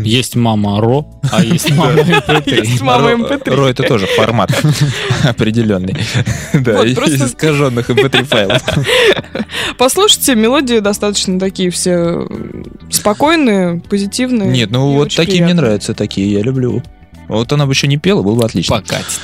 [0.05, 2.67] Есть мама Ро, а есть мама MP3.
[2.67, 3.55] Есть мама Ро- MP3.
[3.55, 4.51] Ро это тоже формат
[5.25, 5.95] определенный.
[6.55, 8.63] Да, из просто- искаженных MP3 файлов.
[9.77, 12.27] Послушайте, мелодии достаточно такие все
[12.91, 14.49] спокойные, позитивные.
[14.51, 16.83] Нет, ну вот такие мне нравятся, такие я люблю.
[17.29, 18.77] Вот она бы еще не пела, было бы отлично.
[18.77, 19.21] Покатит.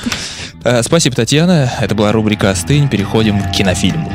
[0.63, 1.71] Э, Спасибо, Татьяна.
[1.81, 2.87] Это была рубрика «Остынь».
[2.87, 4.11] Переходим к кинофильму.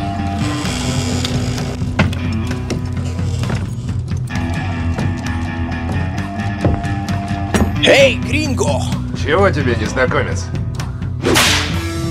[7.85, 8.81] Эй, Гринго!
[9.23, 10.44] Чего тебе, незнакомец?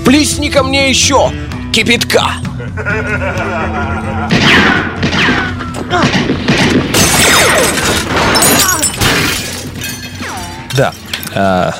[0.04, 1.30] Плесни ко мне еще
[1.72, 2.34] кипятка!
[10.76, 10.92] Да.
[11.34, 11.74] а,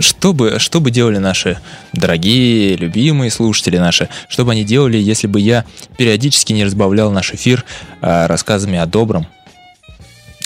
[0.00, 1.58] Что бы, что бы делали наши
[1.92, 5.64] дорогие, любимые слушатели наши, что бы они делали, если бы я
[5.96, 7.64] периодически не разбавлял наш эфир
[8.00, 9.26] а, рассказами о добром,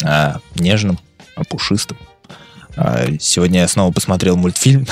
[0.03, 0.99] о нежном,
[1.35, 1.97] о пушистом.
[2.77, 4.85] А, Сегодня я снова посмотрел мультфильм.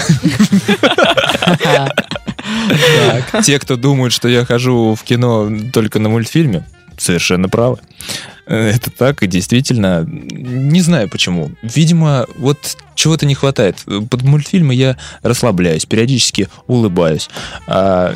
[3.44, 6.66] Те, кто думают, что я хожу в кино только на мультфильме,
[6.98, 7.78] совершенно правы.
[8.46, 11.52] Э, Это так, и действительно, не знаю почему.
[11.62, 13.78] Видимо, вот чего-то не хватает.
[14.10, 17.30] Под мультфильмы я расслабляюсь, периодически улыбаюсь.
[17.68, 18.14] А,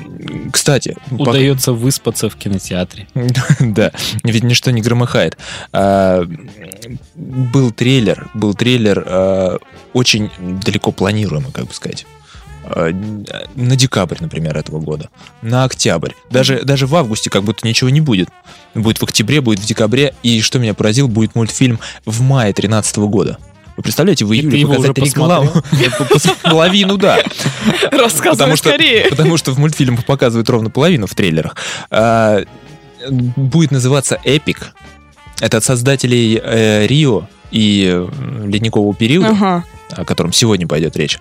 [0.52, 3.08] кстати, пока- Удается выспаться в кинотеатре.
[3.60, 3.92] да,
[4.24, 5.38] ведь ничто не громыхает.
[5.72, 6.26] А,
[7.16, 9.58] был трейлер, был трейлер а,
[9.94, 10.30] очень
[10.64, 12.06] далеко планируемый, как бы сказать.
[13.56, 15.10] На декабрь, например, этого года.
[15.42, 16.12] На октябрь.
[16.30, 18.30] Даже, даже в августе как будто ничего не будет.
[18.76, 20.14] Будет в октябре, будет в декабре.
[20.24, 23.38] И что меня поразило, будет мультфильм в мае 2013 года.
[23.78, 25.52] Вы представляете, в июле показать рекламу?
[26.44, 27.20] Половину, да.
[27.92, 29.06] Рассказывай Потому что, скорее.
[29.10, 31.56] потому что в мультфильмах показывают ровно половину в трейлерах.
[31.92, 32.42] А,
[33.10, 34.74] будет называться «Эпик».
[35.40, 38.04] Это от создателей э, Рио и
[38.46, 39.64] Ледникового периода, Ага.
[39.92, 41.20] о котором сегодня пойдет речь.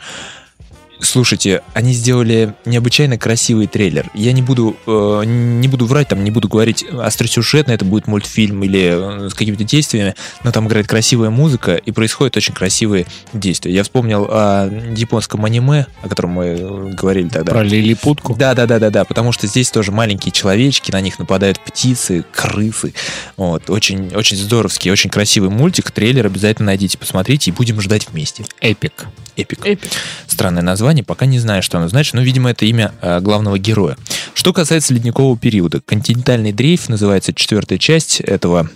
[1.00, 4.10] Слушайте, они сделали необычайно красивый трейлер.
[4.14, 8.62] Я не буду, э, не буду врать, там не буду говорить остросюжетно, это будет мультфильм
[8.64, 13.72] или э, с какими-то действиями, но там играет красивая музыка и происходят очень красивые действия.
[13.72, 17.52] Я вспомнил о японском аниме, о котором мы э, говорили тогда.
[17.52, 18.34] Про лилипутку.
[18.34, 22.24] Да, да, да, да, да, потому что здесь тоже маленькие человечки, на них нападают птицы,
[22.32, 22.94] крысы.
[23.36, 25.90] Вот, очень, очень здоровский, очень красивый мультик.
[25.90, 28.44] Трейлер обязательно найдите, посмотрите и будем ждать вместе.
[28.60, 29.06] Эпик.
[29.36, 29.66] Эпик.
[29.66, 29.90] Эпик.
[30.26, 33.96] Странное название, пока не знаю, что оно значит, но, видимо, это имя э, главного героя.
[34.34, 38.70] Что касается ледникового периода, континентальный дрейф называется четвертая часть этого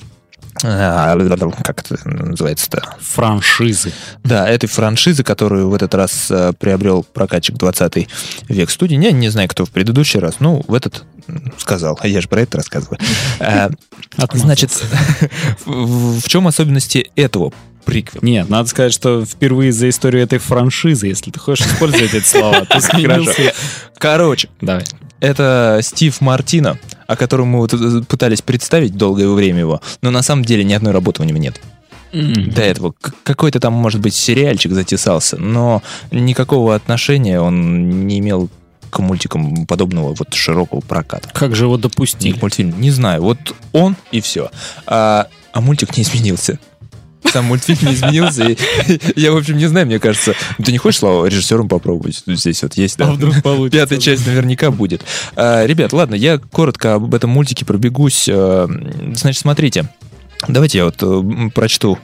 [0.62, 2.82] э, как это называется-то?
[3.00, 3.92] Франшизы.
[4.24, 8.08] Да, этой франшизы, которую в этот раз э, приобрел прокатчик 20
[8.48, 9.02] век студии.
[9.02, 11.04] Я не знаю, кто в предыдущий раз, ну, в этот
[11.58, 12.98] сказал, а я же про это рассказываю.
[14.32, 14.70] Значит,
[15.64, 17.52] в чем особенности этого
[17.90, 18.24] приквела?
[18.24, 22.64] Нет, надо сказать, что впервые за историю этой франшизы, если ты хочешь использовать эти слова,
[22.64, 23.52] ты сменился.
[23.98, 24.84] Короче, Давай.
[25.20, 30.22] это Стив Мартино, о котором мы вот э, пытались представить долгое время его, но на
[30.22, 31.60] самом деле ни одной работы у него нет.
[32.12, 32.92] До этого
[33.22, 38.50] какой-то там, может быть, сериальчик затесался, но никакого отношения он не имел
[38.90, 41.28] к мультикам подобного вот широкого проката.
[41.32, 42.32] Как же его допустили?
[42.32, 42.76] к мультфильму.
[42.76, 43.38] Не знаю, вот
[43.72, 44.50] он и все.
[44.86, 46.58] А, а мультик не изменился.
[47.32, 48.48] Сам мультфильм не изменился.
[48.48, 48.58] и
[49.16, 50.34] я, в общем, не знаю, мне кажется.
[50.62, 52.22] Ты не хочешь, Слава, режиссером попробовать?
[52.24, 53.06] Тут Здесь вот есть, да?
[53.08, 53.78] А вдруг получится?
[53.78, 55.02] Пятая часть наверняка будет.
[55.36, 58.28] А, ребят, ладно, я коротко об этом мультике пробегусь.
[58.30, 58.68] А,
[59.14, 59.88] Значит, смотрите.
[60.48, 61.98] Давайте я вот э, прочту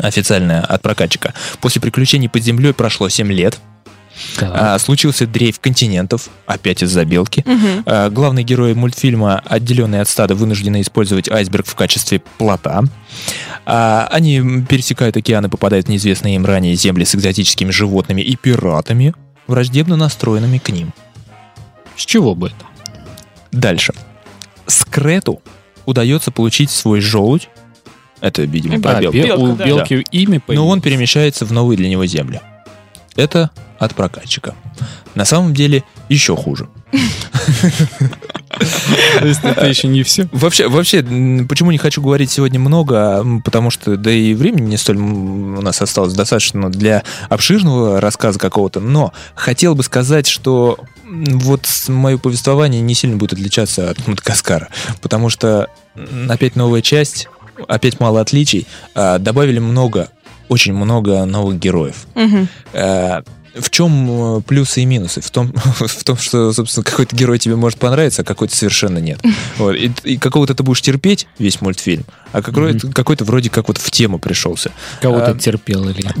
[0.00, 1.34] официальное от прокатчика.
[1.60, 3.60] После приключений под землей прошло 7 лет.
[4.36, 4.50] Так.
[4.54, 7.44] А, случился дрейф континентов, опять из-за белки.
[7.86, 12.82] А, главные герои мультфильма, отделенные от стада, вынуждены использовать айсберг в качестве плота.
[13.66, 19.14] А, они пересекают океаны, попадают в неизвестные им ранее земли с экзотическими животными и пиратами,
[19.46, 20.92] враждебно настроенными к ним.
[21.96, 22.66] С чего бы это?
[23.52, 23.94] Дальше.
[24.66, 25.42] Скрету
[25.86, 27.48] удается получить свой желудь.
[28.20, 29.42] Это, видимо, про А, белку.
[29.42, 29.64] у да.
[29.66, 30.82] белки имя Но он появилось.
[30.82, 32.40] перемещается в новые для него земли.
[33.16, 34.54] Это от прокатчика.
[35.14, 36.68] На самом деле еще хуже.
[39.20, 40.28] То есть это еще не все?
[40.32, 41.02] Вообще, вообще,
[41.48, 45.82] почему не хочу говорить сегодня много, потому что, да и времени не столь у нас
[45.82, 52.94] осталось достаточно для обширного рассказа какого-то, но хотел бы сказать, что вот мое повествование не
[52.94, 54.68] сильно будет отличаться от Мадагаскара,
[55.00, 55.68] потому что
[56.28, 57.28] опять новая часть,
[57.68, 60.10] опять мало отличий, а, добавили много,
[60.48, 62.06] очень много новых героев.
[62.72, 63.22] Э,
[63.56, 65.20] В чем э, плюсы и минусы?
[65.20, 69.20] В том, в том, что, собственно, какой-то герой тебе может понравиться, а какой-то совершенно нет.
[69.58, 69.76] Вот.
[69.76, 73.90] И, и какого-то ты будешь терпеть весь мультфильм, а какой-то, какой-то вроде как вот в
[73.92, 74.72] тему пришелся.
[75.00, 76.12] Кого А, ты терпел, Илья?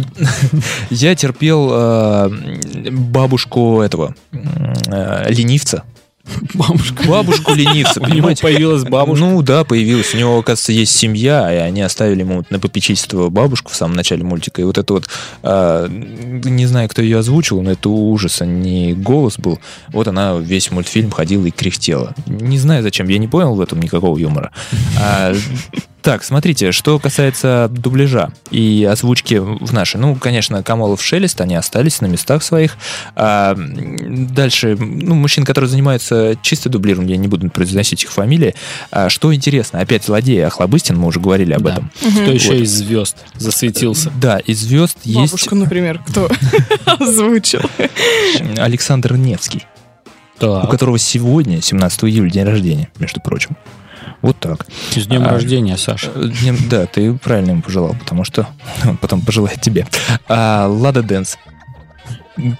[0.90, 5.82] Я терпел э, бабушку этого э, ленивца.
[6.54, 7.04] Бабушка.
[7.06, 9.24] Бабушку ленивца, У него появилась бабушка.
[9.24, 10.14] Ну да, появилась.
[10.14, 14.24] У него, оказывается, есть семья, и они оставили ему на попечительство бабушку в самом начале
[14.24, 14.62] мультика.
[14.62, 15.08] И вот это вот,
[15.42, 19.58] а, не знаю, кто ее озвучил, но это ужас, а не голос был.
[19.88, 22.14] Вот она весь мультфильм ходила и кряхтела.
[22.26, 24.50] Не знаю зачем, я не понял в этом никакого юмора.
[24.98, 25.34] А,
[26.04, 29.96] так, смотрите, что касается дубляжа и озвучки в нашей.
[29.98, 32.76] Ну, конечно, Камолов Шелест, они остались на местах своих.
[33.16, 38.54] А, дальше, ну, мужчин, которые занимаются чисто дублированием, я не буду произносить их фамилии.
[38.90, 41.72] А, что интересно, опять злодей Охлобыстин, мы уже говорили об Да.
[41.72, 41.90] этом.
[41.98, 42.56] Кто еще Вот.
[42.60, 44.12] из звезд засветился?
[44.20, 46.28] Да, из звезд есть Бабушку, например, кто
[46.84, 47.60] озвучил.
[48.58, 49.64] Александр Невский,
[50.36, 50.70] у Так.
[50.70, 53.56] которого сегодня, 17 июля, день рождения, между прочим.
[54.22, 54.66] Вот так.
[54.94, 56.10] С днем А, рождения, Саша.
[56.14, 58.46] Э, днем- Да, ты правильно ему пожелал, потому что
[58.84, 59.86] он потом пожелает тебе.
[60.28, 61.36] А, Лада Дэнс.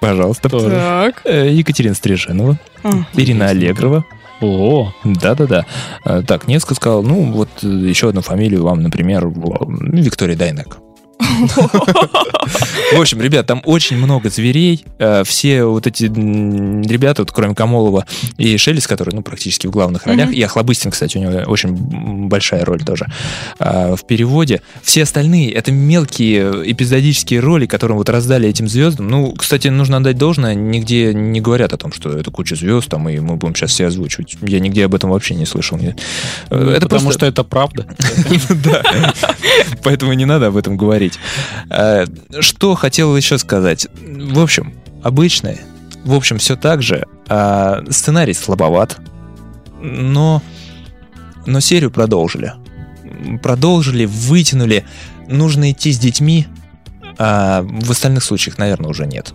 [0.00, 0.48] Пожалуйста.
[0.48, 1.22] Так.
[1.24, 2.58] Э, Екатерина Стриженова.
[2.82, 2.90] А.
[3.14, 4.04] Ирина Аллегрова.
[4.40, 5.64] О, Да-да-да.
[6.04, 10.78] А, Так, Невска сказал, ну, вот э, еще одну фамилию вам, например, Виктория Дайнек.
[11.18, 14.84] В общем, ребят, там очень много зверей.
[14.98, 18.06] Э, Все вот эти ребята, вот, кроме Камолова
[18.38, 21.74] и Шелест, которые, ну, практически в главных ролях, и Охлобыстин, кстати, у него очень
[22.28, 23.06] большая роль тоже
[23.58, 24.60] а, в переводе.
[24.82, 29.08] Все остальные— это мелкие эпизодические роли, которым вот раздали этим звездам.
[29.08, 33.08] Ну, кстати, нужно отдать должное, нигде не говорят о том, что это куча звезд, там,
[33.08, 34.36] и мы будем сейчас все озвучивать.
[34.42, 35.78] Я нигде об этом вообще не слышал.
[35.78, 35.92] Э,
[36.50, 37.86] Это потому просто- что это правда.
[38.64, 38.82] да.
[39.82, 41.03] Поэтому не надо об этом говорить.
[41.70, 42.06] Э,
[42.40, 43.86] Что хотел еще сказать?
[44.02, 45.58] В общем, обычное.
[46.04, 47.06] В общем, все так же.
[47.28, 48.98] А, Сценарий слабоват.
[49.80, 50.42] Но,
[51.46, 52.52] но серию продолжили.
[53.42, 54.84] Продолжили, вытянули.
[55.28, 56.46] Нужно идти с детьми.
[57.18, 59.32] А в остальных случаях, наверное, уже нет.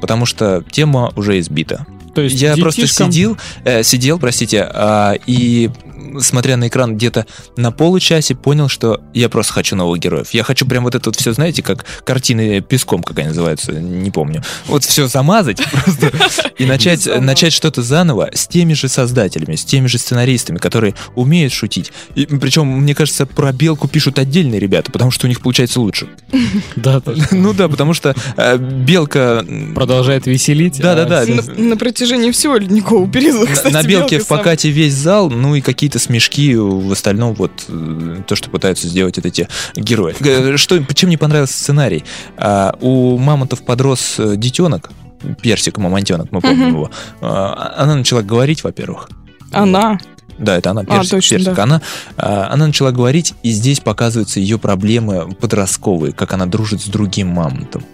[0.00, 1.84] Потому что тема уже избита.
[2.14, 5.70] То есть Я просто детишкам- сидел, э, сидел, простите, а, и
[6.20, 7.26] смотря на экран где-то
[7.56, 10.30] на получасе, понял, что я просто хочу новых героев.
[10.32, 14.10] Я хочу прям вот это вот все, знаете, как картины песком, как они называются, не
[14.10, 14.42] помню.
[14.66, 16.12] Вот все замазать просто
[16.58, 21.52] и начать, начать что-то заново с теми же создателями, с теми же сценаристами, которые умеют
[21.52, 21.92] шутить.
[22.14, 26.08] И, причем, мне кажется, про белку пишут отдельные ребята, потому что у них получается лучше.
[26.76, 27.12] Да, да.
[27.32, 29.44] Ну да, потому что э, белка...
[29.74, 30.80] Продолжает веселить.
[30.80, 31.22] Да-да-да.
[31.22, 35.60] а На, на протяжении всего ледникового периода, На- белке в покате весь зал, ну и
[35.60, 40.14] какие-то смешки в остальном, вот э, то, что пытаются сделать вот эти герои.
[40.56, 42.04] Что, чем мне понравился сценарий?
[42.36, 44.90] А, у мамонтов подрос э, детенок,
[45.42, 46.90] персик, мамонтенок, мы помним его.
[47.20, 49.08] А, Она начала говорить, во-первых.
[49.52, 49.98] Она.
[50.38, 51.10] Да, это она, персик.
[51.10, 51.54] точно, персик.
[51.54, 51.62] да.
[51.64, 51.82] Она,
[52.16, 57.28] а, она начала говорить, и здесь показываются ее проблемы подростковые, как она дружит с другим
[57.28, 57.84] мамонтом.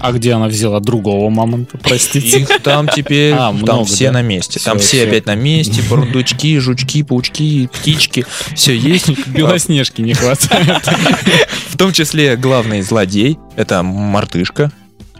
[0.00, 2.40] А где она взяла другого мамонта, простите?
[2.40, 4.12] Их там теперь, А, там много, все да?
[4.14, 4.60] на месте.
[4.64, 5.08] Там Всё, все всё.
[5.08, 8.24] опять на месте, бурундучки, жучки, паучки, птички,
[8.54, 9.08] все есть.
[9.28, 10.86] Белоснежки не хватает.
[11.68, 14.70] В том числе главный злодей, это мартышка,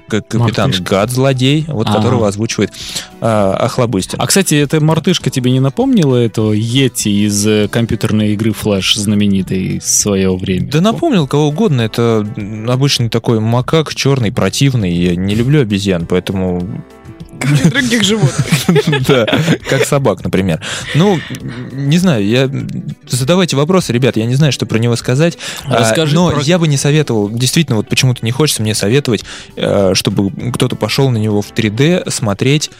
[0.08, 0.40] капитан
[0.70, 0.84] Мартышка.
[0.84, 1.98] Гад злодей, вот Ага.
[1.98, 2.72] которого озвучивает
[3.20, 4.20] а, Охлобыстин.
[4.20, 9.80] А, кстати, эта мартышка тебе не напомнила этого Йети из э, компьютерной игры Flash знаменитой
[9.82, 10.70] своего времени?
[10.70, 12.26] Да напомнил кого угодно, это
[12.68, 14.92] обычный такой макак, черный, противный.
[14.92, 16.66] Я не люблю обезьян, поэтому
[17.70, 18.46] других животных.
[19.08, 19.26] Да,
[19.68, 20.62] как собак, например.
[20.94, 21.18] Ну,
[21.72, 22.50] не знаю, я...
[23.08, 25.38] Задавайте вопросы, ребят, я не знаю, что про него сказать.
[25.64, 29.24] А, Расскажи Но про- я бы не советовал, действительно, вот почему-то не хочется мне советовать,
[29.56, 32.70] э, чтобы кто-то пошел на него в 3D смотреть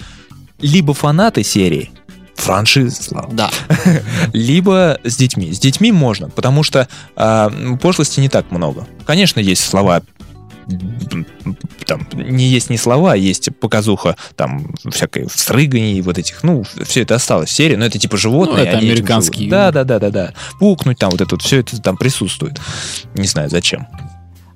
[0.61, 1.91] либо фанаты серии,
[2.35, 3.51] франшизы, слава, Да.
[4.33, 5.53] либо с детьми.
[5.53, 8.87] С детьми можно, потому что а, пошлости не так много.
[9.07, 10.03] Конечно, есть слова
[11.87, 17.03] там не есть не слова, а есть показуха там всякой срыганий вот этих, ну, все
[17.03, 18.65] это осталось в серии, но это типа животные.
[18.65, 19.51] Ну, это американские.
[19.51, 20.35] Да, да, да, да, да.
[20.59, 22.61] Пукнуть там вот это вот, все это там присутствует.
[23.15, 23.87] Не знаю, зачем.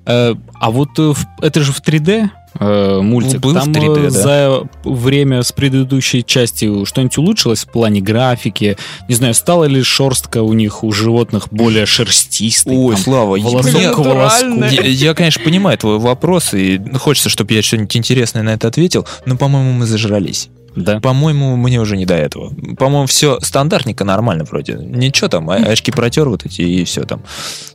[0.05, 2.29] Э, А вот э, это же в 3D
[2.59, 3.39] э, мультик.
[3.39, 4.09] Был в Там 3D, э, да.
[4.09, 8.77] за время с предыдущей части что-нибудь улучшилось в плане графики?
[9.07, 12.75] Не знаю, стала ли шерстка у них, у животных, более шерстистой?
[12.75, 14.63] Ой, там, Слава, волосок я- к волоску.
[14.71, 19.07] Я, я, конечно, понимаю твой вопрос, и хочется, чтобы я что-нибудь интересное на это ответил,
[19.25, 20.49] но, по-моему, мы зажрались.
[20.75, 20.99] Да.
[20.99, 22.53] По-моему, мне уже не до этого.
[22.77, 24.73] По-моему, все стандартненько, нормально вроде.
[24.73, 27.21] Ничего там, а- очки протер вот эти и все там.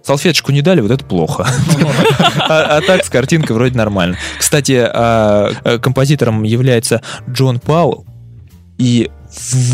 [0.03, 1.47] Салфеточку не дали, вот это плохо.
[2.49, 4.17] А а так с картинкой вроде нормально.
[4.39, 8.07] Кстати, а, э, композитором является Джон Пауэлл.
[8.79, 9.11] И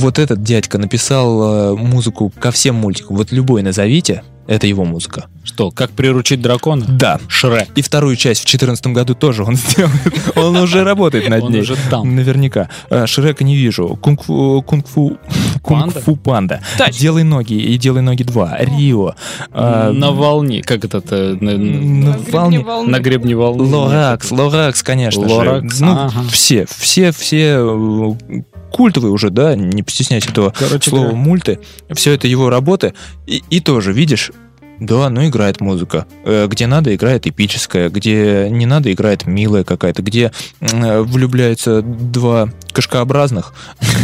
[0.00, 3.16] вот этот дядька написал э, музыку ко всем мультикам.
[3.16, 5.26] Вот любой назовите, это его музыка.
[5.42, 6.86] Что, как приручить дракона?
[6.88, 7.20] Да.
[7.28, 7.68] Шрек.
[7.74, 10.36] И вторую часть в 2014 году тоже он сделает.
[10.36, 11.60] Он уже работает над Он ней.
[11.60, 12.14] уже там.
[12.16, 12.68] Наверняка.
[12.90, 13.96] А, Шрека не вижу.
[14.00, 14.62] Кунг-фу...
[14.66, 15.18] Кунг-фу...
[15.62, 15.92] Панда?
[15.94, 16.60] Кунг-фу панда.
[16.92, 18.56] Делай ноги и делай ноги 2.
[18.60, 19.14] Рио.
[19.52, 20.62] А, На волне.
[20.62, 21.02] Как это?
[21.40, 22.64] на- волне.
[22.86, 23.64] На гребне волны.
[23.64, 25.80] Лоракс, Лоракс, конечно Лоракс.
[25.80, 28.14] Ну, все, все, все э,
[28.74, 31.18] культовые уже, да, не постесняйся этого Короче слова говоря.
[31.18, 31.58] мульты.
[31.92, 32.92] Все это его работы.
[33.26, 34.32] И, и тоже, видишь,
[34.80, 36.06] да, ну играет музыка.
[36.24, 37.88] Э, Где надо, играет эпическая.
[37.88, 40.02] Где не надо, играет милая какая-то.
[40.02, 43.54] Где э, влюбляются два кашкообразных,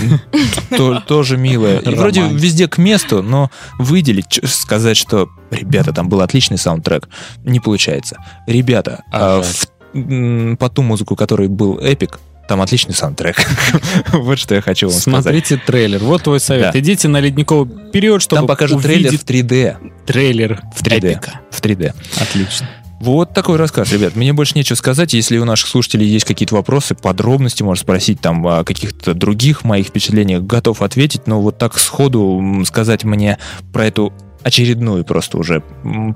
[0.76, 1.78] то- тоже милая.
[1.80, 7.08] И вроде везде к месту, но выделить, сказать, что, ребята, там был отличный саундтрек,
[7.44, 8.18] не получается.
[8.46, 12.20] Ребята, а, в- по ту музыку, который был эпик,
[12.50, 13.36] там отличный саундтрек.
[14.12, 15.22] Вот что я хочу вам сказать.
[15.22, 16.00] Смотрите трейлер.
[16.00, 16.72] Вот твой совет.
[16.72, 16.78] Да.
[16.80, 19.76] Идите на ледниковый период, чтобы Там покажут трейлер в увидеть 3D.
[20.04, 20.96] трейлер В 3D.
[21.12, 21.40] эпика.
[21.52, 21.94] В 3D.
[22.20, 22.68] Отлично.
[23.00, 24.16] Вот такой рассказ, ребят.
[24.16, 25.14] Мне больше нечего сказать.
[25.14, 29.86] Если у наших слушателей есть какие-то вопросы, подробности, можно спросить там о каких-то других моих
[29.86, 31.28] впечатлениях, готов ответить.
[31.28, 33.38] Но вот так сходу сказать мне
[33.72, 34.12] про эту
[34.42, 35.62] очередную просто уже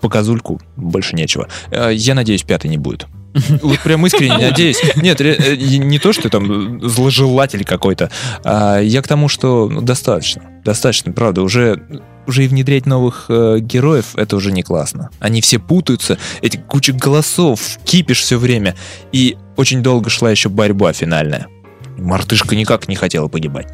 [0.02, 1.46] показульку больше нечего.
[1.70, 3.06] Э, Я надеюсь, пятый не будет.
[3.62, 4.80] Вот прям искренне надеюсь.
[4.96, 8.10] Нет, э, не то, что там зложелатель какой-то.
[8.44, 10.42] а Я к тому, что ну, достаточно.
[10.64, 11.42] Достаточно, правда.
[11.42, 11.82] Уже
[12.26, 15.10] уже и внедрять новых э, героев, это уже не классно.
[15.18, 18.74] Они все путаются, эти куча голосов, кипиш все время.
[19.12, 21.48] И очень долго шла еще борьба финальная.
[21.98, 23.68] Мартышка никак не хотела погибать.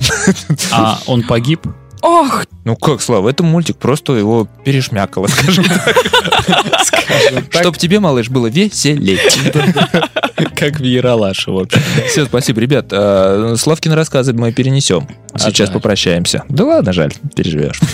[0.72, 1.66] А он погиб?
[2.02, 5.96] Ох, Ну как, Слава, это мультик, просто его перешмякало, скажем так.
[7.50, 9.18] Чтоб тебе, малыш, было веселей.
[10.56, 11.80] Как в Яралаше, в общем.
[12.08, 12.86] Все, спасибо, ребят.
[12.90, 15.08] э, Славкины рассказы мы перенесем.
[15.36, 16.44] Сейчас попрощаемся.
[16.48, 17.78] Да ладно, жаль, переживешь.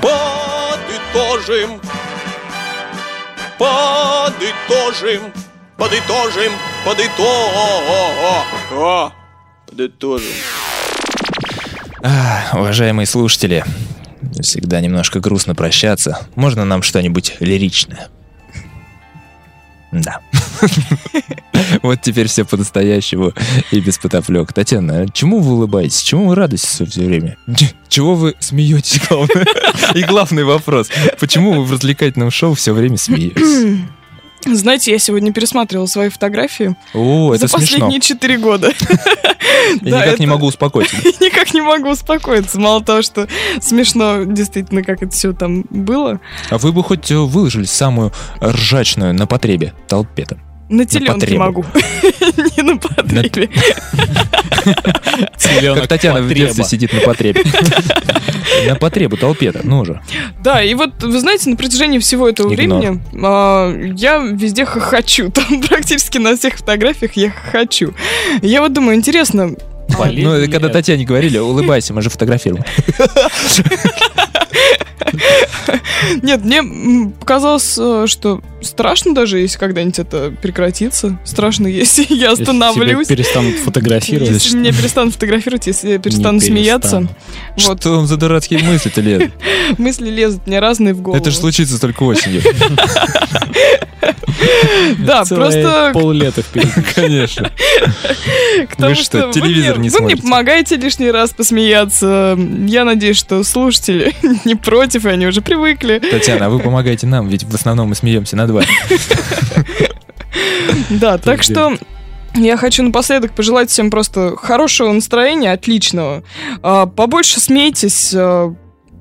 [0.00, 1.80] Подытожим.
[3.58, 5.32] Подытожим.
[5.76, 6.52] Подытожим.
[6.84, 7.82] Подытожим.
[9.66, 10.34] Подытожим.
[12.08, 13.64] А, Уважаемые слушатели,
[14.40, 16.20] всегда немножко грустно прощаться.
[16.36, 18.08] Можно нам что-нибудь лиричное?
[19.90, 20.20] Да.
[21.82, 23.32] Вот теперь все по-настоящему
[23.72, 24.52] и без потоплек.
[24.52, 26.02] Татьяна, а чему вы улыбаетесь?
[26.02, 27.36] Чему вы радуетесь все время?
[27.88, 29.46] Чего вы смеетесь, главное?
[29.94, 30.90] И главный вопрос.
[31.18, 33.80] Почему вы в развлекательном шоу все время смеетесь?
[34.54, 38.72] Знаете, я сегодня пересматривала свои фотографии О, это за последние четыре года.
[39.82, 40.96] Я Да, никак не могу успокоиться.
[41.20, 42.60] Никак не могу успокоиться.
[42.60, 43.26] Мало того, что
[43.60, 46.20] смешно действительно, как это все там было.
[46.50, 48.12] А вы бы хоть э, выложили самую
[48.42, 50.38] ржачную на потребе толпе-то?
[50.68, 51.44] На теленке потребу.
[51.44, 51.64] могу.
[52.56, 53.48] Не на потребе.
[55.74, 57.42] Как Татьяна в детстве сидит на потребе.
[58.66, 60.00] На потребу толпе-то, ну же.
[60.42, 65.30] Да, и вот, вы знаете, на протяжении всего этого времени а, я везде хохочу.
[65.34, 67.92] Там практически на всех фотографиях я хохочу.
[68.42, 69.54] Я вот думаю, интересно,
[69.98, 72.64] Ну, это когда Татьяне говорили, улыбайся, мы же фотографируем.
[76.22, 81.18] Нет, мне показалось, э, что страшно даже, если когда-нибудь это прекратится.
[81.24, 83.08] Страшно, если я Если тебя остановлюсь.
[83.08, 84.30] перестанут фотографировать.
[84.30, 87.08] Если меня перестанут фотографировать, если я перестану Не смеяться.
[87.58, 89.32] Вот, Что вам за дурацкие мысли-то, Лен?
[89.78, 91.20] мысли лезут мне разные в голову.
[91.20, 92.42] Это же случится только осенью.
[94.98, 96.70] Да, просто поллета впереди.
[96.94, 97.50] Конечно.
[98.78, 100.22] Вы что, телевизор не Вы мне смотрите?
[100.22, 102.38] помогаете лишний раз посмеяться.
[102.66, 104.14] Я надеюсь, что слушатели
[104.44, 105.98] не против, и они уже привыкли.
[105.98, 108.68] Татьяна, а вы помогаете нам, ведь в основном мы смеемся над вами.
[110.90, 111.78] Да, так что
[112.34, 116.22] я хочу напоследок пожелать всем просто хорошего настроения, отличного.
[116.62, 118.14] А, Побольше смейтесь.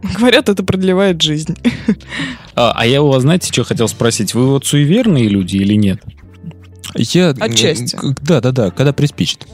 [0.18, 1.56] Говорят, это продлевает жизнь.
[2.56, 4.34] А, а я у вас, знаете, что хотел спросить?
[4.34, 6.02] Вы вот суеверные люди или нет?
[6.96, 7.32] Я...
[7.32, 7.98] Отчасти.
[8.22, 9.46] Да, да, да, когда приспичит.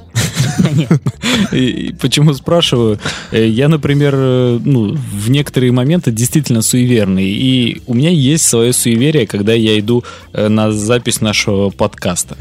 [1.99, 2.99] Почему спрашиваю?
[3.31, 7.29] Э, Я, например, э, ну, в некоторые моменты действительно суеверный.
[7.29, 10.03] И у меня есть свое суеверие, когда я иду
[10.33, 12.35] э, на запись нашего подкаста.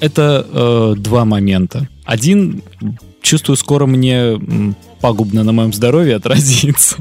[0.00, 1.88] Это э, два момента.
[2.04, 2.62] Один,
[3.20, 4.40] чувствую, скоро мне
[5.02, 6.96] пагубно на моем здоровье отразится.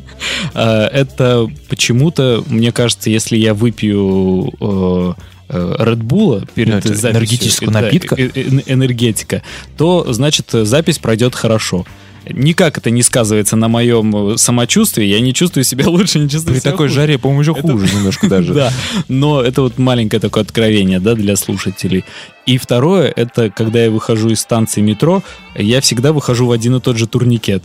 [0.54, 5.14] Э, Это почему-то, мне кажется, если я выпью э,
[5.50, 8.16] э, Red Bull перед Ну, это записью, энергетического да, напитка?
[8.16, 8.30] э,
[8.66, 9.44] энергетика,
[9.78, 11.86] то, значит, запись пройдет хорошо.
[12.30, 16.62] Никак это не сказывается на моем самочувствии, я не чувствую себя лучше, не чувствую При
[16.62, 16.96] себя такой хуже.
[17.02, 18.54] жаре, по-моему, еще хуже немножко даже.
[18.54, 18.72] Да,
[19.08, 22.06] но это вот маленькое такое откровение, да, для слушателей.
[22.46, 25.24] И второе, это когда я выхожу из станции метро,
[25.56, 27.64] я всегда выхожу в один и тот же турникет.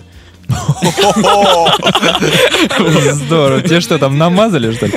[3.13, 3.63] Здорово.
[3.63, 4.93] Тебе что, там намазали, что ли?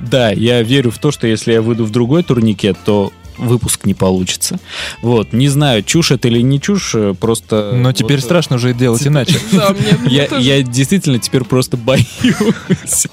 [0.00, 3.92] Да, я верю в то, что если я выйду в другой турникет, то выпуск не
[3.94, 4.58] получится.
[5.02, 7.72] Вот, не знаю, чушь это или не чушь, э, просто...
[7.74, 9.38] Но теперь вот, э, страшно уже делать иначе.
[9.52, 10.40] Да, мне- мне Я, тоже.
[10.42, 12.06] я действительно теперь просто боюсь.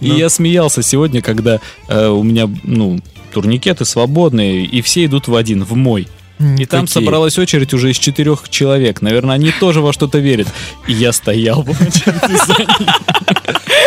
[0.00, 0.16] И Ну.
[0.16, 2.98] я смеялся сегодня, когда э, у меня, ну,
[3.32, 6.08] турникеты свободные, и все идут в один, в мой.
[6.38, 7.02] И там Какие?
[7.04, 9.02] собралась очередь уже из четырех человек.
[9.02, 10.46] Наверное, они тоже во что-то верят.
[10.86, 12.90] И я стоял в очереди за ними.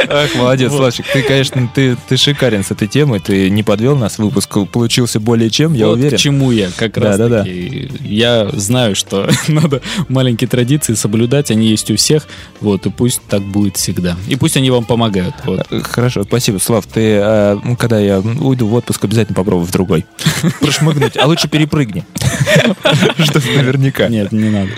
[0.10, 1.06] Ах, молодец, Славчик.
[1.14, 3.19] Ты, конечно, ты, ты шикарен с этой темой.
[3.19, 4.18] Ты не подвел нас.
[4.18, 6.18] Выпуск получился более чем, я вот уверен.
[6.18, 7.40] к чему я как Да, раз да, да.
[7.44, 7.90] таки.
[8.02, 12.28] Я знаю, что надо маленькие традиции соблюдать, они есть у всех,
[12.60, 14.18] вот, и пусть так будет всегда.
[14.28, 15.36] И пусть они вам помогают.
[15.45, 15.65] Вот.
[15.72, 16.86] Э, Хорошо, спасибо, Слав.
[16.88, 20.06] Ты, а, ну, когда я уйду в отпуск, обязательно попробуй в другой.
[20.60, 22.03] Прошмыгнуть, а лучше перепрыгни.
[23.23, 24.07] Чтобы наверняка.
[24.07, 24.69] Нет, не надо.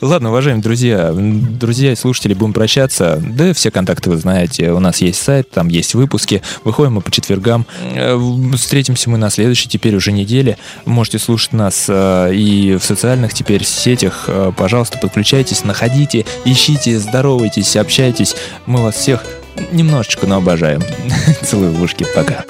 [0.00, 3.22] Ладно, уважаемые друзья, друзья и слушатели, будем прощаться.
[3.26, 4.70] Да, все контакты вы знаете.
[4.72, 6.42] У нас есть сайт, там есть выпуски.
[6.64, 7.66] Выходим мы по четвергам.
[7.94, 8.18] Э,
[8.56, 10.56] Встретимся мы на следующей, теперь уже неделе.
[10.84, 14.24] Можете слушать нас э, и в социальных теперь сетях.
[14.28, 18.36] Э, Пожалуйста, подключайтесь, находите, ищите, здоровайтесь, общайтесь.
[18.66, 19.24] Мы вас всех
[19.72, 20.82] немножечко, но обожаем.
[21.42, 22.06] Целую в ушки.
[22.14, 22.44] Пока.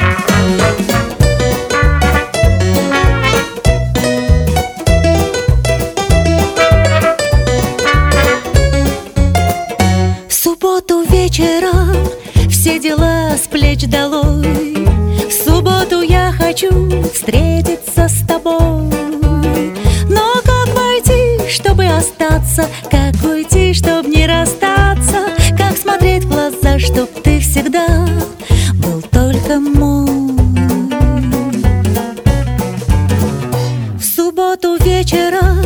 [11.25, 11.97] Вечером
[12.51, 14.75] все дела с плеч долой
[15.27, 16.69] В субботу я хочу
[17.13, 18.91] встретиться с тобой
[20.07, 22.69] Но как войти, чтобы остаться?
[22.91, 25.29] Как уйти, чтобы не расстаться?
[25.57, 28.07] Как смотреть в глаза, чтоб ты всегда
[28.75, 30.35] был только мой?
[33.97, 35.65] В субботу вечером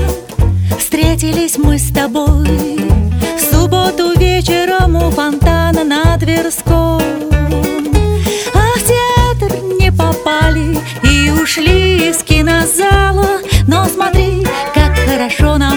[0.78, 2.97] Встретились мы с тобой
[4.38, 7.02] вечером у фонтана на Тверском
[8.54, 13.40] А в театр не попали и ушли из кинозала.
[13.66, 15.67] Но смотри, как хорошо нам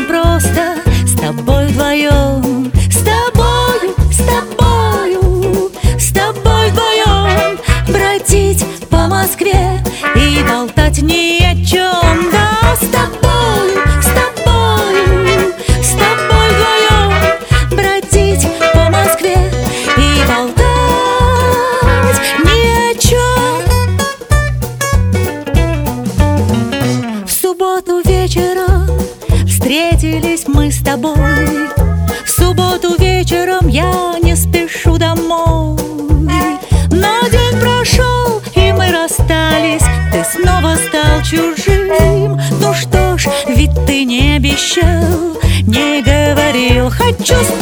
[47.31, 47.60] говорил,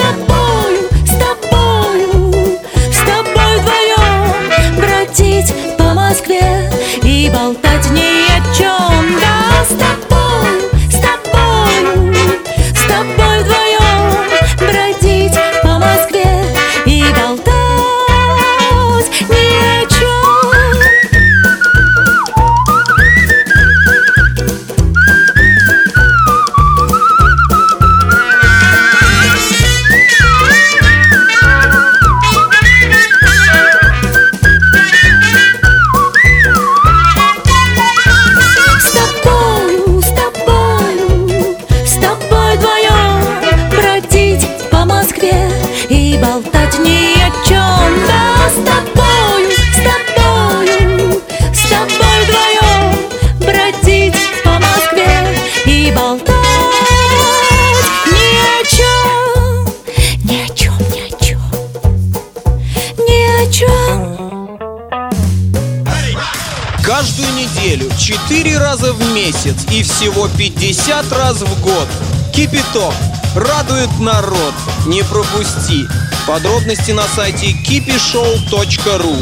[72.69, 72.93] Кипяток.
[73.35, 74.53] Радует народ.
[74.85, 75.87] Не пропусти.
[76.27, 79.15] Подробности на сайте kipishow.ru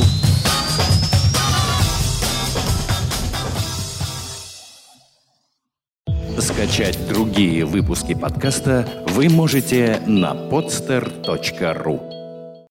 [6.39, 12.16] Скачать другие выпуски подкаста вы можете на podster.ru